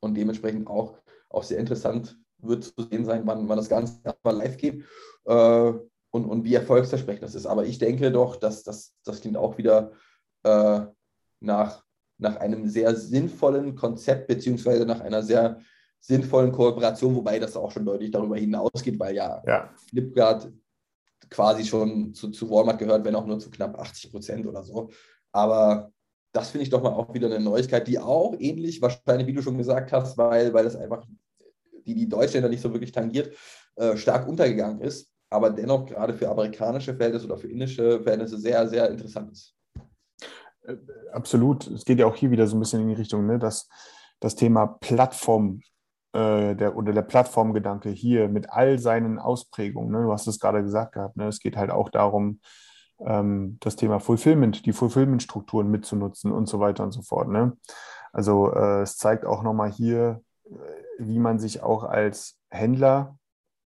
und 0.00 0.16
dementsprechend 0.16 0.68
auch, 0.68 0.98
auch 1.28 1.42
sehr 1.42 1.58
interessant 1.58 2.16
wird 2.38 2.64
zu 2.64 2.82
sehen 2.90 3.04
sein, 3.04 3.22
wann, 3.26 3.48
wann 3.48 3.58
das 3.58 3.68
Ganze 3.68 4.00
mal 4.22 4.36
live 4.36 4.56
geht 4.56 4.84
äh, 5.24 5.72
und, 6.10 6.24
und 6.24 6.44
wie 6.44 6.54
erfolgsversprechend 6.54 7.22
das 7.22 7.34
ist. 7.34 7.46
Aber 7.46 7.64
ich 7.64 7.78
denke 7.78 8.10
doch, 8.10 8.36
dass 8.36 8.62
das, 8.62 8.94
das 9.04 9.20
klingt 9.20 9.36
auch 9.36 9.58
wieder 9.58 9.92
äh, 10.42 10.80
nach, 11.40 11.84
nach 12.18 12.36
einem 12.36 12.68
sehr 12.68 12.94
sinnvollen 12.96 13.74
Konzept 13.74 14.28
beziehungsweise 14.28 14.86
nach 14.86 15.00
einer 15.00 15.22
sehr 15.22 15.60
sinnvollen 16.00 16.52
Kooperation, 16.52 17.14
wobei 17.14 17.38
das 17.38 17.56
auch 17.56 17.70
schon 17.70 17.84
deutlich 17.84 18.10
darüber 18.10 18.36
hinausgeht, 18.36 18.98
weil 18.98 19.14
ja, 19.14 19.42
ja. 19.46 19.70
Flipkart 19.88 20.50
quasi 21.28 21.64
schon 21.64 22.14
zu, 22.14 22.30
zu 22.30 22.50
Walmart 22.50 22.78
gehört, 22.78 23.04
wenn 23.04 23.14
auch 23.14 23.26
nur 23.26 23.38
zu 23.38 23.50
knapp 23.50 23.78
80 23.78 24.10
Prozent 24.10 24.46
oder 24.46 24.62
so. 24.62 24.90
Aber 25.32 25.92
das 26.32 26.50
finde 26.50 26.64
ich 26.64 26.70
doch 26.70 26.82
mal 26.82 26.92
auch 26.92 27.12
wieder 27.12 27.26
eine 27.26 27.40
Neuigkeit, 27.40 27.86
die 27.86 27.98
auch 27.98 28.34
ähnlich, 28.38 28.80
wahrscheinlich, 28.80 29.26
wie 29.26 29.32
du 29.32 29.42
schon 29.42 29.58
gesagt 29.58 29.92
hast, 29.92 30.16
weil, 30.16 30.52
weil 30.54 30.66
es 30.66 30.76
einfach 30.76 31.04
die, 31.86 31.94
die 31.94 32.08
Deutschländer 32.08 32.48
nicht 32.48 32.62
so 32.62 32.72
wirklich 32.72 32.92
tangiert, 32.92 33.36
äh, 33.76 33.96
stark 33.96 34.28
untergegangen 34.28 34.80
ist, 34.80 35.12
aber 35.30 35.50
dennoch 35.50 35.86
gerade 35.86 36.14
für 36.14 36.28
amerikanische 36.28 36.94
Verhältnisse 36.94 37.26
oder 37.26 37.36
für 37.36 37.48
indische 37.48 38.02
Verhältnisse 38.02 38.38
sehr, 38.38 38.68
sehr 38.68 38.90
interessant 38.90 39.32
ist. 39.32 39.54
Äh, 40.62 40.76
absolut. 41.12 41.66
Es 41.68 41.84
geht 41.84 41.98
ja 41.98 42.06
auch 42.06 42.16
hier 42.16 42.30
wieder 42.30 42.46
so 42.46 42.56
ein 42.56 42.60
bisschen 42.60 42.82
in 42.82 42.88
die 42.88 42.94
Richtung, 42.94 43.26
ne, 43.26 43.38
dass 43.38 43.68
das 44.20 44.34
Thema 44.34 44.66
Plattform 44.66 45.62
äh, 46.12 46.54
der, 46.54 46.76
oder 46.76 46.92
der 46.92 47.02
Plattformgedanke 47.02 47.90
hier 47.90 48.28
mit 48.28 48.50
all 48.50 48.78
seinen 48.78 49.18
Ausprägungen, 49.18 49.92
ne, 49.92 50.02
du 50.02 50.12
hast 50.12 50.26
es 50.26 50.40
gerade 50.40 50.62
gesagt 50.62 50.92
gehabt, 50.92 51.16
ne, 51.16 51.28
es 51.28 51.40
geht 51.40 51.56
halt 51.56 51.70
auch 51.70 51.88
darum, 51.88 52.40
ähm, 53.04 53.58
das 53.60 53.76
Thema 53.76 54.00
Fulfillment, 54.00 54.66
die 54.66 54.72
Fulfillment-Strukturen 54.72 55.70
mitzunutzen 55.70 56.32
und 56.32 56.48
so 56.48 56.60
weiter 56.60 56.84
und 56.84 56.92
so 56.92 57.02
fort. 57.02 57.28
Ne? 57.28 57.56
Also 58.12 58.52
äh, 58.52 58.82
es 58.82 58.96
zeigt 58.96 59.24
auch 59.24 59.42
nochmal 59.42 59.70
hier, 59.70 60.22
äh, 60.44 60.50
wie 60.98 61.18
man 61.18 61.38
sich 61.38 61.62
auch 61.62 61.84
als 61.84 62.38
Händler 62.50 63.16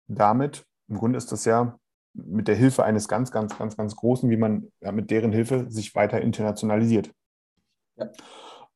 damit, 0.08 0.66
im 0.88 0.98
Grunde 0.98 1.16
ist 1.16 1.32
das 1.32 1.44
ja 1.44 1.78
mit 2.12 2.46
der 2.46 2.54
Hilfe 2.54 2.84
eines 2.84 3.08
ganz, 3.08 3.30
ganz, 3.32 3.56
ganz, 3.58 3.76
ganz 3.76 3.96
Großen, 3.96 4.30
wie 4.30 4.36
man 4.36 4.70
ja, 4.80 4.92
mit 4.92 5.10
deren 5.10 5.32
Hilfe 5.32 5.70
sich 5.70 5.94
weiter 5.94 6.20
internationalisiert. 6.20 7.10
Ja. 7.96 8.10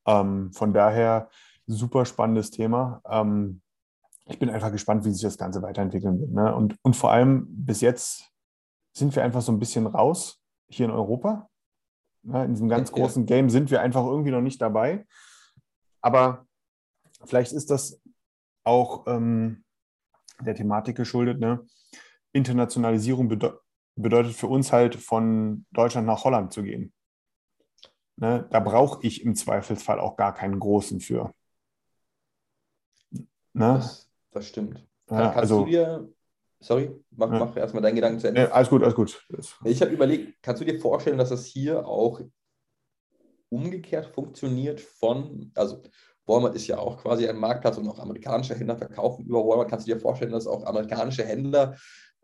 Ähm, 0.07 0.53
von 0.53 0.73
daher 0.73 1.29
super 1.69 2.05
spannendes 2.05 2.51
Thema. 2.51 3.01
Ähm, 3.09 3.61
ich 4.27 4.39
bin 4.39 4.51
einfach 4.51 4.73
gespannt, 4.73 5.05
wie 5.05 5.13
sich 5.13 5.23
das 5.23 5.39
Ganze 5.39 5.63
weiterentwickeln 5.63 6.21
wird. 6.21 6.31
Ne? 6.31 6.55
Und, 6.55 6.77
und 6.83 6.97
vor 6.97 7.11
allem 7.11 7.47
bis 7.49 7.81
jetzt 7.81 8.31
sind 8.93 9.15
wir 9.15 9.23
einfach 9.23 9.43
so 9.43 9.53
ein 9.53 9.59
bisschen 9.59 9.87
raus 9.87 10.41
hier 10.69 10.87
in 10.87 10.93
Europa. 10.93 11.49
Ja, 12.25 12.45
in 12.45 12.53
diesem 12.53 12.69
ganz 12.69 12.93
großen 12.93 13.27
Game 13.27 13.49
sind 13.49 13.71
wir 13.71 13.81
einfach 13.81 14.05
irgendwie 14.05 14.33
noch 14.33 14.41
nicht 14.41 14.61
dabei. 14.61 15.07
Aber 16.01 16.47
vielleicht 17.25 17.53
ist 17.53 17.71
das 17.71 18.01
auch 18.65 19.07
ähm, 19.07 19.65
der 20.41 20.55
Thematik 20.55 20.97
geschuldet. 20.97 21.41
Ne? 21.41 21.67
Internationalisierung 22.33 23.29
bede 23.29 23.61
bedeutet 23.97 24.35
für 24.35 24.47
uns 24.47 24.73
halt 24.73 24.95
von 24.95 25.67
Deutschland 25.73 26.07
nach 26.07 26.23
Holland 26.23 26.53
zu 26.53 26.63
gehen. 26.63 26.93
Ne? 28.17 28.47
Da 28.51 28.61
brauche 28.61 29.05
ich 29.05 29.25
im 29.25 29.35
Zweifelsfall 29.35 29.99
auch 29.99 30.17
gar 30.17 30.35
keinen 30.35 30.61
großen 30.61 31.01
für. 31.01 31.33
Ne? 33.53 33.75
Das, 33.75 34.09
das 34.31 34.47
stimmt. 34.47 34.87
Kann, 35.07 35.19
ja, 35.19 35.25
kannst 35.25 35.39
also, 35.39 35.65
du 35.65 35.71
dir 35.71 36.09
Sorry, 36.61 36.91
mach, 37.11 37.33
ja. 37.33 37.39
mach 37.39 37.57
erstmal 37.57 37.83
deinen 37.83 37.95
Gedanken 37.95 38.19
zu 38.19 38.29
Ende. 38.29 38.43
Ja, 38.43 38.51
alles 38.51 38.69
gut, 38.69 38.83
alles 38.83 38.95
gut. 38.95 39.27
Ich 39.65 39.81
habe 39.81 39.93
überlegt, 39.93 40.43
kannst 40.43 40.61
du 40.61 40.67
dir 40.67 40.79
vorstellen, 40.81 41.19
dass 41.19 41.29
das 41.29 41.47
hier 41.47 41.87
auch 41.87 42.21
umgekehrt 43.49 44.07
funktioniert 44.07 44.81
von, 44.81 45.53
also 45.55 45.83
Walmart 46.27 46.57
ist 46.57 46.67
ja 46.67 46.79
auch 46.79 46.99
quasi 46.99 47.29
ein 47.29 47.39
Marktplatz 47.39 47.79
und 47.79 47.89
auch 47.89 47.99
amerikanische 47.99 48.55
Händler 48.55 48.77
verkaufen 48.77 49.25
über 49.25 49.47
Walmart. 49.47 49.71
Kannst 49.71 49.87
du 49.87 49.95
dir 49.95 50.01
vorstellen, 50.01 50.33
dass 50.33 50.47
auch 50.47 50.65
amerikanische 50.67 51.25
Händler 51.25 51.77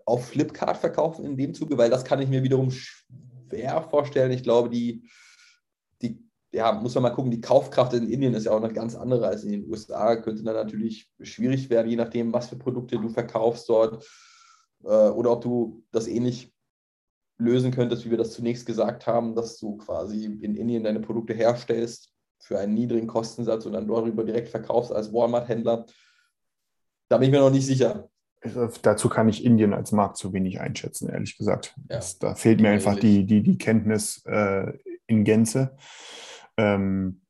auf 0.04 0.26
Flipkart 0.26 0.76
verkaufen 0.76 1.24
in 1.24 1.36
dem 1.36 1.54
Zuge? 1.54 1.78
Weil 1.78 1.90
das 1.90 2.04
kann 2.04 2.20
ich 2.20 2.28
mir 2.28 2.42
wiederum 2.42 2.70
schwer 2.70 3.82
vorstellen. 3.88 4.32
Ich 4.32 4.42
glaube, 4.42 4.68
die 4.68 5.08
ja, 6.54 6.72
muss 6.72 6.94
man 6.94 7.02
mal 7.02 7.10
gucken, 7.10 7.30
die 7.30 7.40
Kaufkraft 7.40 7.92
in 7.94 8.08
Indien 8.08 8.34
ist 8.34 8.44
ja 8.44 8.52
auch 8.52 8.60
noch 8.60 8.72
ganz 8.72 8.94
andere 8.94 9.26
als 9.26 9.44
in 9.44 9.50
den 9.50 9.68
USA. 9.68 10.16
Könnte 10.16 10.44
dann 10.44 10.54
natürlich 10.54 11.10
schwierig 11.20 11.68
werden, 11.68 11.90
je 11.90 11.96
nachdem, 11.96 12.32
was 12.32 12.48
für 12.48 12.56
Produkte 12.56 12.96
du 12.96 13.08
verkaufst 13.08 13.68
dort 13.68 14.06
äh, 14.84 15.08
oder 15.08 15.32
ob 15.32 15.42
du 15.42 15.82
das 15.90 16.06
ähnlich 16.06 16.54
lösen 17.38 17.72
könntest, 17.72 18.04
wie 18.04 18.10
wir 18.10 18.18
das 18.18 18.32
zunächst 18.32 18.66
gesagt 18.66 19.06
haben, 19.06 19.34
dass 19.34 19.58
du 19.58 19.76
quasi 19.76 20.24
in 20.24 20.54
Indien 20.54 20.84
deine 20.84 21.00
Produkte 21.00 21.34
herstellst 21.34 22.12
für 22.38 22.58
einen 22.58 22.74
niedrigen 22.74 23.08
Kostensatz 23.08 23.66
und 23.66 23.72
dann 23.72 23.88
darüber 23.88 24.22
direkt 24.22 24.48
verkaufst 24.48 24.92
als 24.92 25.12
Walmart-Händler. 25.12 25.86
Da 27.08 27.18
bin 27.18 27.26
ich 27.26 27.32
mir 27.32 27.40
noch 27.40 27.50
nicht 27.50 27.66
sicher. 27.66 28.08
Dazu 28.82 29.08
kann 29.08 29.28
ich 29.28 29.44
Indien 29.44 29.72
als 29.72 29.90
Markt 29.90 30.18
zu 30.18 30.32
wenig 30.32 30.60
einschätzen, 30.60 31.08
ehrlich 31.08 31.36
gesagt. 31.36 31.74
Ja. 31.88 31.96
Das, 31.96 32.18
da 32.18 32.34
fehlt 32.34 32.60
mir 32.60 32.70
einfach 32.70 32.96
die, 32.96 33.24
die, 33.24 33.42
die 33.42 33.58
Kenntnis 33.58 34.22
äh, 34.26 34.72
in 35.06 35.24
Gänze. 35.24 35.76
Ähm, 36.56 37.22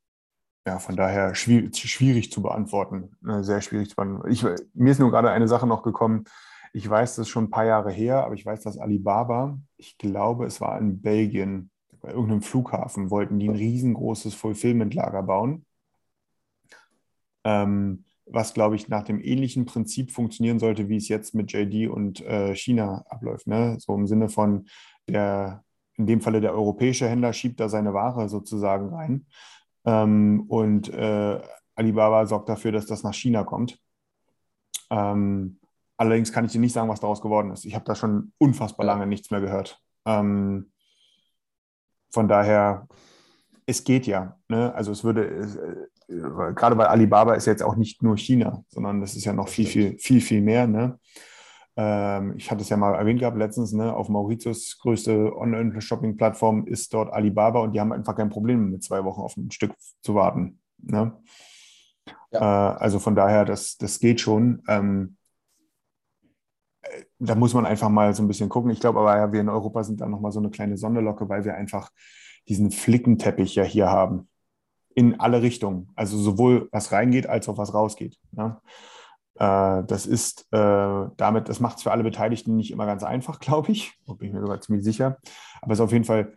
ja, 0.67 0.79
von 0.79 0.97
daher 0.97 1.35
schwierig, 1.35 1.77
schwierig 1.77 2.33
zu 2.33 2.43
beantworten. 2.43 3.17
Äh, 3.27 3.43
sehr 3.43 3.61
schwierig 3.61 3.91
zu 3.91 3.97
beantworten. 3.97 4.31
Ich, 4.31 4.45
mir 4.75 4.93
ist 4.93 4.99
nur 4.99 5.11
gerade 5.11 5.31
eine 5.31 5.49
Sache 5.49 5.67
noch 5.67 5.83
gekommen. 5.83 6.25
Ich 6.73 6.89
weiß, 6.89 7.17
das 7.17 7.27
ist 7.27 7.29
schon 7.29 7.45
ein 7.45 7.51
paar 7.51 7.67
Jahre 7.67 7.93
her, 7.93 8.25
aber 8.25 8.35
ich 8.35 8.45
weiß, 8.45 8.63
dass 8.63 8.79
Alibaba, 8.79 9.59
ich 9.77 9.97
glaube, 9.99 10.47
es 10.47 10.61
war 10.61 10.79
in 10.79 11.01
Belgien, 11.01 11.71
bei 12.01 12.11
irgendeinem 12.11 12.43
Flughafen, 12.43 13.11
wollten 13.11 13.39
die 13.39 13.49
ein 13.49 13.55
riesengroßes 13.55 14.35
Fulfillment-Lager 14.35 15.23
bauen. 15.23 15.65
Ähm, 17.45 18.05
was, 18.27 18.55
glaube 18.55 18.77
ich, 18.77 18.89
nach 18.89 19.05
dem 19.05 19.21
ähnlichen 19.21 19.67
Prinzip 19.67 20.11
funktionieren 20.11 20.59
sollte, 20.59 20.89
wie 20.89 20.97
es 20.97 21.09
jetzt 21.09 21.35
mit 21.35 21.53
JD 21.53 21.89
und 21.91 22.21
äh, 22.23 22.55
China 22.55 23.05
abläuft. 23.09 23.47
Ne? 23.47 23.77
So 23.79 23.95
im 23.95 24.07
Sinne 24.07 24.29
von, 24.29 24.67
der, 25.09 25.64
in 25.97 26.07
dem 26.07 26.21
Falle 26.21 26.41
der 26.41 26.53
europäische 26.53 27.09
Händler 27.09 27.33
schiebt 27.33 27.61
da 27.61 27.69
seine 27.69 27.95
Ware 27.95 28.29
sozusagen 28.29 28.89
rein. 28.95 29.27
Ähm, 29.85 30.45
und 30.49 30.89
äh, 30.93 31.41
Alibaba 31.75 32.27
sorgt 32.27 32.49
dafür, 32.49 32.73
dass 32.73 32.87
das 32.87 33.03
nach 33.03 33.15
China 33.15 33.45
kommt. 33.45 33.79
Ähm, 34.91 35.59
allerdings 35.97 36.33
kann 36.33 36.45
ich 36.45 36.53
dir 36.53 36.61
nicht 36.61 36.73
sagen, 36.73 36.89
was 36.89 37.01
daraus 37.01 37.21
geworden 37.21 37.51
ist. 37.51 37.65
Ich 37.65 37.75
habe 37.75 37.85
da 37.85 37.95
schon 37.95 38.33
unfassbar 38.39 38.87
lange 38.87 39.07
nichts 39.07 39.31
mehr 39.31 39.41
gehört. 39.41 39.81
Ähm, 40.05 40.71
von 42.11 42.29
daher, 42.29 42.87
es 43.67 43.85
geht 43.85 44.07
ja. 44.07 44.39
Ne? 44.49 44.73
Also 44.75 44.93
es 44.93 45.05
würde, 45.05 45.89
äh, 46.09 46.53
gerade 46.55 46.77
weil 46.77 46.87
Alibaba 46.87 47.35
ist 47.35 47.47
jetzt 47.47 47.63
auch 47.63 47.77
nicht 47.77 48.03
nur 48.03 48.17
China, 48.17 48.63
sondern 48.69 49.01
das 49.01 49.17
ist 49.17 49.25
ja 49.25 49.33
noch 49.33 49.49
viel, 49.49 49.67
viel, 49.67 49.99
viel, 49.99 50.21
viel 50.21 50.41
mehr. 50.41 50.67
Ne? 50.67 50.99
Ähm, 51.77 52.35
ich 52.37 52.51
hatte 52.51 52.63
es 52.63 52.69
ja 52.69 52.77
mal 52.77 52.95
erwähnt 52.95 53.21
gehabt 53.21 53.37
letztens, 53.37 53.73
ne? 53.73 53.95
auf 53.95 54.09
Mauritius 54.09 54.79
größte 54.79 55.37
Online-Shopping-Plattform 55.37 56.67
ist 56.67 56.95
dort 56.95 57.13
Alibaba 57.13 57.61
und 57.61 57.73
die 57.73 57.81
haben 57.81 57.93
einfach 57.93 58.15
kein 58.15 58.31
Problem 58.31 58.71
mit 58.71 58.85
zwei 58.85 59.05
Wochen 59.05 59.21
auf 59.21 59.37
ein 59.37 59.51
Stück 59.51 59.75
zu 60.01 60.15
warten. 60.15 60.61
Ne? 60.79 61.17
Ja. 62.31 62.75
Äh, 62.75 62.79
also 62.79 62.99
von 63.01 63.17
daher, 63.17 63.45
das, 63.45 63.77
das 63.77 63.99
geht 63.99 64.21
schon. 64.21 64.63
Ähm, 64.69 65.17
äh, 66.83 67.05
da 67.19 67.35
muss 67.35 67.55
man 67.55 67.67
einfach 67.67 67.89
mal 67.89 68.15
so 68.15 68.23
ein 68.23 68.29
bisschen 68.29 68.49
gucken. 68.49 68.71
Ich 68.71 68.81
glaube 68.81 69.01
aber, 69.01 69.17
ja, 69.17 69.33
wir 69.33 69.41
in 69.41 69.49
Europa 69.49 69.83
sind 69.83 70.01
da 70.01 70.07
nochmal 70.07 70.33
so 70.33 70.39
eine 70.41 70.51
kleine 70.51 70.77
Sonderlocke, 70.77 71.29
weil 71.29 71.45
wir 71.45 71.55
einfach 71.55 71.91
diesen 72.49 72.71
Flickenteppich 72.71 73.55
ja 73.57 73.65
hier 73.65 73.91
haben. 73.91 74.29
In 74.97 75.19
alle 75.19 75.43
Richtungen. 75.43 75.91
Also 75.97 76.17
sowohl 76.19 76.69
was 76.71 76.93
reingeht, 76.93 77.27
als 77.27 77.49
auch 77.49 77.59
was 77.59 77.75
rausgeht. 77.75 78.17
Ne? 78.31 78.61
Äh, 79.37 79.83
das 79.85 80.07
ist 80.07 80.47
äh, 80.53 81.07
damit, 81.17 81.49
das 81.49 81.61
macht 81.61 81.79
es 81.79 81.83
für 81.83 81.93
alle 81.93 82.05
Beteiligten 82.05 82.57
nicht 82.57 82.71
immer 82.71 82.87
ganz 82.87 83.03
einfach, 83.03 83.39
glaube 83.41 83.73
ich. 83.73 83.93
Da 84.07 84.15
bin 84.15 84.29
ich 84.29 84.35
mir 84.35 84.41
sogar 84.41 84.61
ziemlich 84.61 84.85
sicher. 84.85 85.19
Aber 85.61 85.73
es 85.73 85.79
ist 85.79 85.85
auf 85.85 85.93
jeden 85.93 86.05
Fall, 86.05 86.37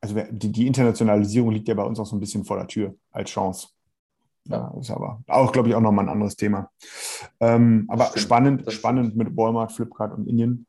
also 0.00 0.20
die, 0.30 0.52
die 0.52 0.66
Internationalisierung 0.66 1.50
liegt 1.50 1.68
ja 1.68 1.74
bei 1.74 1.84
uns 1.84 1.98
auch 1.98 2.06
so 2.06 2.16
ein 2.16 2.20
bisschen 2.20 2.44
vor 2.44 2.56
der 2.56 2.66
Tür 2.66 2.94
als 3.10 3.30
Chance. 3.30 3.68
Ja, 4.44 4.74
ist 4.80 4.90
aber 4.90 5.22
auch, 5.28 5.52
glaube 5.52 5.68
ich, 5.68 5.74
auch 5.74 5.80
nochmal 5.80 6.06
ein 6.06 6.12
anderes 6.12 6.34
Thema. 6.34 6.70
Ähm, 7.40 7.86
aber 7.88 8.06
stimmt, 8.06 8.20
spannend, 8.20 8.72
spannend 8.72 9.16
mit 9.16 9.36
Walmart, 9.36 9.72
Flipkart 9.72 10.14
und 10.14 10.26
Indien. 10.26 10.66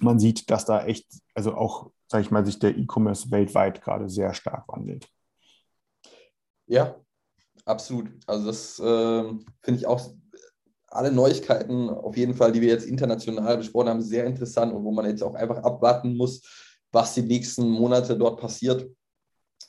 Man 0.00 0.18
sieht, 0.18 0.50
dass 0.50 0.64
da 0.64 0.84
echt, 0.84 1.06
also 1.34 1.54
auch, 1.54 1.90
sage 2.08 2.22
ich 2.22 2.30
mal, 2.30 2.44
sich 2.44 2.58
der 2.58 2.76
E-Commerce 2.76 3.30
weltweit 3.30 3.82
gerade 3.82 4.08
sehr 4.08 4.34
stark 4.34 4.68
wandelt. 4.68 5.08
Ja, 6.66 6.96
absolut. 7.64 8.10
Also 8.26 8.46
das 8.46 8.78
äh, 8.78 9.24
finde 9.62 9.80
ich 9.80 9.86
auch 9.86 10.00
alle 10.90 11.12
Neuigkeiten 11.12 11.90
auf 11.90 12.16
jeden 12.16 12.34
Fall, 12.34 12.52
die 12.52 12.60
wir 12.60 12.68
jetzt 12.68 12.86
international 12.86 13.58
besprochen 13.58 13.88
haben, 13.88 14.02
sehr 14.02 14.24
interessant 14.24 14.72
und 14.72 14.84
wo 14.84 14.90
man 14.90 15.06
jetzt 15.06 15.22
auch 15.22 15.34
einfach 15.34 15.58
abwarten 15.58 16.16
muss, 16.16 16.42
was 16.92 17.14
die 17.14 17.22
nächsten 17.22 17.68
Monate 17.68 18.16
dort 18.16 18.40
passiert. 18.40 18.88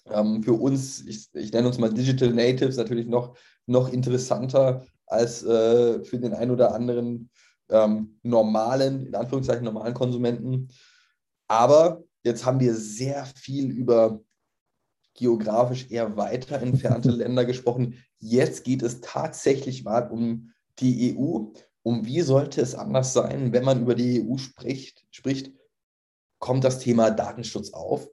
Ähm, 0.09 0.41
für 0.43 0.53
uns, 0.53 1.05
ich, 1.05 1.27
ich, 1.33 1.51
nenne 1.51 1.67
uns 1.67 1.77
mal 1.77 1.93
Digital 1.93 2.29
Natives, 2.29 2.77
natürlich 2.77 3.07
noch, 3.07 3.37
noch 3.65 3.91
interessanter 3.91 4.85
als 5.05 5.43
äh, 5.43 6.03
für 6.03 6.19
den 6.19 6.33
einen 6.33 6.51
oder 6.51 6.73
anderen 6.73 7.29
ähm, 7.69 8.19
normalen, 8.23 9.05
in 9.07 9.15
Anführungszeichen 9.15 9.65
normalen 9.65 9.93
Konsumenten. 9.93 10.69
Aber 11.47 12.03
jetzt 12.23 12.45
haben 12.45 12.59
wir 12.59 12.73
sehr 12.75 13.25
viel 13.25 13.71
über 13.71 14.21
geografisch 15.15 15.87
eher 15.89 16.15
weiter 16.15 16.61
entfernte 16.61 17.11
Länder 17.11 17.45
gesprochen. 17.45 17.95
Jetzt 18.19 18.63
geht 18.63 18.81
es 18.81 19.01
tatsächlich 19.01 19.83
mal 19.83 20.09
um 20.09 20.51
die 20.79 21.17
EU. 21.17 21.51
Um 21.81 22.05
wie 22.05 22.21
sollte 22.21 22.61
es 22.61 22.75
anders 22.75 23.13
sein, 23.13 23.53
wenn 23.53 23.63
man 23.63 23.81
über 23.81 23.95
die 23.95 24.21
EU 24.21 24.37
spricht, 24.37 25.05
spricht 25.11 25.53
kommt 26.39 26.63
das 26.63 26.79
Thema 26.79 27.11
Datenschutz 27.11 27.73
auf. 27.73 28.09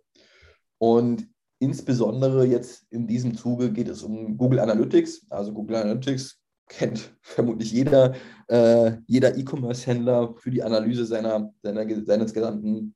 Und 0.78 1.28
insbesondere 1.58 2.44
jetzt 2.44 2.84
in 2.90 3.06
diesem 3.06 3.36
Zuge 3.36 3.72
geht 3.72 3.88
es 3.88 4.02
um 4.02 4.36
Google 4.36 4.60
Analytics. 4.60 5.26
Also 5.30 5.52
Google 5.52 5.76
Analytics 5.76 6.38
kennt 6.68 7.16
vermutlich 7.22 7.72
jeder, 7.72 8.14
äh, 8.48 8.96
jeder 9.06 9.36
E-Commerce-Händler 9.36 10.34
für 10.36 10.50
die 10.50 10.62
Analyse 10.62 11.06
seiner, 11.06 11.52
seiner, 11.62 12.04
seines 12.04 12.34
gesamten 12.34 12.94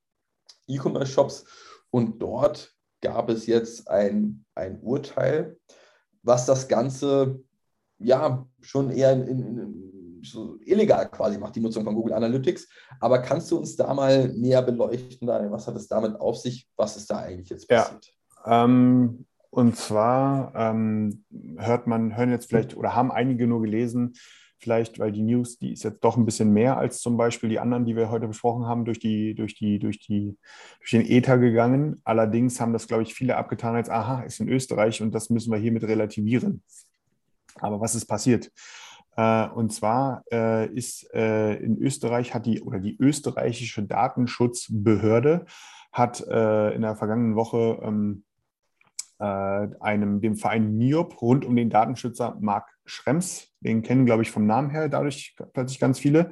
E-Commerce-Shops. 0.66 1.45
Und 1.91 2.21
dort 2.21 2.75
gab 3.01 3.31
es 3.31 3.47
jetzt 3.47 3.89
ein, 3.89 4.45
ein 4.55 4.81
Urteil, 4.81 5.57
was 6.23 6.45
das 6.47 6.68
Ganze 6.68 7.43
ja 8.01 8.46
schon 8.61 8.90
eher 8.90 9.12
in, 9.12 9.26
in, 9.28 9.90
so 10.22 10.59
illegal 10.64 11.09
quasi 11.09 11.38
macht, 11.38 11.57
die 11.57 11.61
Nutzung 11.61 11.84
von 11.84 11.94
Google 11.94 12.12
Analytics. 12.12 12.68
Aber 13.01 13.20
kannst 13.20 13.51
du 13.51 13.59
uns 13.59 13.76
da 13.76 13.92
mal 13.94 14.28
näher 14.28 14.62
beleuchten, 14.62 15.26
Daniel? 15.26 15.51
Was 15.51 15.66
hat 15.66 15.76
es 15.76 15.88
damit 15.88 16.20
auf 16.20 16.36
sich? 16.36 16.68
Was 16.76 16.96
ist 16.96 17.11
da 17.11 17.20
eigentlich 17.20 17.48
jetzt 17.48 17.68
passiert? 17.68 18.12
Ja, 18.44 18.64
ähm, 18.64 19.24
und 19.51 19.76
zwar 19.76 20.53
ähm, 20.55 21.24
hört 21.57 21.86
man, 21.86 22.16
hören 22.16 22.30
jetzt 22.30 22.48
vielleicht 22.48 22.76
oder 22.76 22.94
haben 22.94 23.11
einige 23.11 23.46
nur 23.46 23.62
gelesen, 23.62 24.14
vielleicht, 24.59 24.98
weil 24.98 25.11
die 25.11 25.22
News, 25.22 25.59
die 25.59 25.72
ist 25.72 25.82
jetzt 25.84 26.05
doch 26.05 26.16
ein 26.16 26.26
bisschen 26.26 26.53
mehr 26.53 26.76
als 26.76 27.01
zum 27.01 27.16
Beispiel 27.16 27.48
die 27.48 27.59
anderen, 27.59 27.86
die 27.86 27.96
wir 27.96 28.11
heute 28.11 28.28
besprochen 28.28 28.66
haben, 28.66 28.84
durch, 28.84 29.01
die, 29.01 29.34
durch, 29.34 29.55
die, 29.55 29.78
durch, 29.78 29.98
die, 29.98 30.36
durch 30.78 30.90
den 30.90 31.07
Ether 31.07 31.38
gegangen. 31.38 32.01
Allerdings 32.05 32.61
haben 32.61 32.72
das, 32.72 32.86
glaube 32.86 33.03
ich, 33.03 33.14
viele 33.14 33.36
abgetan 33.36 33.74
als, 33.74 33.88
aha, 33.88 34.22
ist 34.22 34.38
in 34.38 34.48
Österreich 34.48 35.03
und 35.03 35.14
das 35.14 35.30
müssen 35.30 35.51
wir 35.51 35.59
hiermit 35.59 35.84
relativieren. 35.84 36.62
Aber 37.57 37.80
was 37.80 37.94
ist 37.94 38.07
passiert? 38.07 38.51
Äh, 39.16 39.48
und 39.48 39.72
zwar 39.72 40.24
äh, 40.32 40.66
ist 40.72 41.12
äh, 41.12 41.55
in 41.57 41.78
Österreich 41.78 42.34
hat 42.34 42.46
die 42.46 42.62
oder 42.62 42.78
die 42.78 42.96
österreichische 42.98 43.82
Datenschutzbehörde 43.82 45.44
hat 45.92 46.20
in 46.20 46.82
der 46.82 46.94
vergangenen 46.94 47.34
Woche 47.34 47.80
ähm, 47.82 48.22
einem, 49.18 50.20
dem 50.20 50.36
Verein 50.36 50.76
NIOP 50.76 51.20
rund 51.20 51.44
um 51.44 51.57
den 51.57 51.68
Datenschützer 51.68 52.36
Marc 52.40 52.68
Schrems, 52.84 53.53
den 53.59 53.82
kennen, 53.82 54.07
glaube 54.07 54.22
ich, 54.22 54.30
vom 54.30 54.46
Namen 54.46 54.70
her 54.70 54.88
dadurch 54.88 55.34
plötzlich 55.53 55.80
ganz 55.80 55.98
viele, 55.98 56.30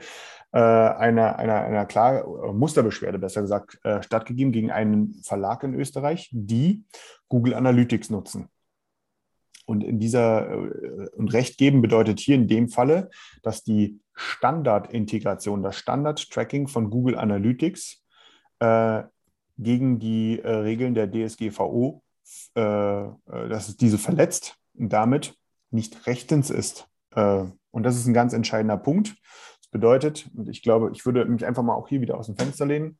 einer, 0.52 1.40
einer, 1.40 1.56
einer 1.56 1.86
Klage, 1.86 2.24
Musterbeschwerde 2.52 3.18
besser 3.18 3.40
gesagt, 3.40 3.80
stattgegeben 4.00 4.52
gegen 4.52 4.70
einen 4.70 5.20
Verlag 5.24 5.64
in 5.64 5.74
Österreich, 5.74 6.30
die 6.30 6.84
Google 7.28 7.54
Analytics 7.54 8.10
nutzen. 8.10 8.48
Und 9.68 9.84
in 9.84 10.00
dieser 10.00 10.50
äh, 10.50 11.08
und 11.14 11.30
Recht 11.34 11.58
geben 11.58 11.82
bedeutet 11.82 12.20
hier 12.20 12.36
in 12.36 12.48
dem 12.48 12.70
Falle, 12.70 13.10
dass 13.42 13.64
die 13.64 14.00
Standardintegration, 14.14 15.62
das 15.62 15.76
Standard-Tracking 15.76 16.68
von 16.68 16.88
Google 16.88 17.18
Analytics 17.18 18.02
äh, 18.60 19.02
gegen 19.58 19.98
die 19.98 20.40
äh, 20.40 20.48
Regeln 20.48 20.94
der 20.94 21.10
DSGVO, 21.10 22.02
äh, 22.56 22.60
äh, 22.60 23.10
dass 23.26 23.68
es 23.68 23.76
diese 23.76 23.98
verletzt 23.98 24.56
und 24.72 24.90
damit 24.90 25.34
nicht 25.70 26.06
rechtens 26.06 26.48
ist. 26.48 26.88
Äh, 27.14 27.44
und 27.70 27.82
das 27.82 27.96
ist 27.96 28.06
ein 28.06 28.14
ganz 28.14 28.32
entscheidender 28.32 28.78
Punkt. 28.78 29.16
Das 29.60 29.68
bedeutet, 29.70 30.30
und 30.34 30.48
ich 30.48 30.62
glaube, 30.62 30.92
ich 30.94 31.04
würde 31.04 31.26
mich 31.26 31.44
einfach 31.44 31.62
mal 31.62 31.74
auch 31.74 31.88
hier 31.88 32.00
wieder 32.00 32.16
aus 32.16 32.24
dem 32.24 32.38
Fenster 32.38 32.64
lehnen, 32.64 32.98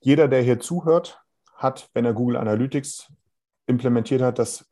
jeder, 0.00 0.28
der 0.28 0.42
hier 0.42 0.60
zuhört, 0.60 1.22
hat, 1.54 1.88
wenn 1.94 2.04
er 2.04 2.12
Google 2.12 2.36
Analytics 2.36 3.10
implementiert 3.66 4.20
hat, 4.20 4.38
das 4.38 4.68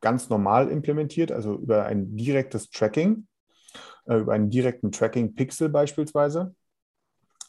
ganz 0.00 0.28
normal 0.28 0.70
implementiert, 0.70 1.32
also 1.32 1.56
über 1.56 1.86
ein 1.86 2.16
direktes 2.16 2.70
Tracking, 2.70 3.26
äh, 4.06 4.16
über 4.16 4.32
einen 4.32 4.50
direkten 4.50 4.92
Tracking-Pixel 4.92 5.68
beispielsweise. 5.68 6.54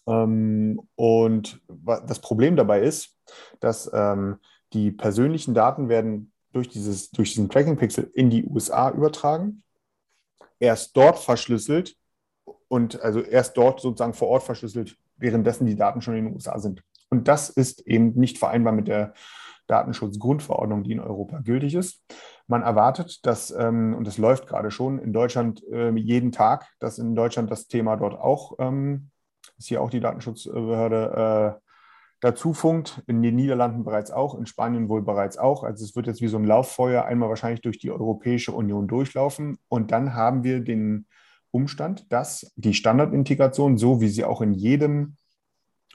Ähm, 0.08 0.82
und 0.96 1.62
das 2.06 2.20
Problem 2.20 2.56
dabei 2.56 2.82
ist, 2.82 3.18
dass 3.60 3.90
ähm, 3.94 4.38
die 4.74 4.92
persönlichen 4.92 5.54
Daten 5.54 5.90
werden 5.90 6.32
durch, 6.54 6.70
dieses, 6.70 7.12
durch 7.12 7.34
diesen 7.34 7.50
Tracking-Pixel 7.50 8.12
in 8.14 8.30
die 8.30 8.46
USA 8.46 8.92
übertragen, 8.92 9.64
erst 10.60 10.96
dort 10.96 11.20
verschlüsselt 11.20 11.96
und 12.68 13.02
also 13.02 13.22
erst 13.22 13.58
dort 13.58 13.82
sozusagen 13.82 14.14
vor 14.14 14.30
Ort 14.30 14.44
verschlüsselt, 14.44 14.98
währenddessen 15.18 15.66
die 15.66 15.76
Daten 15.76 16.02
schon 16.02 16.16
in 16.16 16.26
den 16.26 16.34
USA 16.34 16.60
sind. 16.60 16.84
Und 17.10 17.28
das 17.28 17.50
ist 17.50 17.86
eben 17.88 18.14
nicht 18.18 18.38
vereinbar 18.38 18.74
mit 18.74 18.88
der 18.88 19.14
Datenschutzgrundverordnung, 19.72 20.84
die 20.84 20.92
in 20.92 21.00
Europa 21.00 21.40
gültig 21.40 21.76
ist. 21.76 22.04
Man 22.48 22.62
erwartet, 22.62 23.26
dass, 23.26 23.52
ähm, 23.52 23.96
und 23.96 24.06
das 24.06 24.18
läuft 24.18 24.48
gerade 24.48 24.72
schon 24.72 25.00
in 25.00 25.14
Deutschland 25.14 25.64
äh, 25.72 25.92
jeden 25.92 26.32
Tag, 26.32 26.68
dass 26.80 27.00
in 27.00 27.16
Deutschland 27.16 27.50
das 27.50 27.68
Thema 27.68 27.96
dort 27.96 28.16
auch, 28.16 28.58
ähm, 28.60 29.10
ist 29.58 29.68
hier 29.68 29.82
auch 29.82 29.90
die 29.90 30.00
Datenschutzbehörde 30.00 31.58
äh, 31.58 31.62
dazu 32.22 32.54
funkt, 32.54 33.02
in 33.08 33.22
den 33.22 33.36
Niederlanden 33.36 33.84
bereits 33.84 34.12
auch, 34.12 34.38
in 34.38 34.46
Spanien 34.46 34.90
wohl 34.90 35.02
bereits 35.02 35.38
auch. 35.38 35.64
Also 35.64 35.84
es 35.84 35.96
wird 35.96 36.08
jetzt 36.08 36.22
wie 36.22 36.28
so 36.28 36.38
ein 36.38 36.46
Lauffeuer 36.46 37.06
einmal 37.06 37.30
wahrscheinlich 37.30 37.62
durch 37.62 37.80
die 37.80 37.92
Europäische 37.92 38.52
Union 38.52 38.88
durchlaufen. 38.88 39.58
Und 39.70 39.92
dann 39.92 40.14
haben 40.14 40.44
wir 40.44 40.62
den 40.62 41.08
Umstand, 41.50 42.12
dass 42.12 42.52
die 42.56 42.74
Standardintegration, 42.74 43.78
so 43.78 44.02
wie 44.02 44.08
sie 44.08 44.24
auch 44.24 44.42
in 44.42 44.54
jedem 44.54 45.18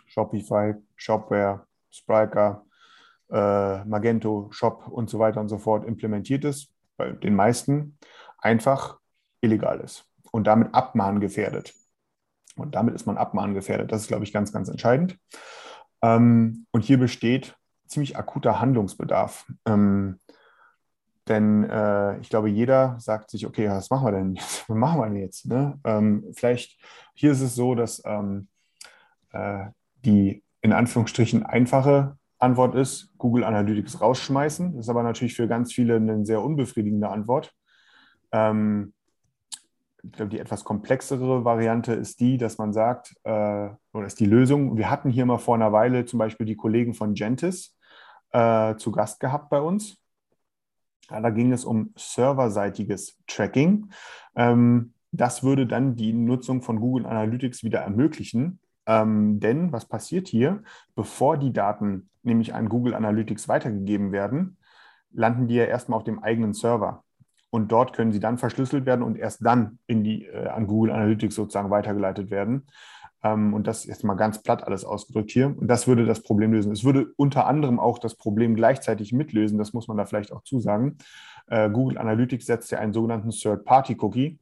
Shopify, 0.06 0.74
Shopware, 0.96 1.66
Spriker, 1.90 2.65
äh, 3.30 3.84
Magento, 3.84 4.48
Shop 4.50 4.88
und 4.88 5.10
so 5.10 5.18
weiter 5.18 5.40
und 5.40 5.48
so 5.48 5.58
fort 5.58 5.84
implementiert 5.84 6.44
ist, 6.44 6.70
bei 6.96 7.10
den 7.10 7.34
meisten 7.34 7.98
einfach 8.38 8.98
illegal 9.40 9.80
ist 9.80 10.04
und 10.32 10.46
damit 10.46 10.74
abmahngefährdet. 10.74 11.74
Und 12.56 12.74
damit 12.74 12.94
ist 12.94 13.06
man 13.06 13.18
abmahngefährdet. 13.18 13.92
Das 13.92 14.02
ist, 14.02 14.08
glaube 14.08 14.24
ich, 14.24 14.32
ganz, 14.32 14.52
ganz 14.52 14.68
entscheidend. 14.68 15.18
Ähm, 16.02 16.66
und 16.70 16.82
hier 16.82 16.98
besteht 16.98 17.56
ziemlich 17.86 18.16
akuter 18.16 18.60
Handlungsbedarf. 18.60 19.46
Ähm, 19.66 20.20
denn 21.28 21.64
äh, 21.64 22.18
ich 22.20 22.30
glaube, 22.30 22.48
jeder 22.48 22.96
sagt 23.00 23.30
sich, 23.30 23.46
okay, 23.46 23.68
was 23.68 23.90
machen 23.90 24.06
wir 24.06 24.12
denn 24.12 24.34
jetzt? 24.34 24.64
Was 24.68 24.76
machen 24.76 25.00
wir 25.00 25.06
denn 25.06 25.16
jetzt? 25.16 25.46
Ne? 25.46 25.78
Ähm, 25.84 26.24
vielleicht, 26.34 26.78
hier 27.14 27.32
ist 27.32 27.40
es 27.40 27.54
so, 27.54 27.74
dass 27.74 28.02
ähm, 28.04 28.48
äh, 29.32 29.66
die 30.04 30.42
in 30.60 30.72
Anführungsstrichen 30.72 31.44
einfache 31.44 32.16
Antwort 32.38 32.74
ist, 32.74 33.12
Google 33.18 33.44
Analytics 33.44 34.00
rausschmeißen. 34.00 34.76
Das 34.76 34.86
ist 34.86 34.88
aber 34.90 35.02
natürlich 35.02 35.34
für 35.34 35.48
ganz 35.48 35.72
viele 35.72 35.96
eine 35.96 36.24
sehr 36.26 36.42
unbefriedigende 36.42 37.08
Antwort. 37.08 37.52
Ähm, 38.32 38.92
ich 40.02 40.12
glaube, 40.12 40.30
die 40.30 40.38
etwas 40.38 40.64
komplexere 40.64 41.44
Variante 41.44 41.92
ist 41.92 42.20
die, 42.20 42.36
dass 42.36 42.58
man 42.58 42.72
sagt, 42.72 43.16
äh, 43.24 43.70
oder 43.92 44.06
ist 44.06 44.20
die 44.20 44.26
Lösung, 44.26 44.76
wir 44.76 44.90
hatten 44.90 45.10
hier 45.10 45.26
mal 45.26 45.38
vor 45.38 45.56
einer 45.56 45.72
Weile 45.72 46.04
zum 46.04 46.18
Beispiel 46.18 46.46
die 46.46 46.56
Kollegen 46.56 46.94
von 46.94 47.14
Gentis 47.14 47.76
äh, 48.30 48.76
zu 48.76 48.92
Gast 48.92 49.18
gehabt 49.18 49.50
bei 49.50 49.60
uns. 49.60 49.96
Ja, 51.10 51.20
da 51.20 51.30
ging 51.30 51.52
es 51.52 51.64
um 51.64 51.92
serverseitiges 51.96 53.18
Tracking. 53.26 53.90
Ähm, 54.34 54.92
das 55.12 55.42
würde 55.42 55.66
dann 55.66 55.96
die 55.96 56.12
Nutzung 56.12 56.62
von 56.62 56.80
Google 56.80 57.06
Analytics 57.06 57.64
wieder 57.64 57.80
ermöglichen. 57.80 58.60
Ähm, 58.86 59.40
denn 59.40 59.72
was 59.72 59.86
passiert 59.86 60.28
hier? 60.28 60.62
Bevor 60.94 61.38
die 61.38 61.52
Daten 61.52 62.08
nämlich 62.22 62.54
an 62.54 62.68
Google 62.68 62.94
Analytics 62.94 63.48
weitergegeben 63.48 64.12
werden, 64.12 64.56
landen 65.12 65.48
die 65.48 65.54
ja 65.54 65.64
erstmal 65.64 65.96
auf 65.96 66.04
dem 66.04 66.22
eigenen 66.22 66.52
Server. 66.52 67.02
Und 67.50 67.72
dort 67.72 67.92
können 67.92 68.12
sie 68.12 68.20
dann 68.20 68.38
verschlüsselt 68.38 68.86
werden 68.86 69.02
und 69.02 69.16
erst 69.16 69.44
dann 69.44 69.78
in 69.86 70.04
die, 70.04 70.26
äh, 70.26 70.48
an 70.48 70.66
Google 70.66 70.92
Analytics 70.92 71.34
sozusagen 71.34 71.70
weitergeleitet 71.70 72.30
werden. 72.30 72.66
Ähm, 73.22 73.54
und 73.54 73.66
das 73.66 73.86
ist 73.86 74.04
mal 74.04 74.14
ganz 74.14 74.42
platt 74.42 74.64
alles 74.64 74.84
ausgedrückt 74.84 75.30
hier. 75.30 75.56
Und 75.56 75.68
das 75.68 75.86
würde 75.86 76.04
das 76.04 76.22
Problem 76.22 76.52
lösen. 76.52 76.72
Es 76.72 76.84
würde 76.84 77.12
unter 77.16 77.46
anderem 77.46 77.80
auch 77.80 77.98
das 77.98 78.14
Problem 78.14 78.54
gleichzeitig 78.54 79.12
mitlösen. 79.12 79.58
Das 79.58 79.72
muss 79.72 79.88
man 79.88 79.96
da 79.96 80.04
vielleicht 80.04 80.32
auch 80.32 80.42
zusagen. 80.42 80.98
Äh, 81.46 81.70
Google 81.70 81.98
Analytics 81.98 82.46
setzt 82.46 82.70
ja 82.70 82.78
einen 82.78 82.92
sogenannten 82.92 83.30
Third-Party-Cookie, 83.30 84.38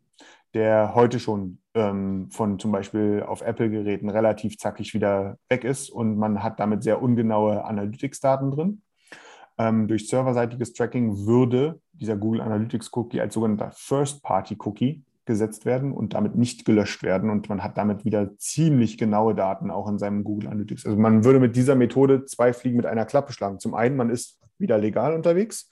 der 0.55 0.95
heute 0.95 1.20
schon 1.20 1.59
ähm, 1.75 2.31
von 2.31 2.59
zum 2.59 2.72
Beispiel 2.72 3.25
auf 3.27 3.43
Apple-Geräten 3.43 4.09
relativ 4.09 4.59
zackig 4.59 4.95
wieder 4.95 5.39
weg 5.49 5.64
ist 5.64 5.91
und 5.91 6.16
man 6.16 6.43
hat 6.43 6.61
damit 6.61 6.83
sehr 6.83 7.03
ungenaue 7.03 7.64
Analytics-Daten 7.64 8.51
drin. 8.51 8.83
Ähm, 9.59 9.87
durch 9.87 10.09
serverseitiges 10.09 10.72
Tracking 10.72 11.27
würde 11.27 11.81
dieser 11.93 12.16
Google 12.16 12.41
Analytics 12.41 12.91
Cookie 12.95 13.20
als 13.20 13.35
sogenannter 13.35 13.70
First-Party-Cookie 13.72 15.05
gesetzt 15.27 15.64
werden 15.64 15.93
und 15.93 16.14
damit 16.14 16.35
nicht 16.35 16.64
gelöscht 16.64 17.03
werden. 17.03 17.31
Und 17.31 17.49
man 17.49 17.62
hat 17.62 17.79
damit 17.79 18.05
wieder 18.05 18.37
ziemlich 18.37 18.99
genaue 18.99 19.35
Daten 19.35 19.70
auch 19.70 19.89
in 19.89 19.99
seinem 19.99 20.25
Google 20.25 20.49
Analytics. 20.49 20.87
Also 20.87 20.99
man 20.99 21.25
würde 21.25 21.41
mit 21.41 21.57
dieser 21.57 21.77
Methode 21.77 22.25
zwei 22.27 22.53
Fliegen 22.53 22.77
mit 22.77 22.87
einer 22.87 23.07
Klappe 23.07 23.33
schlagen. 23.33 23.59
Zum 23.59 23.75
einen, 23.75 23.97
man 23.97 24.11
ist 24.11 24.39
wieder 24.59 24.77
legal 24.77 25.14
unterwegs. 25.14 25.70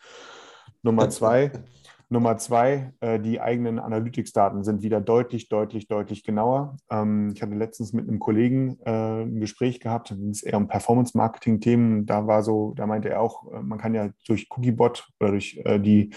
Nummer 0.83 1.11
zwei, 1.11 1.53
Nummer 2.13 2.37
zwei, 2.37 2.93
äh, 3.01 3.19
die 3.19 3.41
eigenen 3.41 3.79
Analytics-Daten 3.79 4.65
sind 4.65 4.83
wieder 4.83 5.01
deutlich, 5.01 5.49
deutlich, 5.49 5.89
deutlich 5.89 6.23
genauer. 6.23 6.77
Ähm, 6.91 7.33
ich 7.35 7.41
hatte 7.41 7.55
letztens 7.55 7.95
mit 7.95 8.07
einem 8.07 8.19
Kollegen 8.19 8.79
äh, 8.85 9.23
ein 9.23 9.41
Gespräch 9.41 9.81
gehabt, 9.81 10.11
da 10.11 10.15
ging 10.15 10.29
es 10.29 10.43
eher 10.43 10.59
um 10.59 10.69
Performance-Marketing-Themen. 10.69 12.05
Da 12.05 12.27
war 12.27 12.43
so, 12.43 12.75
da 12.77 12.87
meinte 12.87 13.09
er 13.09 13.23
auch, 13.23 13.51
äh, 13.51 13.63
man 13.63 13.79
kann 13.79 13.95
ja 13.95 14.11
durch 14.27 14.49
Cookiebot 14.51 15.09
oder 15.21 15.31
durch 15.31 15.59
äh, 15.65 15.81
die, 15.81 16.11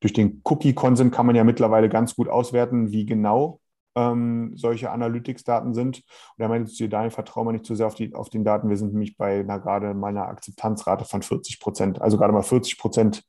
durch 0.00 0.12
den 0.12 0.40
Cookie-Consent 0.42 1.14
kann 1.14 1.26
man 1.26 1.36
ja 1.36 1.44
mittlerweile 1.44 1.88
ganz 1.88 2.16
gut 2.16 2.28
auswerten, 2.28 2.90
wie 2.90 3.06
genau 3.06 3.60
ähm, 3.94 4.52
solche 4.56 4.90
Analytics-Daten 4.90 5.74
sind. 5.74 6.02
Und 6.36 6.42
er 6.42 6.48
meinte 6.48 6.72
zu 6.72 6.76
dir, 6.76 6.88
Daniel, 6.88 7.12
vertraue 7.12 7.44
mal 7.44 7.52
nicht 7.52 7.66
zu 7.66 7.76
sehr 7.76 7.86
auf, 7.86 7.94
die, 7.94 8.12
auf 8.16 8.30
den 8.30 8.42
Daten. 8.42 8.68
Wir 8.68 8.76
sind 8.76 8.92
nämlich 8.92 9.16
bei 9.16 9.38
einer 9.38 9.60
gerade 9.60 9.94
meiner 9.94 10.26
Akzeptanzrate 10.26 11.04
von 11.04 11.22
40 11.22 11.60
Prozent, 11.60 12.02
also 12.02 12.18
gerade 12.18 12.32
mal 12.32 12.42
40 12.42 12.78
Prozent 12.78 13.22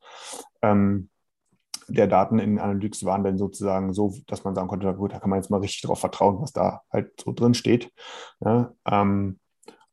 ähm, 0.63 1.09
der 1.88 2.07
Daten 2.07 2.39
in 2.39 2.59
Analytics 2.59 3.05
waren 3.05 3.23
dann 3.23 3.38
sozusagen 3.38 3.93
so, 3.93 4.13
dass 4.27 4.43
man 4.43 4.55
sagen 4.55 4.67
konnte, 4.67 4.93
gut, 4.93 5.13
da 5.13 5.19
kann 5.19 5.29
man 5.29 5.39
jetzt 5.39 5.49
mal 5.49 5.59
richtig 5.59 5.81
drauf 5.81 5.99
vertrauen, 5.99 6.41
was 6.41 6.53
da 6.53 6.81
halt 6.91 7.19
so 7.21 7.31
drin 7.33 7.53
steht. 7.53 7.91
Ja, 8.39 8.73
ähm, 8.85 9.39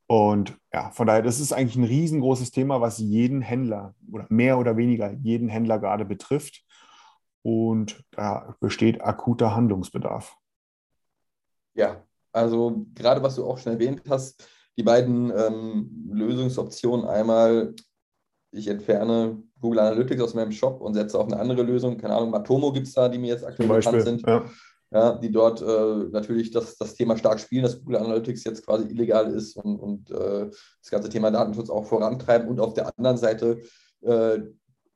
und 0.06 0.56
ja, 0.72 0.90
von 0.90 1.06
daher, 1.06 1.22
das 1.22 1.40
ist 1.40 1.52
eigentlich 1.52 1.76
ein 1.76 1.84
riesengroßes 1.84 2.50
Thema, 2.50 2.80
was 2.80 2.98
jeden 2.98 3.40
Händler 3.40 3.94
oder 4.12 4.26
mehr 4.28 4.58
oder 4.58 4.76
weniger 4.76 5.12
jeden 5.12 5.48
Händler 5.48 5.78
gerade 5.78 6.04
betrifft. 6.04 6.62
Und 7.42 8.04
da 8.10 8.54
besteht 8.60 9.02
akuter 9.02 9.54
Handlungsbedarf. 9.54 10.36
Ja, 11.74 12.02
also 12.32 12.86
gerade 12.94 13.22
was 13.22 13.36
du 13.36 13.46
auch 13.46 13.58
schon 13.58 13.72
erwähnt 13.72 14.02
hast, 14.08 14.46
die 14.76 14.82
beiden 14.82 15.30
ähm, 15.30 16.10
Lösungsoptionen, 16.12 17.06
einmal 17.06 17.74
ich 18.50 18.68
entferne 18.68 19.42
Google 19.64 19.80
Analytics 19.80 20.20
aus 20.20 20.34
meinem 20.34 20.52
Shop 20.52 20.82
und 20.82 20.92
setze 20.92 21.18
auf 21.18 21.26
eine 21.26 21.40
andere 21.40 21.62
Lösung. 21.62 21.96
Keine 21.96 22.14
Ahnung, 22.14 22.30
Matomo 22.30 22.70
gibt 22.70 22.86
es 22.86 22.92
da, 22.92 23.08
die 23.08 23.16
mir 23.16 23.28
jetzt 23.28 23.46
aktuell 23.46 23.68
bekannt 23.68 24.02
sind. 24.02 24.26
Ja. 24.26 24.44
ja. 24.90 25.14
die 25.16 25.32
dort 25.32 25.62
äh, 25.62 26.10
natürlich 26.12 26.50
das, 26.50 26.76
das 26.76 26.94
Thema 26.94 27.16
stark 27.16 27.40
spielen, 27.40 27.62
dass 27.62 27.80
Google 27.80 27.96
Analytics 27.96 28.44
jetzt 28.44 28.66
quasi 28.66 28.84
illegal 28.88 29.32
ist 29.32 29.56
und, 29.56 29.80
und 29.80 30.10
äh, 30.10 30.50
das 30.50 30.90
ganze 30.90 31.08
Thema 31.08 31.30
Datenschutz 31.30 31.70
auch 31.70 31.86
vorantreiben. 31.86 32.46
Und 32.48 32.60
auf 32.60 32.74
der 32.74 32.92
anderen 32.98 33.16
Seite 33.16 33.62
äh, 34.02 34.40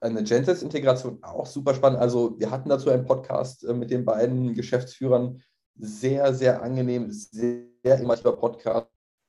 eine 0.00 0.22
Gentis-Integration 0.22 1.18
auch 1.22 1.46
super 1.46 1.74
spannend. 1.74 1.98
Also 2.00 2.38
wir 2.38 2.50
hatten 2.50 2.68
dazu 2.68 2.90
einen 2.90 3.06
Podcast 3.06 3.64
äh, 3.64 3.72
mit 3.72 3.90
den 3.90 4.04
beiden 4.04 4.52
Geschäftsführern. 4.52 5.40
Sehr, 5.76 6.34
sehr 6.34 6.62
angenehm, 6.62 7.06
sehr 7.10 7.98
immersiver 7.98 8.36
Podcast. 8.36 8.88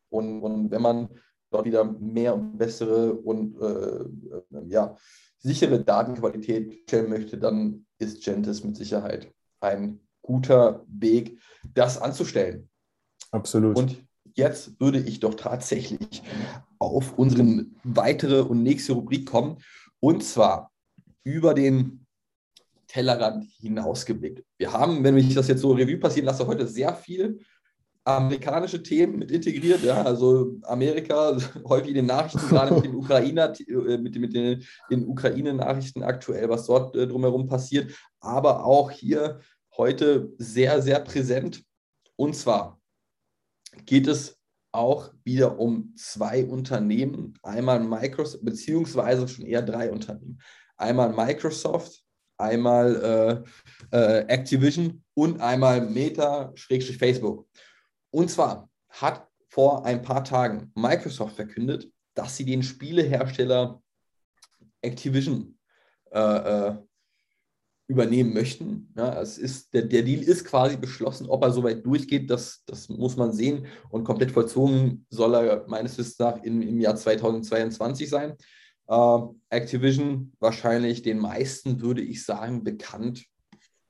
Und, 0.10 0.42
und 0.42 0.70
wenn 0.70 0.82
man 0.82 1.08
dort 1.52 1.66
wieder 1.66 1.84
mehr 1.84 2.36
und 2.36 2.58
bessere 2.58 3.14
und 3.14 3.60
äh, 3.62 4.04
äh, 4.58 4.68
ja, 4.68 4.96
sichere 5.40 5.84
Datenqualität 5.84 6.84
stellen 6.84 7.10
möchte, 7.10 7.38
dann 7.38 7.86
ist 7.98 8.24
Gentis 8.24 8.64
mit 8.64 8.76
Sicherheit 8.76 9.32
ein 9.62 10.00
guter 10.22 10.86
Weg, 10.88 11.40
das 11.74 11.98
anzustellen. 11.98 12.70
Absolut. 13.32 13.78
Und 13.78 14.04
jetzt 14.36 14.80
würde 14.80 15.00
ich 15.00 15.20
doch 15.20 15.36
tatsächlich 15.36 16.24
auf 16.78 17.18
unsere 17.18 17.66
weitere 17.84 18.42
und 18.42 18.64
nächste 18.64 18.94
Rubrik 18.94 19.28
kommen. 19.28 19.58
Und 20.00 20.24
zwar 20.24 20.72
über 21.24 21.54
den 21.54 22.06
Tellerrand 22.88 23.46
hinausgeblickt. 23.60 24.44
Wir 24.58 24.74
haben, 24.74 25.04
wenn 25.04 25.18
ich 25.18 25.36
das 25.36 25.48
jetzt 25.48 25.62
so 25.62 25.74
Revue 25.74 25.98
passieren 25.98 26.26
lasse, 26.26 26.48
heute 26.48 26.68
sehr 26.68 26.94
viel 26.96 27.40
amerikanische 28.18 28.82
Themen 28.82 29.20
mit 29.20 29.32
integriert. 29.32 29.84
Ja, 29.84 30.04
also 30.04 30.58
Amerika 30.64 31.38
häufig 31.66 31.90
in 31.90 31.96
den 31.96 32.06
Nachrichten, 32.06 32.48
gerade 32.50 32.74
mit 32.76 32.86
den 32.86 32.96
Ukrainer, 32.96 33.54
äh, 33.60 33.98
mit, 33.98 34.16
mit 34.16 34.34
den, 34.34 34.64
den 34.90 35.08
Ukraine-Nachrichten 35.08 36.04
aktuell, 36.04 36.50
was 36.50 36.66
dort 36.66 36.96
äh, 36.96 37.08
drumherum 37.08 37.48
passiert, 37.48 37.92
aber 38.20 38.66
auch 38.66 38.92
hier 38.92 39.40
heute 39.78 40.32
sehr, 40.38 40.82
sehr 40.82 41.00
präsent. 41.00 41.64
Und 42.16 42.36
zwar 42.36 42.80
geht 43.86 44.08
es 44.08 44.38
auch 44.72 45.12
wieder 45.24 45.60
um 45.60 45.96
zwei 45.96 46.46
Unternehmen, 46.46 47.38
einmal 47.44 47.80
Microsoft, 47.80 48.44
beziehungsweise 48.44 49.28
schon 49.28 49.46
eher 49.46 49.62
drei 49.62 49.92
Unternehmen. 49.92 50.40
Einmal 50.78 51.12
Microsoft, 51.12 52.04
einmal 52.38 53.44
äh, 53.92 53.98
äh, 53.98 54.20
Activision 54.28 55.04
und 55.14 55.42
einmal 55.42 55.82
Meta-Facebook. 55.82 57.48
Und 58.12 58.30
zwar 58.30 58.70
hat 58.90 59.28
vor 59.48 59.86
ein 59.86 60.02
paar 60.02 60.24
Tagen 60.24 60.72
Microsoft 60.76 61.36
verkündet, 61.36 61.92
dass 62.14 62.38
sie 62.38 62.46
den 62.46 62.64
Spielehersteller 62.64 63.82
Activision 64.82 65.58
äh, 66.12 66.20
äh, 66.20 66.78
übernehmen 67.88 68.34
möchten. 68.34 68.94
Ja, 68.96 69.20
es 69.20 69.38
ist, 69.38 69.74
der, 69.74 69.84
der 69.84 70.04
Deal 70.04 70.22
ist 70.22 70.46
quasi 70.46 70.78
beschlossen, 70.78 71.28
ob 71.28 71.44
er 71.44 71.52
soweit 71.52 71.86
durchgeht, 71.86 72.30
das, 72.30 72.64
das 72.66 72.88
muss 72.88 73.18
man 73.18 73.34
sehen. 73.34 73.66
Und 73.90 74.04
komplett 74.04 74.32
vollzogen 74.32 75.06
soll 75.10 75.36
er 75.36 75.66
meines 75.68 75.98
Wissens 75.98 76.20
nach 76.20 76.42
in, 76.44 76.62
im 76.62 76.80
Jahr 76.80 76.96
2022 76.96 78.08
sein. 78.08 78.36
Äh, 78.88 79.20
Activision 79.50 80.34
wahrscheinlich 80.40 81.02
den 81.02 81.18
meisten, 81.18 81.82
würde 81.82 82.02
ich 82.02 82.24
sagen, 82.24 82.64
bekannt 82.64 83.26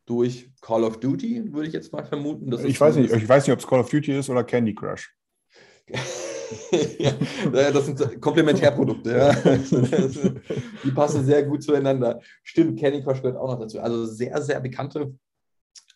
durch 0.09 0.49
Call 0.59 0.83
of 0.83 0.99
Duty, 0.99 1.53
würde 1.53 1.67
ich 1.67 1.73
jetzt 1.73 1.93
mal 1.93 2.03
vermuten. 2.03 2.51
ich, 2.65 2.81
weiß 2.81 2.95
nicht, 2.95 3.13
ich 3.13 3.29
weiß 3.29 3.45
nicht, 3.45 3.53
ob 3.53 3.59
es 3.59 3.67
Call 3.67 3.79
of 3.79 3.89
Duty 3.89 4.17
ist 4.17 4.29
oder 4.29 4.43
Candy 4.43 4.73
Crush. 4.73 5.15
ja, 6.99 7.11
das 7.71 7.85
sind 7.85 8.19
Komplementärprodukte. 8.19 9.11
Ja. 9.11 9.31
Die 10.83 10.91
passen 10.91 11.23
sehr 11.25 11.43
gut 11.43 11.61
zueinander. 11.61 12.19
Stimmt, 12.43 12.79
Candy 12.79 13.03
Crush 13.03 13.21
gehört 13.21 13.37
auch 13.37 13.51
noch 13.51 13.59
dazu. 13.59 13.79
Also 13.79 14.05
sehr, 14.05 14.41
sehr 14.41 14.59
bekannte 14.59 15.13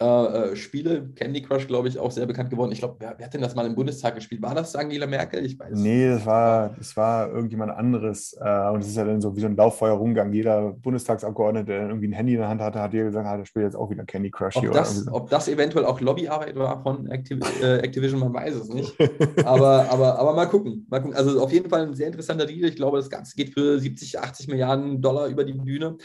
äh, 0.03 0.05
äh, 0.05 0.55
Spiele. 0.55 1.09
Candy 1.15 1.41
Crush, 1.41 1.67
glaube 1.67 1.87
ich, 1.87 1.97
auch 1.99 2.11
sehr 2.11 2.25
bekannt 2.25 2.49
geworden. 2.49 2.71
Ich 2.71 2.79
glaube, 2.79 2.95
wer, 2.99 3.13
wer, 3.17 3.25
hat 3.25 3.33
denn 3.33 3.41
das 3.41 3.55
mal 3.55 3.65
im 3.65 3.75
Bundestag 3.75 4.15
gespielt? 4.15 4.41
War 4.41 4.55
das 4.55 4.75
Angela 4.75 5.05
Merkel? 5.05 5.45
Ich 5.45 5.57
weiß 5.57 5.77
Nee, 5.77 6.09
das 6.09 6.25
war, 6.25 6.69
das 6.69 6.97
war 6.97 7.31
irgendjemand 7.31 7.71
anderes. 7.71 8.35
Äh, 8.39 8.69
und 8.69 8.81
es 8.81 8.87
ist 8.87 8.97
ja 8.97 9.05
dann 9.05 9.21
so 9.21 9.35
wie 9.35 9.41
so 9.41 9.45
ein 9.45 9.55
Lauffeuer-Rumgang. 9.55 10.33
Jeder 10.33 10.73
Bundestagsabgeordnete, 10.73 11.67
der 11.67 11.87
irgendwie 11.87 12.07
ein 12.07 12.13
Handy 12.13 12.33
in 12.33 12.39
der 12.39 12.49
Hand 12.49 12.61
hatte, 12.61 12.81
hat 12.81 12.91
dir 12.91 13.03
gesagt, 13.03 13.25
ah, 13.25 13.37
der 13.37 13.45
spielt 13.45 13.65
jetzt 13.65 13.75
auch 13.75 13.89
wieder 13.91 14.03
Candy 14.03 14.31
Crush. 14.31 14.57
Ob, 14.57 14.63
hier 14.63 14.71
das, 14.71 15.07
ob 15.11 15.29
das 15.29 15.47
eventuell 15.47 15.85
auch 15.85 16.01
Lobbyarbeit 16.01 16.55
war 16.55 16.81
von 16.81 17.09
Activ 17.09 17.39
äh, 17.61 17.77
Activision, 17.77 18.19
man 18.19 18.33
weiß 18.33 18.55
es 18.55 18.69
nicht. 18.69 18.95
Aber, 19.45 19.89
aber, 19.89 20.19
aber 20.19 20.33
mal 20.33 20.45
gucken, 20.45 20.85
mal 20.89 20.99
gucken. 20.99 21.15
Also 21.15 21.41
auf 21.41 21.51
jeden 21.51 21.69
Fall 21.69 21.83
ein 21.83 21.93
sehr 21.93 22.07
interessanter 22.07 22.45
Deal. 22.45 22.67
Ich 22.67 22.75
glaube, 22.75 22.97
das 22.97 23.09
Ganze 23.09 23.35
geht 23.35 23.53
für 23.53 23.79
70, 23.79 24.19
80 24.19 24.47
Milliarden 24.47 25.01
Dollar 25.01 25.27
über 25.27 25.43
die 25.43 25.53
Bühne 25.53 25.97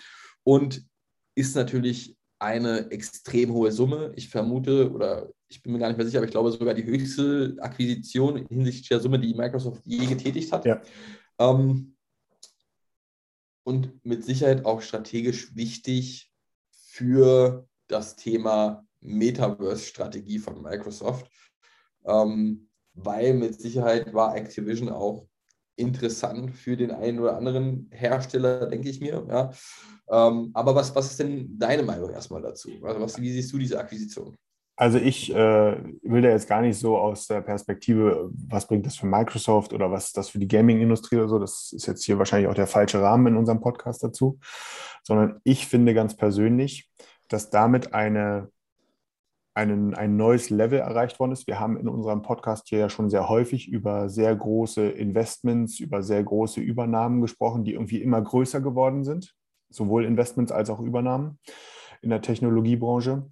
und 0.44 0.82
ist 1.34 1.56
natürlich 1.56 2.17
eine 2.38 2.90
extrem 2.90 3.52
hohe 3.52 3.72
Summe. 3.72 4.12
Ich 4.16 4.28
vermute, 4.28 4.90
oder 4.92 5.30
ich 5.48 5.62
bin 5.62 5.72
mir 5.72 5.78
gar 5.78 5.88
nicht 5.88 5.96
mehr 5.96 6.06
sicher, 6.06 6.18
aber 6.18 6.26
ich 6.26 6.32
glaube 6.32 6.52
sogar 6.52 6.74
die 6.74 6.84
höchste 6.84 7.56
Akquisition 7.60 8.46
hinsichtlich 8.48 8.88
der 8.88 9.00
Summe, 9.00 9.18
die 9.18 9.34
Microsoft 9.34 9.82
je 9.84 10.06
getätigt 10.06 10.52
hat. 10.52 10.64
Ja. 10.64 10.80
Ähm, 11.38 11.96
und 13.64 14.04
mit 14.04 14.24
Sicherheit 14.24 14.64
auch 14.64 14.80
strategisch 14.80 15.54
wichtig 15.54 16.32
für 16.70 17.68
das 17.86 18.16
Thema 18.16 18.86
Metaverse-Strategie 19.00 20.38
von 20.38 20.62
Microsoft, 20.62 21.30
ähm, 22.04 22.68
weil 22.94 23.34
mit 23.34 23.60
Sicherheit 23.60 24.14
war 24.14 24.36
Activision 24.36 24.88
auch 24.88 25.28
interessant 25.78 26.54
für 26.56 26.76
den 26.76 26.90
einen 26.90 27.20
oder 27.20 27.36
anderen 27.36 27.88
Hersteller, 27.90 28.66
denke 28.66 28.88
ich 28.88 29.00
mir. 29.00 29.24
Ja. 29.28 29.50
Ähm, 30.10 30.50
aber 30.54 30.74
was, 30.74 30.94
was 30.94 31.10
ist 31.10 31.20
denn 31.20 31.58
deine 31.58 31.82
Meinung 31.82 32.10
erstmal 32.10 32.42
dazu? 32.42 32.70
Also 32.82 33.00
was, 33.00 33.20
wie 33.20 33.30
siehst 33.30 33.52
du 33.52 33.58
diese 33.58 33.78
Akquisition? 33.78 34.34
Also 34.80 34.98
ich 34.98 35.34
äh, 35.34 35.76
will 36.02 36.22
da 36.22 36.28
jetzt 36.28 36.48
gar 36.48 36.62
nicht 36.62 36.78
so 36.78 36.96
aus 36.98 37.26
der 37.26 37.40
Perspektive, 37.40 38.30
was 38.48 38.68
bringt 38.68 38.86
das 38.86 38.96
für 38.96 39.06
Microsoft 39.06 39.72
oder 39.72 39.90
was 39.90 40.12
das 40.12 40.28
für 40.28 40.38
die 40.38 40.46
Gaming-Industrie 40.46 41.16
oder 41.16 41.28
so, 41.28 41.40
das 41.40 41.72
ist 41.72 41.86
jetzt 41.86 42.04
hier 42.04 42.18
wahrscheinlich 42.18 42.48
auch 42.48 42.54
der 42.54 42.68
falsche 42.68 43.02
Rahmen 43.02 43.26
in 43.26 43.36
unserem 43.36 43.60
Podcast 43.60 44.04
dazu, 44.04 44.38
sondern 45.02 45.40
ich 45.42 45.66
finde 45.66 45.94
ganz 45.94 46.16
persönlich, 46.16 46.88
dass 47.26 47.50
damit 47.50 47.92
eine, 47.92 48.52
einen, 49.58 49.94
ein 49.94 50.16
neues 50.16 50.50
Level 50.50 50.78
erreicht 50.78 51.18
worden 51.20 51.32
ist. 51.32 51.46
Wir 51.46 51.60
haben 51.60 51.76
in 51.76 51.88
unserem 51.88 52.22
Podcast 52.22 52.68
hier 52.68 52.78
ja 52.78 52.88
schon 52.88 53.10
sehr 53.10 53.28
häufig 53.28 53.68
über 53.68 54.08
sehr 54.08 54.34
große 54.34 54.88
Investments, 54.88 55.80
über 55.80 56.02
sehr 56.02 56.22
große 56.22 56.60
Übernahmen 56.60 57.20
gesprochen, 57.20 57.64
die 57.64 57.74
irgendwie 57.74 58.02
immer 58.02 58.22
größer 58.22 58.60
geworden 58.60 59.04
sind 59.04 59.34
sowohl 59.70 60.04
Investments 60.04 60.52
als 60.52 60.70
auch 60.70 60.80
Übernahmen 60.80 61.38
in 62.02 62.10
der 62.10 62.22
Technologiebranche. 62.22 63.26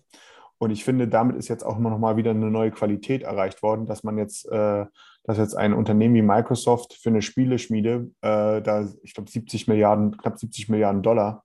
Und 0.58 0.70
ich 0.70 0.84
finde, 0.84 1.06
damit 1.06 1.36
ist 1.36 1.48
jetzt 1.48 1.64
auch 1.64 1.76
immer 1.76 1.90
noch 1.90 1.98
mal 1.98 2.16
wieder 2.16 2.30
eine 2.30 2.50
neue 2.50 2.70
Qualität 2.70 3.22
erreicht 3.22 3.62
worden, 3.62 3.86
dass 3.86 4.04
man 4.04 4.16
jetzt, 4.16 4.50
äh, 4.50 4.86
dass 5.24 5.38
jetzt 5.38 5.54
ein 5.54 5.74
Unternehmen 5.74 6.14
wie 6.14 6.22
Microsoft 6.22 6.94
für 6.94 7.10
eine 7.10 7.20
Spieleschmiede 7.20 8.10
äh, 8.22 8.62
da, 8.62 8.88
ich 9.02 9.12
glaube, 9.12 9.30
70 9.30 9.68
Milliarden, 9.68 10.16
knapp 10.16 10.38
70 10.38 10.68
Milliarden 10.70 11.02
Dollar 11.02 11.44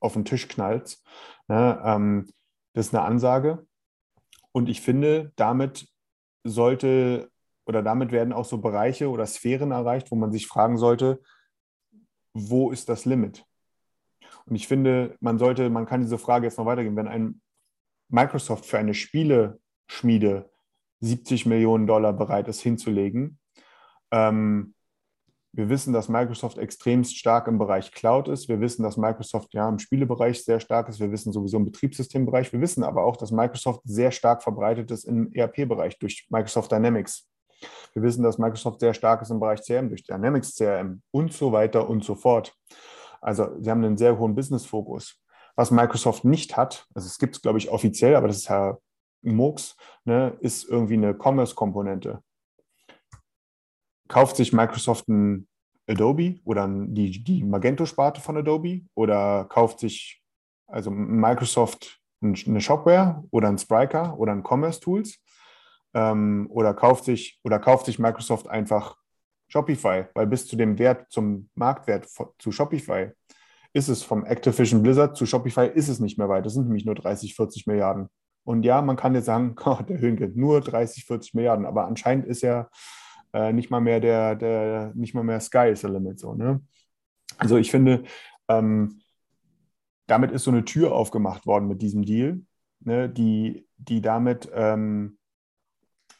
auf 0.00 0.14
den 0.14 0.24
Tisch 0.24 0.48
knallt. 0.48 0.98
Ne? 1.48 1.80
Ähm, 1.84 2.28
das 2.72 2.86
ist 2.86 2.94
eine 2.94 3.04
Ansage. 3.04 3.66
Und 4.54 4.68
ich 4.68 4.80
finde, 4.80 5.32
damit 5.36 5.88
sollte 6.44 7.30
oder 7.66 7.82
damit 7.82 8.12
werden 8.12 8.32
auch 8.32 8.44
so 8.44 8.58
Bereiche 8.58 9.08
oder 9.10 9.26
Sphären 9.26 9.70
erreicht, 9.70 10.10
wo 10.10 10.16
man 10.16 10.32
sich 10.32 10.46
fragen 10.46 10.76
sollte, 10.76 11.20
wo 12.34 12.70
ist 12.70 12.88
das 12.88 13.04
Limit? 13.04 13.44
Und 14.46 14.54
ich 14.54 14.68
finde, 14.68 15.16
man 15.20 15.38
sollte, 15.38 15.70
man 15.70 15.86
kann 15.86 16.02
diese 16.02 16.18
Frage 16.18 16.46
jetzt 16.46 16.58
noch 16.58 16.66
weitergehen. 16.66 16.96
Wenn 16.96 17.08
ein 17.08 17.40
Microsoft 18.08 18.66
für 18.66 18.78
eine 18.78 18.94
Spieleschmiede 18.94 20.50
70 21.00 21.46
Millionen 21.46 21.86
Dollar 21.86 22.12
bereit 22.12 22.48
ist 22.48 22.60
hinzulegen, 22.60 23.38
ähm, 24.10 24.73
wir 25.56 25.68
wissen, 25.68 25.92
dass 25.92 26.08
Microsoft 26.08 26.58
extremst 26.58 27.16
stark 27.16 27.46
im 27.46 27.58
Bereich 27.58 27.92
Cloud 27.92 28.26
ist. 28.26 28.48
Wir 28.48 28.60
wissen, 28.60 28.82
dass 28.82 28.96
Microsoft 28.96 29.54
ja 29.54 29.68
im 29.68 29.78
Spielebereich 29.78 30.42
sehr 30.42 30.58
stark 30.58 30.88
ist. 30.88 30.98
Wir 30.98 31.12
wissen 31.12 31.32
sowieso 31.32 31.58
im 31.58 31.64
Betriebssystembereich. 31.64 32.52
Wir 32.52 32.60
wissen 32.60 32.82
aber 32.82 33.04
auch, 33.04 33.16
dass 33.16 33.30
Microsoft 33.30 33.82
sehr 33.84 34.10
stark 34.10 34.42
verbreitet 34.42 34.90
ist 34.90 35.04
im 35.04 35.32
ERP-Bereich 35.32 35.96
durch 36.00 36.26
Microsoft 36.28 36.72
Dynamics. 36.72 37.28
Wir 37.92 38.02
wissen, 38.02 38.24
dass 38.24 38.36
Microsoft 38.36 38.80
sehr 38.80 38.94
stark 38.94 39.22
ist 39.22 39.30
im 39.30 39.38
Bereich 39.38 39.62
CRM 39.62 39.88
durch 39.88 40.02
Dynamics 40.02 40.56
CRM 40.56 41.02
und 41.12 41.32
so 41.32 41.52
weiter 41.52 41.88
und 41.88 42.02
so 42.02 42.16
fort. 42.16 42.52
Also 43.20 43.50
sie 43.60 43.70
haben 43.70 43.84
einen 43.84 43.96
sehr 43.96 44.18
hohen 44.18 44.34
Business-Fokus. 44.34 45.20
Was 45.54 45.70
Microsoft 45.70 46.24
nicht 46.24 46.56
hat, 46.56 46.84
also 46.94 47.06
es 47.06 47.16
gibt 47.18 47.36
es, 47.36 47.42
glaube 47.42 47.58
ich, 47.58 47.70
offiziell, 47.70 48.16
aber 48.16 48.26
das 48.26 48.38
ist 48.38 48.48
ja 48.48 48.76
Murks, 49.22 49.76
ne, 50.04 50.36
ist 50.40 50.68
irgendwie 50.68 50.94
eine 50.94 51.14
Commerce-Komponente. 51.14 52.20
Kauft 54.14 54.36
sich 54.36 54.52
Microsoft 54.52 55.08
ein 55.08 55.48
Adobe 55.88 56.36
oder 56.44 56.68
die, 56.68 57.24
die 57.24 57.42
Magento-Sparte 57.42 58.20
von 58.20 58.36
Adobe 58.36 58.82
oder 58.94 59.44
kauft 59.46 59.80
sich 59.80 60.22
also 60.68 60.92
Microsoft 60.92 62.00
eine 62.22 62.60
Shopware 62.60 63.24
oder 63.32 63.48
ein 63.48 63.58
Spryker 63.58 64.16
oder 64.16 64.30
ein 64.30 64.44
Commerce 64.44 64.78
Tools 64.78 65.18
ähm, 65.94 66.46
oder 66.48 66.74
kauft 66.74 67.06
sich 67.06 67.40
oder 67.42 67.58
kauft 67.58 67.86
sich 67.86 67.98
Microsoft 67.98 68.46
einfach 68.46 68.96
Shopify, 69.48 70.04
weil 70.14 70.28
bis 70.28 70.46
zu 70.46 70.54
dem 70.54 70.78
Wert, 70.78 71.10
zum 71.10 71.50
Marktwert 71.56 72.08
zu 72.38 72.52
Shopify, 72.52 73.10
ist 73.72 73.88
es 73.88 74.04
vom 74.04 74.24
Activision 74.24 74.84
Blizzard 74.84 75.16
zu 75.16 75.26
Shopify 75.26 75.66
ist 75.74 75.88
es 75.88 75.98
nicht 75.98 76.18
mehr 76.18 76.28
weit. 76.28 76.46
Das 76.46 76.54
sind 76.54 76.66
nämlich 76.66 76.84
nur 76.84 76.94
30, 76.94 77.34
40 77.34 77.66
Milliarden. 77.66 78.06
Und 78.44 78.64
ja, 78.64 78.80
man 78.80 78.94
kann 78.94 79.16
jetzt 79.16 79.24
sagen, 79.24 79.56
oh, 79.64 79.82
der 79.82 79.98
Höhenke, 79.98 80.30
nur 80.36 80.60
30, 80.60 81.04
40 81.04 81.34
Milliarden, 81.34 81.66
aber 81.66 81.86
anscheinend 81.86 82.26
ist 82.26 82.42
ja 82.42 82.68
äh, 83.34 83.52
nicht 83.52 83.68
mal 83.70 83.80
mehr 83.80 84.00
der, 84.00 84.36
der, 84.36 84.92
nicht 84.94 85.12
mal 85.12 85.24
mehr 85.24 85.40
Sky 85.40 85.68
is 85.70 85.80
the 85.80 85.88
limit. 85.88 86.18
So, 86.20 86.34
ne? 86.34 86.62
Also 87.36 87.56
ich 87.56 87.70
finde, 87.70 88.04
ähm, 88.48 89.00
damit 90.06 90.30
ist 90.30 90.44
so 90.44 90.50
eine 90.50 90.64
Tür 90.64 90.92
aufgemacht 90.92 91.46
worden 91.46 91.68
mit 91.68 91.82
diesem 91.82 92.04
Deal, 92.04 92.40
ne, 92.80 93.08
die, 93.08 93.66
die 93.76 94.00
damit 94.00 94.50
ähm, 94.54 95.18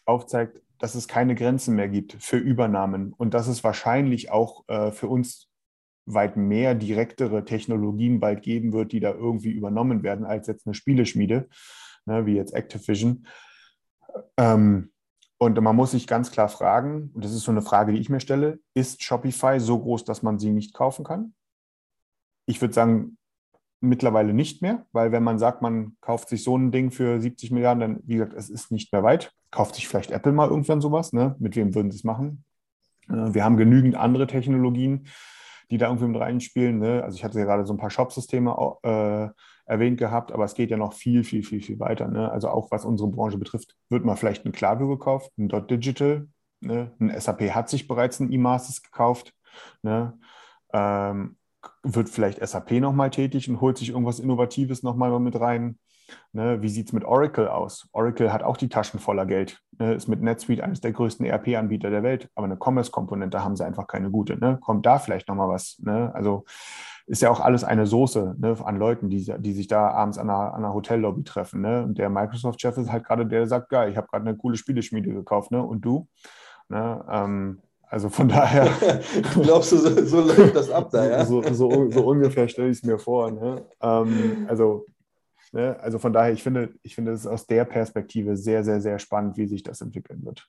aufzeigt, 0.05 0.61
dass 0.79 0.95
es 0.95 1.07
keine 1.07 1.35
Grenzen 1.35 1.77
mehr 1.77 1.89
gibt 1.89 2.17
für 2.21 2.37
Übernahmen 2.37 3.13
und 3.13 3.33
dass 3.33 3.47
es 3.47 3.63
wahrscheinlich 3.63 4.31
auch 4.31 4.69
äh, 4.69 4.91
für 4.91 5.09
uns 5.09 5.49
weit 6.07 6.37
mehr 6.37 6.75
direktere 6.75 7.45
Technologien 7.45 8.21
bald 8.21 8.43
geben 8.43 8.73
wird, 8.73 8.93
die 8.93 9.01
da 9.01 9.13
irgendwie 9.13 9.51
übernommen 9.51 10.03
werden, 10.03 10.27
als 10.27 10.47
jetzt 10.49 10.67
eine 10.67 10.75
Spieleschmiede, 10.75 11.49
ne, 12.07 12.27
wie 12.27 12.35
jetzt 12.35 12.55
Activision. 12.55 13.27
Ähm, 14.37 14.91
und 15.45 15.61
man 15.61 15.77
muss 15.77 15.91
sich 15.93 16.07
ganz 16.07 16.31
klar 16.31 16.49
fragen, 16.49 17.11
und 17.15 17.25
das 17.25 17.33
ist 17.33 17.43
so 17.43 17.51
eine 17.51 17.63
Frage, 17.63 17.93
die 17.93 17.99
ich 17.99 18.09
mir 18.09 18.21
stelle, 18.21 18.59
ist 18.75 19.03
Shopify 19.03 19.61
so 19.61 19.79
groß, 19.79 20.05
dass 20.05 20.23
man 20.23 20.39
sie 20.39 20.53
nicht 20.53 20.75
kaufen 20.75 21.05
kann? 21.05 21.35
Ich 22.47 22.61
würde 22.61 22.75
sagen, 22.75 23.19
mittlerweile 23.81 24.33
nicht 24.33 24.63
mehr, 24.63 24.87
weil 24.93 25.13
wenn 25.13 25.23
man 25.23 25.39
sagt, 25.39 25.63
man 25.63 25.97
kauft 26.01 26.29
sich 26.29 26.43
so 26.43 26.57
ein 26.57 26.73
Ding 26.73 26.91
für 26.91 27.21
70 27.21 27.51
Milliarden, 27.51 27.81
dann, 27.81 28.01
wie 28.05 28.15
gesagt, 28.15 28.33
es 28.35 28.49
ist 28.51 28.71
nicht 28.71 28.93
mehr 28.93 29.03
weit. 29.03 29.33
Kauft 29.51 29.75
sich 29.75 29.87
vielleicht 29.87 30.11
Apple 30.11 30.33
mal 30.33 30.49
irgendwann 30.49 30.81
sowas, 30.81 31.13
ne? 31.13 31.37
Mit 31.39 31.57
wem 31.57 31.75
würden 31.75 31.91
sie 31.91 31.99
es 31.99 32.05
machen? 32.05 32.45
Äh, 33.09 33.35
wir 33.35 33.45
haben 33.45 33.57
genügend 33.57 33.95
andere 33.97 34.27
Technologien, 34.27 35.07
die 35.71 35.79
da 35.79 35.87
irgendwie 35.87 36.09
mit 36.09 36.21
reinspielen. 36.21 36.79
Ne? 36.79 37.03
Also 37.03 37.17
ich 37.17 37.25
hatte 37.25 37.39
ja 37.39 37.45
gerade 37.45 37.67
so 37.67 37.75
ein 37.75 37.79
paar 37.79 37.91
Shop-Systeme 37.91 38.57
äh, 38.83 39.29
erwähnt 39.67 39.99
gehabt, 39.99 40.33
aber 40.33 40.45
es 40.45 40.55
geht 40.55 40.71
ja 40.71 40.77
noch 40.77 40.93
viel, 40.93 41.25
viel, 41.25 41.43
viel, 41.43 41.63
viel 41.63 41.81
weiter. 41.81 42.09
Ne? 42.09 42.31
Also 42.31 42.49
auch 42.49 42.71
was 42.71 42.85
unsere 42.85 43.11
Branche 43.11 43.39
betrifft, 43.39 43.77
wird 43.89 44.05
mal 44.05 44.17
vielleicht 44.17 44.45
ein 44.45 44.53
Klaviyo 44.53 44.89
gekauft, 44.89 45.33
ein 45.39 45.49
Dot 45.49 45.71
Digital, 45.71 46.29
ne? 46.61 46.93
ein 47.01 47.19
SAP 47.19 47.55
hat 47.55 47.69
sich 47.69 47.89
bereits 47.89 48.21
ein 48.21 48.33
E-Masters 48.33 48.83
gekauft. 48.83 49.33
Ne? 49.83 50.19
Ähm, 50.73 51.37
wird 51.83 52.09
vielleicht 52.09 52.47
SAP 52.47 52.73
nochmal 52.73 53.11
tätig 53.11 53.49
und 53.49 53.61
holt 53.61 53.79
sich 53.79 53.91
irgendwas 53.91 54.19
Innovatives 54.19 54.83
nochmal 54.83 55.19
mit 55.21 55.39
rein. 55.39 55.79
Ne, 56.33 56.61
wie 56.61 56.69
sieht 56.69 56.89
es 56.89 56.93
mit 56.93 57.05
Oracle 57.05 57.49
aus? 57.49 57.89
Oracle 57.93 58.33
hat 58.33 58.43
auch 58.43 58.59
die 58.59 58.69
Taschen 58.69 59.01
voller 59.01 59.25
Geld, 59.25 59.63
ne, 59.79 59.95
ist 59.95 60.07
mit 60.07 60.21
NetSuite 60.21 60.63
eines 60.63 60.83
der 60.83 60.93
größten 60.93 61.25
ERP-Anbieter 61.25 61.89
der 61.89 62.03
Welt, 62.03 62.29
aber 62.35 62.45
eine 62.45 62.59
Commerce-Komponente 62.59 63.43
haben 63.43 63.57
sie 63.57 63.65
einfach 63.65 63.87
keine 63.87 64.11
gute. 64.11 64.39
Ne? 64.39 64.59
Kommt 64.61 64.85
da 64.85 64.99
vielleicht 64.99 65.29
nochmal 65.29 65.49
was? 65.49 65.79
Ne? 65.79 66.15
Also 66.15 66.45
ist 67.07 67.23
ja 67.23 67.31
auch 67.31 67.41
alles 67.41 67.65
eine 67.65 67.87
Soße 67.87 68.37
ne, 68.39 68.57
an 68.65 68.79
Leuten, 68.79 69.11
die, 69.11 69.33
die 69.39 69.53
sich 69.53 69.67
da 69.67 69.89
abends 69.89 70.17
an 70.17 70.31
einer, 70.31 70.55
an 70.55 70.65
einer 70.65 70.75
Hotellobby 70.75 71.23
treffen. 71.23 71.61
Ne? 71.61 71.85
Und 71.85 71.99
der 71.99 72.09
Microsoft-Chef 72.09 72.79
ist 72.79 72.91
halt 72.91 73.05
gerade 73.05 73.27
der, 73.27 73.41
der 73.41 73.49
sagt, 73.49 73.69
geil, 73.69 73.91
ich 73.91 73.97
habe 73.97 74.07
gerade 74.07 74.27
eine 74.27 74.37
coole 74.37 74.57
Spieleschmiede 74.57 75.13
gekauft, 75.13 75.51
ne? 75.51 75.63
Und 75.63 75.83
du? 75.83 76.09
Ne? 76.69 77.05
Ähm, 77.11 77.61
also 77.83 78.09
von 78.09 78.29
daher. 78.29 78.69
Glaubst 79.43 79.73
du, 79.73 79.77
so, 79.77 80.05
so 80.05 80.21
läuft 80.21 80.57
das 80.57 80.71
ab 80.71 80.91
da, 80.91 81.07
ja? 81.07 81.25
So, 81.27 81.43
so, 81.43 81.91
so 81.91 82.07
ungefähr 82.07 82.49
stelle 82.49 82.71
ich 82.71 82.79
es 82.79 82.83
mir 82.83 82.99
vor. 82.99 83.31
Ne? 83.31 83.65
Ähm, 83.83 84.47
also, 84.49 84.87
ne? 85.53 85.79
also 85.81 85.99
von 85.99 86.13
daher, 86.13 86.33
ich 86.33 86.43
finde, 86.43 86.75
ich 86.83 86.95
finde 86.95 87.13
es 87.13 87.27
aus 87.27 87.47
der 87.47 87.67
Perspektive 87.67 88.37
sehr, 88.37 88.65
sehr, 88.65 88.81
sehr 88.81 88.99
spannend, 88.99 89.37
wie 89.37 89.47
sich 89.47 89.63
das 89.63 89.83
entwickeln 89.83 90.25
wird. 90.25 90.49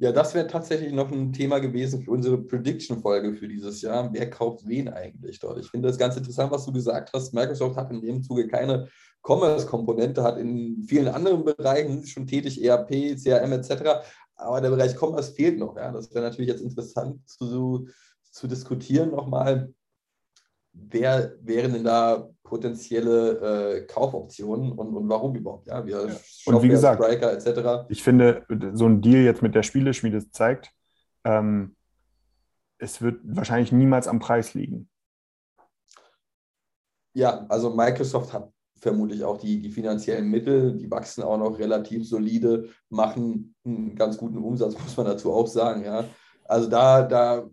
Ja, 0.00 0.12
das 0.12 0.32
wäre 0.32 0.46
tatsächlich 0.46 0.92
noch 0.92 1.10
ein 1.10 1.32
Thema 1.32 1.58
gewesen 1.58 2.02
für 2.02 2.12
unsere 2.12 2.38
Prediction-Folge 2.38 3.34
für 3.34 3.48
dieses 3.48 3.82
Jahr. 3.82 4.12
Wer 4.12 4.30
kauft 4.30 4.66
wen 4.68 4.88
eigentlich 4.88 5.40
dort? 5.40 5.58
Ich 5.58 5.68
finde 5.68 5.88
das 5.88 5.98
ganz 5.98 6.16
interessant, 6.16 6.52
was 6.52 6.64
du 6.64 6.72
gesagt 6.72 7.12
hast. 7.12 7.34
Microsoft 7.34 7.76
hat 7.76 7.90
in 7.90 8.00
dem 8.00 8.22
Zuge 8.22 8.46
keine 8.46 8.88
Commerce-Komponente, 9.22 10.22
hat 10.22 10.38
in 10.38 10.84
vielen 10.84 11.08
anderen 11.08 11.44
Bereichen 11.44 12.06
schon 12.06 12.28
tätig, 12.28 12.62
ERP, 12.62 13.16
CRM 13.20 13.50
etc. 13.52 14.06
Aber 14.36 14.60
der 14.60 14.70
Bereich 14.70 14.94
Commerce 14.96 15.32
fehlt 15.32 15.58
noch. 15.58 15.76
Ja. 15.76 15.90
Das 15.90 16.14
wäre 16.14 16.24
natürlich 16.24 16.50
jetzt 16.50 16.62
interessant 16.62 17.28
zu, 17.28 17.88
zu 18.30 18.46
diskutieren 18.46 19.10
nochmal. 19.10 19.74
Wer 20.72 21.34
wären 21.40 21.72
denn 21.72 21.84
da 21.84 22.30
potenzielle 22.48 23.80
äh, 23.80 23.86
Kaufoptionen 23.86 24.72
und, 24.72 24.96
und 24.96 25.08
warum 25.08 25.36
überhaupt? 25.36 25.68
Ja, 25.68 25.84
wir 25.84 26.06
ja. 26.08 26.16
Und 26.46 26.62
wie 26.62 26.68
gesagt, 26.68 27.02
Striker 27.02 27.32
etc. 27.32 27.86
Ich 27.90 28.02
finde, 28.02 28.46
so 28.72 28.86
ein 28.86 29.02
Deal 29.02 29.22
jetzt 29.22 29.42
mit 29.42 29.54
der 29.54 29.62
Spieleschmiede 29.62 30.30
zeigt, 30.30 30.72
ähm, 31.24 31.76
es 32.78 33.02
wird 33.02 33.20
wahrscheinlich 33.22 33.70
niemals 33.70 34.08
am 34.08 34.18
Preis 34.18 34.54
liegen. 34.54 34.88
Ja, 37.12 37.44
also 37.48 37.74
Microsoft 37.74 38.32
hat 38.32 38.50
vermutlich 38.80 39.24
auch 39.24 39.38
die, 39.38 39.60
die 39.60 39.70
finanziellen 39.70 40.30
Mittel, 40.30 40.76
die 40.76 40.90
wachsen 40.90 41.22
auch 41.24 41.36
noch 41.36 41.58
relativ 41.58 42.08
solide, 42.08 42.68
machen 42.88 43.54
einen 43.64 43.94
ganz 43.94 44.16
guten 44.16 44.38
Umsatz, 44.38 44.74
muss 44.82 44.96
man 44.96 45.06
dazu 45.06 45.32
auch 45.32 45.46
sagen. 45.46 45.84
Ja. 45.84 46.04
Also 46.44 46.70
da, 46.70 47.02
da 47.02 47.50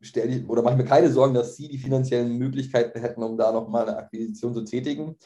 stelle 0.00 0.36
ich 0.36 0.48
oder 0.48 0.62
mache 0.62 0.74
ich 0.74 0.78
mir 0.78 0.88
keine 0.88 1.10
Sorgen, 1.10 1.34
dass 1.34 1.56
sie 1.56 1.68
die 1.68 1.78
finanziellen 1.78 2.36
Möglichkeiten 2.36 3.00
hätten, 3.00 3.22
um 3.22 3.36
da 3.36 3.52
nochmal 3.52 3.88
eine 3.88 3.98
Akquisition 3.98 4.54
zu 4.54 4.64
tätigen. 4.64 5.16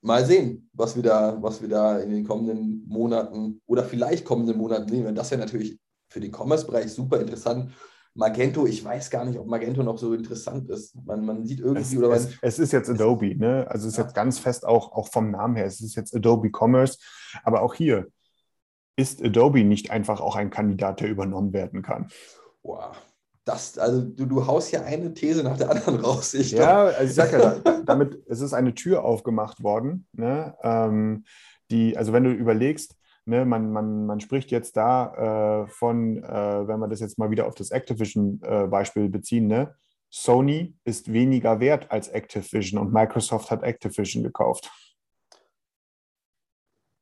Mal 0.00 0.24
sehen, 0.24 0.70
was 0.72 0.94
wir 0.94 1.02
da, 1.02 1.36
was 1.40 1.60
wir 1.60 1.68
da 1.68 1.98
in 1.98 2.10
den 2.10 2.26
kommenden 2.26 2.86
Monaten 2.86 3.60
oder 3.66 3.84
vielleicht 3.84 4.24
kommenden 4.24 4.56
Monaten 4.56 4.88
sehen. 4.88 5.14
Das 5.14 5.30
wäre 5.30 5.40
natürlich 5.40 5.78
für 6.08 6.20
den 6.20 6.32
Commerce-Bereich 6.32 6.92
super 6.92 7.20
interessant, 7.20 7.72
Magento, 8.18 8.66
ich 8.66 8.84
weiß 8.84 9.10
gar 9.10 9.24
nicht, 9.24 9.38
ob 9.38 9.46
Magento 9.46 9.84
noch 9.84 9.96
so 9.96 10.12
interessant 10.12 10.68
ist. 10.70 10.96
Man, 11.06 11.24
man 11.24 11.46
sieht 11.46 11.60
irgendwie 11.60 11.96
es, 11.96 11.96
oder 11.96 12.10
es, 12.10 12.36
es, 12.42 12.58
ist 12.58 12.72
jetzt 12.72 12.90
Adobe, 12.90 13.36
ne? 13.36 13.64
Also 13.68 13.86
es 13.86 13.92
ist 13.92 13.98
ja. 13.98 14.04
jetzt 14.04 14.14
ganz 14.14 14.40
fest 14.40 14.66
auch, 14.66 14.90
auch 14.90 15.08
vom 15.08 15.30
Namen 15.30 15.54
her. 15.54 15.66
Es 15.66 15.80
ist 15.80 15.94
jetzt 15.94 16.12
Adobe 16.14 16.50
Commerce. 16.50 16.98
Aber 17.44 17.62
auch 17.62 17.74
hier 17.74 18.08
ist 18.96 19.22
Adobe 19.22 19.62
nicht 19.62 19.92
einfach 19.92 20.20
auch 20.20 20.34
ein 20.34 20.50
Kandidat, 20.50 21.00
der 21.00 21.10
übernommen 21.10 21.52
werden 21.52 21.82
kann. 21.82 22.08
Wow. 22.64 22.96
Das, 23.48 23.78
also 23.78 24.02
du, 24.02 24.26
du 24.26 24.46
haust 24.46 24.72
ja 24.72 24.82
eine 24.82 25.14
These 25.14 25.42
nach 25.42 25.56
der 25.56 25.70
anderen 25.70 26.00
raus. 26.00 26.34
Ich 26.34 26.50
ja, 26.50 26.84
also 26.84 27.04
ich 27.04 27.14
sag 27.14 27.32
ja, 27.32 27.56
damit 27.86 28.22
es 28.26 28.42
ist 28.42 28.52
eine 28.52 28.74
Tür 28.74 29.04
aufgemacht 29.04 29.62
worden. 29.62 30.06
Ne? 30.12 30.54
Ähm, 30.62 31.24
die, 31.70 31.96
also 31.96 32.12
wenn 32.12 32.24
du 32.24 32.30
überlegst, 32.30 32.94
Ne, 33.24 33.44
man, 33.44 33.70
man, 33.72 34.06
man 34.06 34.20
spricht 34.20 34.50
jetzt 34.50 34.74
da 34.78 35.64
äh, 35.64 35.68
von, 35.68 36.24
äh, 36.24 36.66
wenn 36.66 36.80
wir 36.80 36.88
das 36.88 37.00
jetzt 37.00 37.18
mal 37.18 37.30
wieder 37.30 37.46
auf 37.46 37.54
das 37.54 37.70
Activision-Beispiel 37.70 39.04
äh, 39.04 39.08
beziehen, 39.08 39.46
ne? 39.46 39.74
Sony 40.08 40.74
ist 40.84 41.12
weniger 41.12 41.60
wert 41.60 41.90
als 41.90 42.08
Activision 42.08 42.80
und 42.80 42.90
Microsoft 42.90 43.50
hat 43.50 43.62
Activision 43.62 44.22
gekauft. 44.22 44.72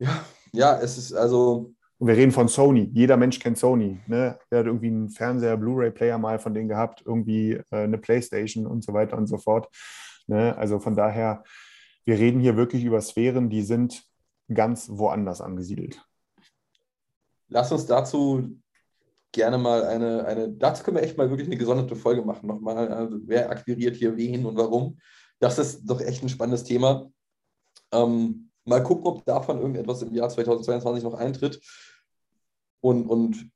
Ja, 0.00 0.24
ja, 0.52 0.80
es 0.80 0.98
ist 0.98 1.12
also. 1.12 1.75
Und 1.98 2.08
wir 2.08 2.16
reden 2.16 2.32
von 2.32 2.48
Sony. 2.48 2.90
Jeder 2.92 3.16
Mensch 3.16 3.38
kennt 3.38 3.58
Sony. 3.58 4.00
Ne? 4.06 4.38
Der 4.50 4.58
hat 4.58 4.66
irgendwie 4.66 4.88
einen 4.88 5.08
Fernseher, 5.08 5.56
Blu-ray-Player 5.56 6.18
mal 6.18 6.38
von 6.38 6.52
denen 6.52 6.68
gehabt, 6.68 7.02
irgendwie 7.04 7.52
äh, 7.52 7.64
eine 7.70 7.98
Playstation 7.98 8.66
und 8.66 8.84
so 8.84 8.92
weiter 8.92 9.16
und 9.16 9.26
so 9.26 9.38
fort. 9.38 9.68
Ne? 10.26 10.56
Also 10.56 10.78
von 10.78 10.94
daher, 10.94 11.42
wir 12.04 12.18
reden 12.18 12.40
hier 12.40 12.56
wirklich 12.56 12.84
über 12.84 13.00
Sphären, 13.00 13.48
die 13.48 13.62
sind 13.62 14.04
ganz 14.52 14.88
woanders 14.90 15.40
angesiedelt. 15.40 16.00
Lass 17.48 17.72
uns 17.72 17.86
dazu 17.86 18.58
gerne 19.32 19.58
mal 19.58 19.84
eine, 19.84 20.24
eine, 20.24 20.50
dazu 20.50 20.82
können 20.82 20.96
wir 20.96 21.02
echt 21.02 21.16
mal 21.16 21.30
wirklich 21.30 21.48
eine 21.48 21.56
gesonderte 21.56 21.96
Folge 21.96 22.22
machen 22.22 22.46
nochmal. 22.46 22.88
Also 22.92 23.18
wer 23.24 23.50
akquiriert 23.50 23.96
hier 23.96 24.16
wen 24.16 24.44
und 24.44 24.56
warum? 24.56 24.98
Das 25.38 25.58
ist 25.58 25.84
doch 25.84 26.00
echt 26.00 26.22
ein 26.22 26.28
spannendes 26.28 26.64
Thema. 26.64 27.10
Ähm, 27.92 28.45
mal 28.66 28.82
gucken, 28.82 29.06
ob 29.06 29.24
davon 29.24 29.58
irgendetwas 29.58 30.02
im 30.02 30.12
Jahr 30.14 30.28
2022 30.28 31.04
noch 31.04 31.14
eintritt. 31.14 31.60
Und, 32.80 33.06
und 33.06 33.50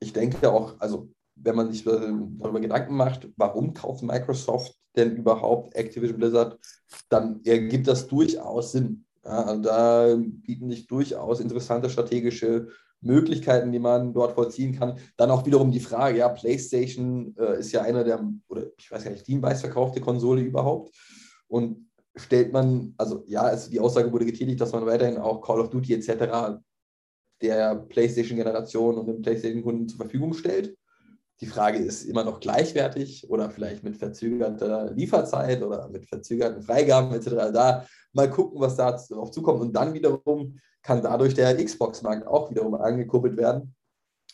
ich 0.00 0.12
denke 0.12 0.50
auch, 0.50 0.78
also 0.78 1.08
wenn 1.36 1.56
man 1.56 1.72
sich 1.72 1.84
darüber 1.84 2.60
Gedanken 2.60 2.96
macht, 2.96 3.28
warum 3.36 3.72
kauft 3.72 4.02
Microsoft 4.02 4.74
denn 4.96 5.16
überhaupt 5.16 5.74
Activision 5.76 6.18
Blizzard, 6.18 6.58
dann 7.08 7.40
ergibt 7.44 7.86
das 7.86 8.08
durchaus 8.08 8.72
Sinn. 8.72 9.04
Ja, 9.24 9.44
also 9.44 9.62
da 9.62 10.16
bieten 10.16 10.70
sich 10.70 10.86
durchaus 10.86 11.40
interessante 11.40 11.90
strategische 11.90 12.68
Möglichkeiten, 13.00 13.72
die 13.72 13.78
man 13.78 14.12
dort 14.12 14.32
vollziehen 14.34 14.78
kann. 14.78 14.98
Dann 15.16 15.30
auch 15.30 15.46
wiederum 15.46 15.70
die 15.70 15.80
Frage, 15.80 16.18
ja, 16.18 16.28
PlayStation 16.28 17.34
äh, 17.38 17.60
ist 17.60 17.72
ja 17.72 17.82
einer 17.82 18.04
der, 18.04 18.28
oder 18.48 18.66
ich 18.76 18.90
weiß 18.90 19.04
gar 19.04 19.10
nicht, 19.10 19.26
die 19.26 19.36
meistverkaufte 19.36 20.00
Konsole 20.00 20.42
überhaupt. 20.42 20.94
Und 21.48 21.89
stellt 22.16 22.52
man, 22.52 22.94
also 22.98 23.24
ja, 23.26 23.42
also 23.42 23.70
die 23.70 23.80
Aussage 23.80 24.12
wurde 24.12 24.26
getätigt, 24.26 24.60
dass 24.60 24.72
man 24.72 24.86
weiterhin 24.86 25.18
auch 25.18 25.40
Call 25.40 25.60
of 25.60 25.70
Duty 25.70 25.94
etc. 25.94 26.60
der 27.40 27.76
PlayStation-Generation 27.76 28.98
und 28.98 29.06
dem 29.06 29.22
PlayStation-Kunden 29.22 29.88
zur 29.88 29.98
Verfügung 29.98 30.34
stellt. 30.34 30.76
Die 31.40 31.46
Frage 31.46 31.78
ist 31.78 32.04
immer 32.04 32.22
noch 32.22 32.40
gleichwertig 32.40 33.28
oder 33.30 33.50
vielleicht 33.50 33.82
mit 33.82 33.96
verzögerter 33.96 34.92
Lieferzeit 34.92 35.62
oder 35.62 35.88
mit 35.88 36.06
verzögerten 36.06 36.62
Freigaben 36.62 37.14
etc. 37.14 37.30
Da 37.52 37.86
mal 38.12 38.28
gucken, 38.28 38.60
was 38.60 38.76
da 38.76 38.92
drauf 38.92 39.30
zukommt. 39.30 39.62
Und 39.62 39.72
dann 39.72 39.94
wiederum 39.94 40.58
kann 40.82 41.02
dadurch 41.02 41.34
der 41.34 41.56
Xbox-Markt 41.62 42.26
auch 42.26 42.50
wiederum 42.50 42.74
angekurbelt 42.74 43.38
werden. 43.38 43.74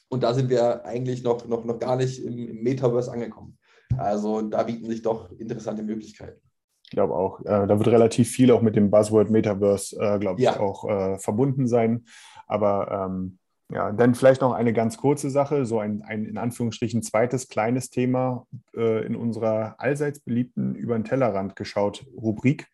Und 0.09 0.23
da 0.23 0.35
sind 0.35 0.51
wir 0.51 0.85
eigentlich 0.85 1.23
noch, 1.23 1.47
noch, 1.47 1.65
noch 1.65 1.79
gar 1.79 1.97
nicht 1.97 2.25
im, 2.25 2.49
im 2.49 2.63
Metaverse 2.63 3.11
angekommen. 3.11 3.59
Also 3.97 4.43
da 4.43 4.63
bieten 4.63 4.89
sich 4.89 5.03
doch 5.03 5.31
interessante 5.33 5.83
Möglichkeiten. 5.83 6.41
Ich 6.87 6.91
glaube 6.91 7.15
auch. 7.15 7.41
Äh, 7.41 7.67
da 7.67 7.79
wird 7.79 7.89
relativ 7.89 8.31
viel 8.31 8.53
auch 8.53 8.63
mit 8.63 8.77
dem 8.77 8.91
Buzzword 8.91 9.31
Metaverse, 9.31 9.97
äh, 9.99 10.19
glaube 10.19 10.41
ich, 10.41 10.45
ja. 10.45 10.61
auch 10.61 10.89
äh, 10.89 11.19
verbunden 11.19 11.67
sein. 11.67 12.05
Aber 12.47 13.09
ähm, 13.11 13.39
ja, 13.73 13.91
dann 13.91 14.15
vielleicht 14.15 14.41
noch 14.41 14.53
eine 14.53 14.73
ganz 14.73 14.97
kurze 14.97 15.29
Sache, 15.29 15.67
so 15.67 15.81
ein, 15.81 16.03
ein 16.03 16.25
in 16.25 16.39
Anführungsstrichen 16.39 17.03
zweites 17.03 17.49
kleines 17.49 17.91
Thema 17.91 18.47
äh, 18.77 19.05
in 19.05 19.17
unserer 19.17 19.75
allseits 19.79 20.21
beliebten 20.21 20.77
Über 20.77 20.97
den 20.97 21.05
Tellerrand 21.05 21.57
geschaut 21.57 22.07
Rubrik. 22.17 22.69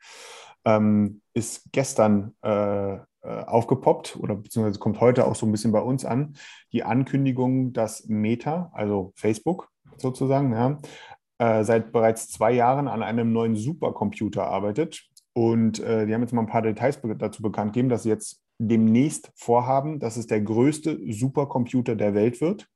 Ähm, 0.65 1.23
ist 1.33 1.73
gestern 1.73 2.35
äh, 2.43 2.99
aufgepoppt 3.23 4.17
oder 4.17 4.35
beziehungsweise 4.35 4.79
kommt 4.79 5.01
heute 5.01 5.27
auch 5.27 5.35
so 5.35 5.47
ein 5.47 5.53
bisschen 5.53 5.73
bei 5.73 5.81
uns 5.81 6.05
an, 6.05 6.35
die 6.73 6.83
Ankündigung, 6.83 7.73
dass 7.73 8.07
Meta, 8.09 8.71
also 8.75 9.13
Facebook 9.17 9.71
sozusagen, 9.97 10.53
ja, 10.53 10.79
äh, 11.43 11.65
seit 11.65 11.91
bereits 11.91 12.29
zwei 12.29 12.53
Jahren 12.53 12.87
an 12.87 13.03
einem 13.03 13.33
neuen 13.33 13.57
Supercomputer 13.57 14.47
arbeitet. 14.47 15.03
Und 15.33 15.81
äh, 15.81 16.07
die 16.07 16.15
haben 16.15 16.21
jetzt 16.21 16.33
mal 16.33 16.43
ein 16.43 16.47
paar 16.47 16.63
Details 16.63 17.01
dazu 17.19 17.43
bekannt 17.43 17.73
gegeben, 17.73 17.89
dass 17.89 18.05
sie 18.05 18.11
jetzt 18.11 18.41
demnächst 18.59 19.33
vorhaben, 19.35 19.99
dass 19.99 20.17
es 20.17 20.29
der 20.29 20.41
größte 20.41 21.01
Supercomputer 21.13 21.97
der 21.97 22.15
Welt 22.15 22.41
wird. 22.41 22.69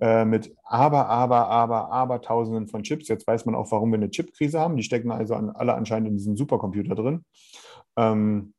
Äh, 0.00 0.24
mit 0.24 0.56
aber, 0.64 1.08
aber, 1.08 1.46
aber, 1.46 1.92
aber 1.92 2.20
Tausenden 2.20 2.66
von 2.66 2.82
Chips. 2.82 3.06
Jetzt 3.06 3.28
weiß 3.28 3.46
man 3.46 3.54
auch, 3.54 3.70
warum 3.70 3.92
wir 3.92 3.98
eine 3.98 4.10
Chipkrise 4.10 4.58
haben. 4.58 4.76
Die 4.76 4.82
stecken 4.82 5.12
also 5.12 5.34
an, 5.34 5.50
alle 5.50 5.74
anscheinend 5.74 6.08
in 6.08 6.16
diesem 6.16 6.36
Supercomputer 6.36 6.96
drin. 6.96 7.24
Ähm, 7.96 8.54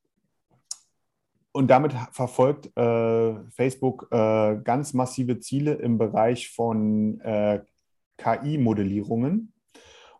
und 1.51 1.67
damit 1.67 1.93
verfolgt 2.13 2.67
äh, 2.77 3.35
Facebook 3.49 4.07
äh, 4.11 4.61
ganz 4.63 4.93
massive 4.93 5.39
Ziele 5.39 5.73
im 5.73 5.97
Bereich 5.97 6.51
von 6.51 7.19
äh, 7.19 7.59
KI-Modellierungen 8.19 9.53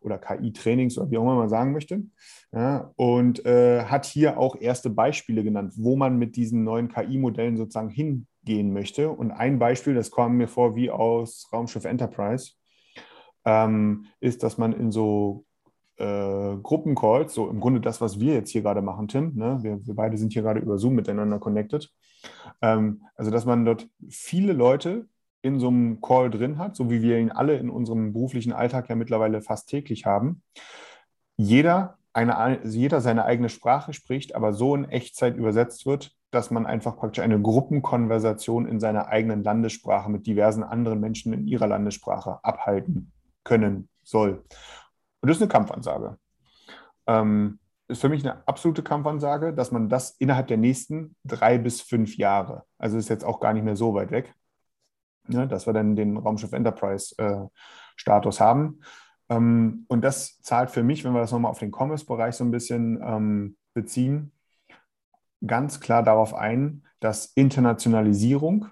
oder 0.02 0.18
KI-Trainings 0.18 0.97
oder 0.97 1.12
wie 1.12 1.18
auch 1.18 1.24
immer 1.24 1.36
man 1.36 1.50
sagen 1.50 1.72
möchte. 1.72 2.04
Ja, 2.52 2.91
und 2.95 3.45
äh, 3.45 3.84
hat 3.84 4.06
hier 4.06 4.39
auch 4.39 4.56
erste 4.60 4.89
Beispiele 4.89 5.43
genannt, 5.43 5.74
wo 5.76 5.95
man 5.95 6.18
mit 6.18 6.36
diesen 6.36 6.64
neuen 6.64 6.89
KI-Modellen 6.89 7.58
sozusagen 7.58 7.89
hingehen 7.89 8.74
möchte. 8.74 9.10
Und 9.10 9.32
ein 9.32 9.60
Beispiel, 9.60 9.93
das 9.93 10.12
kam 10.12 10.38
mir 10.38 10.47
vor 10.47 10.76
wie 10.76 10.89
aus 10.89 11.47
Raumschiff 11.54 11.86
Enterprise, 11.86 12.54
ähm, 13.45 14.06
ist, 14.20 14.41
dass 14.43 14.58
man 14.58 14.74
in 14.74 14.91
so 14.91 15.45
äh, 15.97 16.56
Gruppencalls, 16.64 17.34
so 17.34 17.50
im 17.50 17.60
Grunde 17.60 17.82
das, 17.82 18.02
was 18.02 18.20
wir 18.20 18.34
jetzt 18.34 18.52
hier 18.52 18.62
gerade 18.62 18.82
machen, 18.82 19.08
Tim. 19.08 19.36
Ne? 19.36 19.60
Wir, 19.62 19.86
wir 19.86 19.95
beide 19.95 20.18
sind 20.18 20.34
hier 20.34 20.41
gerade 20.41 20.60
über 20.60 20.78
Zoom 20.78 20.95
miteinander 20.95 21.39
connected. 21.39 21.91
Ähm, 22.62 23.04
also, 23.16 23.32
dass 23.32 23.45
man 23.45 23.66
dort 23.66 23.88
viele 24.10 24.54
Leute 24.54 25.08
in 25.42 25.60
so 25.60 25.68
einem 25.70 26.02
Call 26.02 26.30
drin 26.30 26.58
hat, 26.58 26.76
so 26.76 26.90
wie 26.90 27.02
wir 27.02 27.18
ihn 27.18 27.32
alle 27.32 27.58
in 27.58 27.70
unserem 27.70 28.14
beruflichen 28.14 28.54
Alltag 28.54 28.90
ja 28.90 28.96
mittlerweile 28.96 29.42
fast 29.42 29.70
täglich 29.70 30.06
haben, 30.06 30.42
jeder, 31.38 31.98
eine, 32.14 32.60
jeder 32.66 33.00
seine 33.02 33.26
eigene 33.26 33.50
Sprache 33.50 33.94
spricht, 33.94 34.36
aber 34.36 34.54
so 34.54 34.76
in 34.76 34.86
Echtzeit 34.90 35.38
übersetzt 35.38 35.86
wird, 35.86 36.16
dass 36.32 36.52
man 36.52 36.66
einfach 36.66 36.98
praktisch 36.98 37.24
eine 37.24 37.42
Gruppenkonversation 37.42 38.68
in 38.68 38.80
seiner 38.80 39.08
eigenen 39.08 39.44
Landessprache 39.44 40.12
mit 40.12 40.28
diversen 40.28 40.64
anderen 40.64 41.00
Menschen 41.00 41.34
in 41.34 41.48
ihrer 41.48 41.68
Landessprache 41.68 42.40
abhalten 42.44 43.12
können 43.44 43.90
soll. 44.04 44.44
Und 45.22 45.30
das 45.30 45.38
ist 45.38 45.42
eine 45.42 45.50
Kampfansage. 45.50 46.18
Ähm, 47.08 47.60
ist 47.88 48.02
für 48.02 48.10
mich 48.10 48.24
eine 48.24 48.48
absolute 48.48 48.84
Kampfansage, 48.84 49.54
dass 49.54 49.72
man 49.72 49.90
das 49.90 50.12
innerhalb 50.12 50.48
der 50.48 50.58
nächsten 50.58 51.16
drei 51.26 51.58
bis 51.58 51.82
fünf 51.82 52.18
Jahre, 52.18 52.64
also 52.78 52.98
ist 52.98 53.10
jetzt 53.10 53.26
auch 53.26 53.40
gar 53.40 53.54
nicht 53.54 53.64
mehr 53.64 53.76
so 53.76 53.96
weit 53.96 54.12
weg, 54.12 54.36
ne, 55.30 55.48
dass 55.48 55.66
wir 55.66 55.74
dann 55.74 55.96
den 55.96 56.18
Raumschiff 56.18 56.54
Enterprise-Status 56.54 58.38
äh, 58.40 58.44
haben. 58.44 58.82
Ähm, 59.30 59.86
und 59.88 60.02
das 60.04 60.42
zahlt 60.42 60.72
für 60.72 60.84
mich, 60.84 61.04
wenn 61.04 61.14
wir 61.14 61.22
das 61.22 61.32
nochmal 61.32 61.52
auf 61.52 61.60
den 61.60 61.72
Commerce-Bereich 61.72 62.36
so 62.36 62.44
ein 62.44 62.52
bisschen 62.52 63.02
ähm, 63.04 63.58
beziehen, 63.74 64.32
ganz 65.46 65.80
klar 65.80 66.04
darauf 66.04 66.34
ein, 66.34 66.84
dass 67.00 67.28
Internationalisierung, 67.36 68.68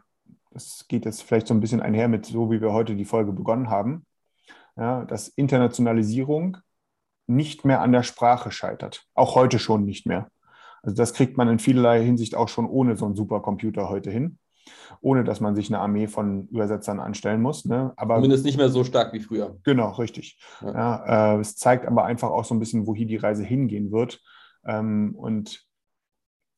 das 0.52 0.86
geht 0.88 1.06
jetzt 1.06 1.24
vielleicht 1.24 1.48
so 1.48 1.54
ein 1.54 1.60
bisschen 1.60 1.82
einher 1.82 2.08
mit 2.08 2.26
so, 2.26 2.52
wie 2.52 2.62
wir 2.62 2.74
heute 2.74 2.96
die 2.96 3.06
Folge 3.06 3.32
begonnen 3.32 3.70
haben, 3.70 4.06
ja, 4.76 5.06
dass 5.06 5.28
Internationalisierung 5.30 6.58
nicht 7.28 7.66
mehr 7.66 7.82
an 7.82 7.92
der 7.92 8.04
Sprache 8.04 8.52
scheitert. 8.52 9.06
Auch 9.14 9.36
heute 9.36 9.60
schon 9.60 9.86
nicht 9.86 10.06
mehr. 10.06 10.30
Also 10.82 10.96
das 10.96 11.14
kriegt 11.14 11.38
man 11.38 11.50
in 11.50 11.60
vielerlei 11.60 12.04
Hinsicht 12.04 12.36
auch 12.36 12.48
schon 12.48 12.66
ohne 12.66 12.96
so 12.96 13.06
einen 13.06 13.16
Supercomputer 13.16 13.90
heute 13.90 14.12
hin, 14.12 14.40
ohne 15.02 15.24
dass 15.24 15.40
man 15.40 15.56
sich 15.56 15.70
eine 15.70 15.80
Armee 15.80 16.08
von 16.08 16.48
Übersetzern 16.48 17.00
anstellen 17.00 17.42
muss. 17.42 17.66
Ne? 17.66 17.94
Aber, 17.96 18.16
Zumindest 18.16 18.46
nicht 18.46 18.58
mehr 18.58 18.70
so 18.70 18.84
stark 18.84 19.14
wie 19.14 19.20
früher. 19.20 19.58
Genau, 19.64 19.92
richtig. 19.92 20.40
Ja. 20.62 20.74
Ja, 20.74 21.36
äh, 21.36 21.40
es 21.40 21.56
zeigt 21.56 21.86
aber 21.86 22.06
einfach 22.06 22.30
auch 22.30 22.46
so 22.46 22.56
ein 22.56 22.60
bisschen, 22.60 22.88
wohin 22.88 23.08
die 23.08 23.18
Reise 23.18 23.44
hingehen 23.44 23.92
wird. 23.92 24.22
Ähm, 24.66 25.16
und 25.16 25.66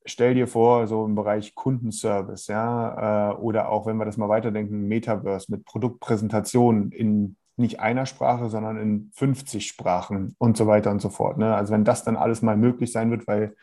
stell 0.05 0.33
dir 0.33 0.47
vor, 0.47 0.87
so 0.87 1.05
im 1.05 1.15
Bereich 1.15 1.55
Kundenservice, 1.55 2.47
ja, 2.47 3.31
äh, 3.31 3.35
oder 3.35 3.69
auch 3.69 3.85
wenn 3.85 3.97
wir 3.97 4.05
das 4.05 4.17
mal 4.17 4.29
weiterdenken, 4.29 4.87
Metaverse 4.87 5.51
mit 5.51 5.65
Produktpräsentationen 5.65 6.91
in 6.91 7.35
nicht 7.59 7.81
einer 7.81 8.05
Sprache, 8.05 8.49
sondern 8.49 8.77
in 8.77 9.11
50 9.13 9.67
Sprachen 9.67 10.33
und 10.37 10.55
so 10.55 10.65
weiter 10.65 10.91
und 10.91 11.01
so 11.01 11.09
fort. 11.09 11.37
Ne? 11.37 11.53
Also 11.53 11.73
wenn 11.73 11.83
das 11.83 12.05
dann 12.05 12.15
alles 12.15 12.41
mal 12.41 12.55
möglich 12.55 12.91
sein 12.91 13.11
wird, 13.11 13.27
weil 13.27 13.55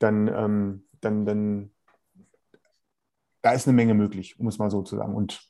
dann, 0.00 0.28
ähm, 0.28 0.84
dann, 1.00 1.24
dann 1.24 1.70
da 3.44 3.52
ist 3.52 3.68
eine 3.68 3.76
Menge 3.76 3.92
möglich, 3.92 4.40
um 4.40 4.48
es 4.48 4.58
mal 4.58 4.70
so 4.70 4.80
zu 4.82 4.96
sagen. 4.96 5.14
Und 5.14 5.42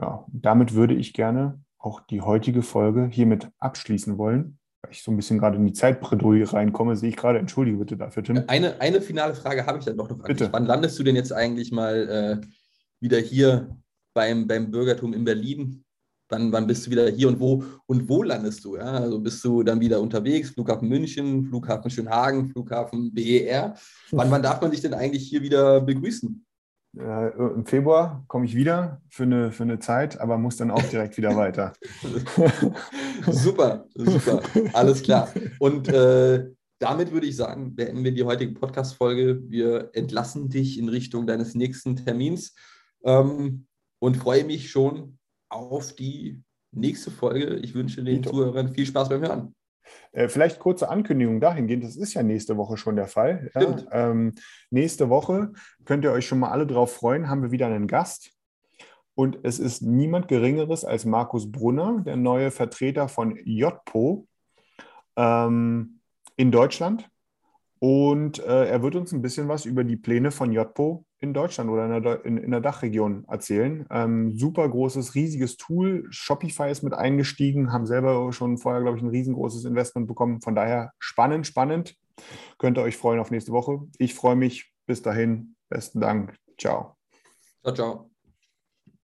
ja, 0.00 0.26
damit 0.28 0.74
würde 0.74 0.94
ich 0.94 1.14
gerne 1.14 1.58
auch 1.78 2.00
die 2.00 2.20
heutige 2.20 2.62
Folge 2.62 3.08
hiermit 3.10 3.48
abschließen 3.58 4.18
wollen. 4.18 4.58
Weil 4.82 4.92
ich 4.92 5.02
so 5.02 5.10
ein 5.10 5.16
bisschen 5.16 5.38
gerade 5.38 5.56
in 5.56 5.66
die 5.66 5.72
Zeitbredouille 5.72 6.52
reinkomme, 6.52 6.96
sehe 6.96 7.08
ich 7.08 7.16
gerade. 7.16 7.38
Entschuldige 7.38 7.78
bitte 7.78 7.96
dafür, 7.96 8.22
Tim. 8.22 8.44
Eine, 8.48 8.80
eine 8.82 9.00
finale 9.00 9.34
Frage 9.34 9.64
habe 9.64 9.78
ich 9.78 9.86
dann 9.86 9.96
noch. 9.96 10.08
Bitte. 10.08 10.52
Wann 10.52 10.66
landest 10.66 10.98
du 10.98 11.02
denn 11.02 11.16
jetzt 11.16 11.32
eigentlich 11.32 11.72
mal 11.72 12.40
äh, 12.42 12.46
wieder 13.00 13.18
hier 13.18 13.74
beim, 14.12 14.46
beim 14.46 14.70
Bürgertum 14.70 15.14
in 15.14 15.24
Berlin? 15.24 15.84
Wann, 16.28 16.52
wann 16.52 16.66
bist 16.66 16.86
du 16.86 16.90
wieder 16.90 17.08
hier 17.08 17.28
und 17.28 17.40
wo 17.40 17.64
und 17.86 18.08
wo 18.08 18.22
landest 18.22 18.64
du? 18.64 18.76
Ja? 18.76 18.92
Also 18.92 19.18
bist 19.20 19.42
du 19.42 19.62
dann 19.62 19.80
wieder 19.80 20.00
unterwegs, 20.00 20.50
Flughafen 20.50 20.88
München, 20.88 21.44
Flughafen 21.44 21.90
Schönhagen, 21.90 22.50
Flughafen 22.50 23.12
BER. 23.12 23.74
Wann, 24.10 24.30
wann 24.30 24.42
darf 24.42 24.60
man 24.60 24.70
dich 24.70 24.82
denn 24.82 24.94
eigentlich 24.94 25.26
hier 25.26 25.42
wieder 25.42 25.80
begrüßen? 25.80 26.44
Äh, 26.96 27.28
Im 27.36 27.64
Februar 27.66 28.24
komme 28.26 28.46
ich 28.46 28.54
wieder 28.54 29.00
für 29.08 29.22
eine, 29.22 29.52
für 29.52 29.62
eine 29.62 29.78
Zeit, 29.78 30.20
aber 30.20 30.38
muss 30.38 30.56
dann 30.56 30.70
auch 30.70 30.82
direkt 30.82 31.16
wieder 31.16 31.36
weiter. 31.36 31.72
super, 33.26 33.86
super, 33.94 34.42
alles 34.72 35.02
klar. 35.02 35.32
Und 35.60 35.88
äh, 35.88 36.50
damit 36.80 37.12
würde 37.12 37.26
ich 37.26 37.36
sagen, 37.36 37.76
beenden 37.76 38.02
wir 38.02 38.12
die 38.12 38.24
heutige 38.24 38.54
Podcast-Folge. 38.54 39.42
Wir 39.48 39.90
entlassen 39.92 40.48
dich 40.48 40.78
in 40.78 40.88
Richtung 40.88 41.26
deines 41.26 41.54
nächsten 41.54 41.94
Termins 41.94 42.54
ähm, 43.04 43.66
und 44.00 44.16
freue 44.16 44.44
mich 44.44 44.70
schon 44.70 45.18
auf 45.48 45.94
die 45.94 46.42
nächste 46.72 47.10
Folge. 47.10 47.56
Ich 47.56 47.74
wünsche 47.74 48.02
den. 48.02 48.24
Zuhörern 48.24 48.74
viel 48.74 48.86
Spaß 48.86 49.10
beim 49.10 49.20
Hören. 49.20 49.54
Äh, 50.12 50.28
vielleicht 50.28 50.58
kurze 50.58 50.88
Ankündigung 50.88 51.40
dahingehend, 51.40 51.84
das 51.84 51.96
ist 51.96 52.14
ja 52.14 52.22
nächste 52.22 52.56
Woche 52.56 52.76
schon 52.76 52.96
der 52.96 53.06
Fall. 53.06 53.50
Ja? 53.54 53.76
Ähm, 53.92 54.34
nächste 54.70 55.08
Woche 55.08 55.52
könnt 55.84 56.04
ihr 56.04 56.12
euch 56.12 56.26
schon 56.26 56.40
mal 56.40 56.50
alle 56.50 56.66
drauf 56.66 56.92
freuen, 56.92 57.28
haben 57.28 57.42
wir 57.42 57.50
wieder 57.50 57.66
einen 57.66 57.86
Gast. 57.86 58.32
Und 59.14 59.38
es 59.42 59.58
ist 59.58 59.82
niemand 59.82 60.28
Geringeres 60.28 60.84
als 60.84 61.04
Markus 61.04 61.50
Brunner, 61.50 62.00
der 62.04 62.16
neue 62.16 62.50
Vertreter 62.50 63.08
von 63.08 63.36
JPO 63.36 64.26
ähm, 65.16 66.00
in 66.36 66.50
Deutschland. 66.50 67.08
Und 67.78 68.38
äh, 68.38 68.68
er 68.68 68.82
wird 68.82 68.94
uns 68.94 69.12
ein 69.12 69.22
bisschen 69.22 69.48
was 69.48 69.64
über 69.64 69.84
die 69.84 69.96
Pläne 69.96 70.30
von 70.30 70.52
JPO 70.52 71.04
in 71.20 71.34
Deutschland 71.34 71.70
oder 71.70 71.84
in 71.84 72.02
der, 72.02 72.24
in, 72.24 72.38
in 72.38 72.50
der 72.50 72.60
Dachregion 72.60 73.24
erzählen. 73.28 73.86
Ähm, 73.90 74.36
super 74.36 74.68
großes, 74.68 75.14
riesiges 75.14 75.56
Tool. 75.56 76.06
Shopify 76.10 76.70
ist 76.70 76.82
mit 76.82 76.94
eingestiegen, 76.94 77.72
haben 77.72 77.86
selber 77.86 78.32
schon 78.32 78.58
vorher, 78.58 78.80
glaube 78.80 78.96
ich, 78.96 79.02
ein 79.02 79.10
riesengroßes 79.10 79.64
Investment 79.64 80.08
bekommen. 80.08 80.40
Von 80.40 80.54
daher 80.54 80.92
spannend, 80.98 81.46
spannend. 81.46 81.96
Könnt 82.58 82.78
ihr 82.78 82.82
euch 82.82 82.96
freuen 82.96 83.20
auf 83.20 83.30
nächste 83.30 83.52
Woche. 83.52 83.80
Ich 83.98 84.14
freue 84.14 84.36
mich. 84.36 84.72
Bis 84.86 85.02
dahin. 85.02 85.54
Besten 85.68 86.00
Dank. 86.00 86.34
Ciao. 86.58 86.96
Ciao, 87.62 87.74
ciao. 87.74 88.09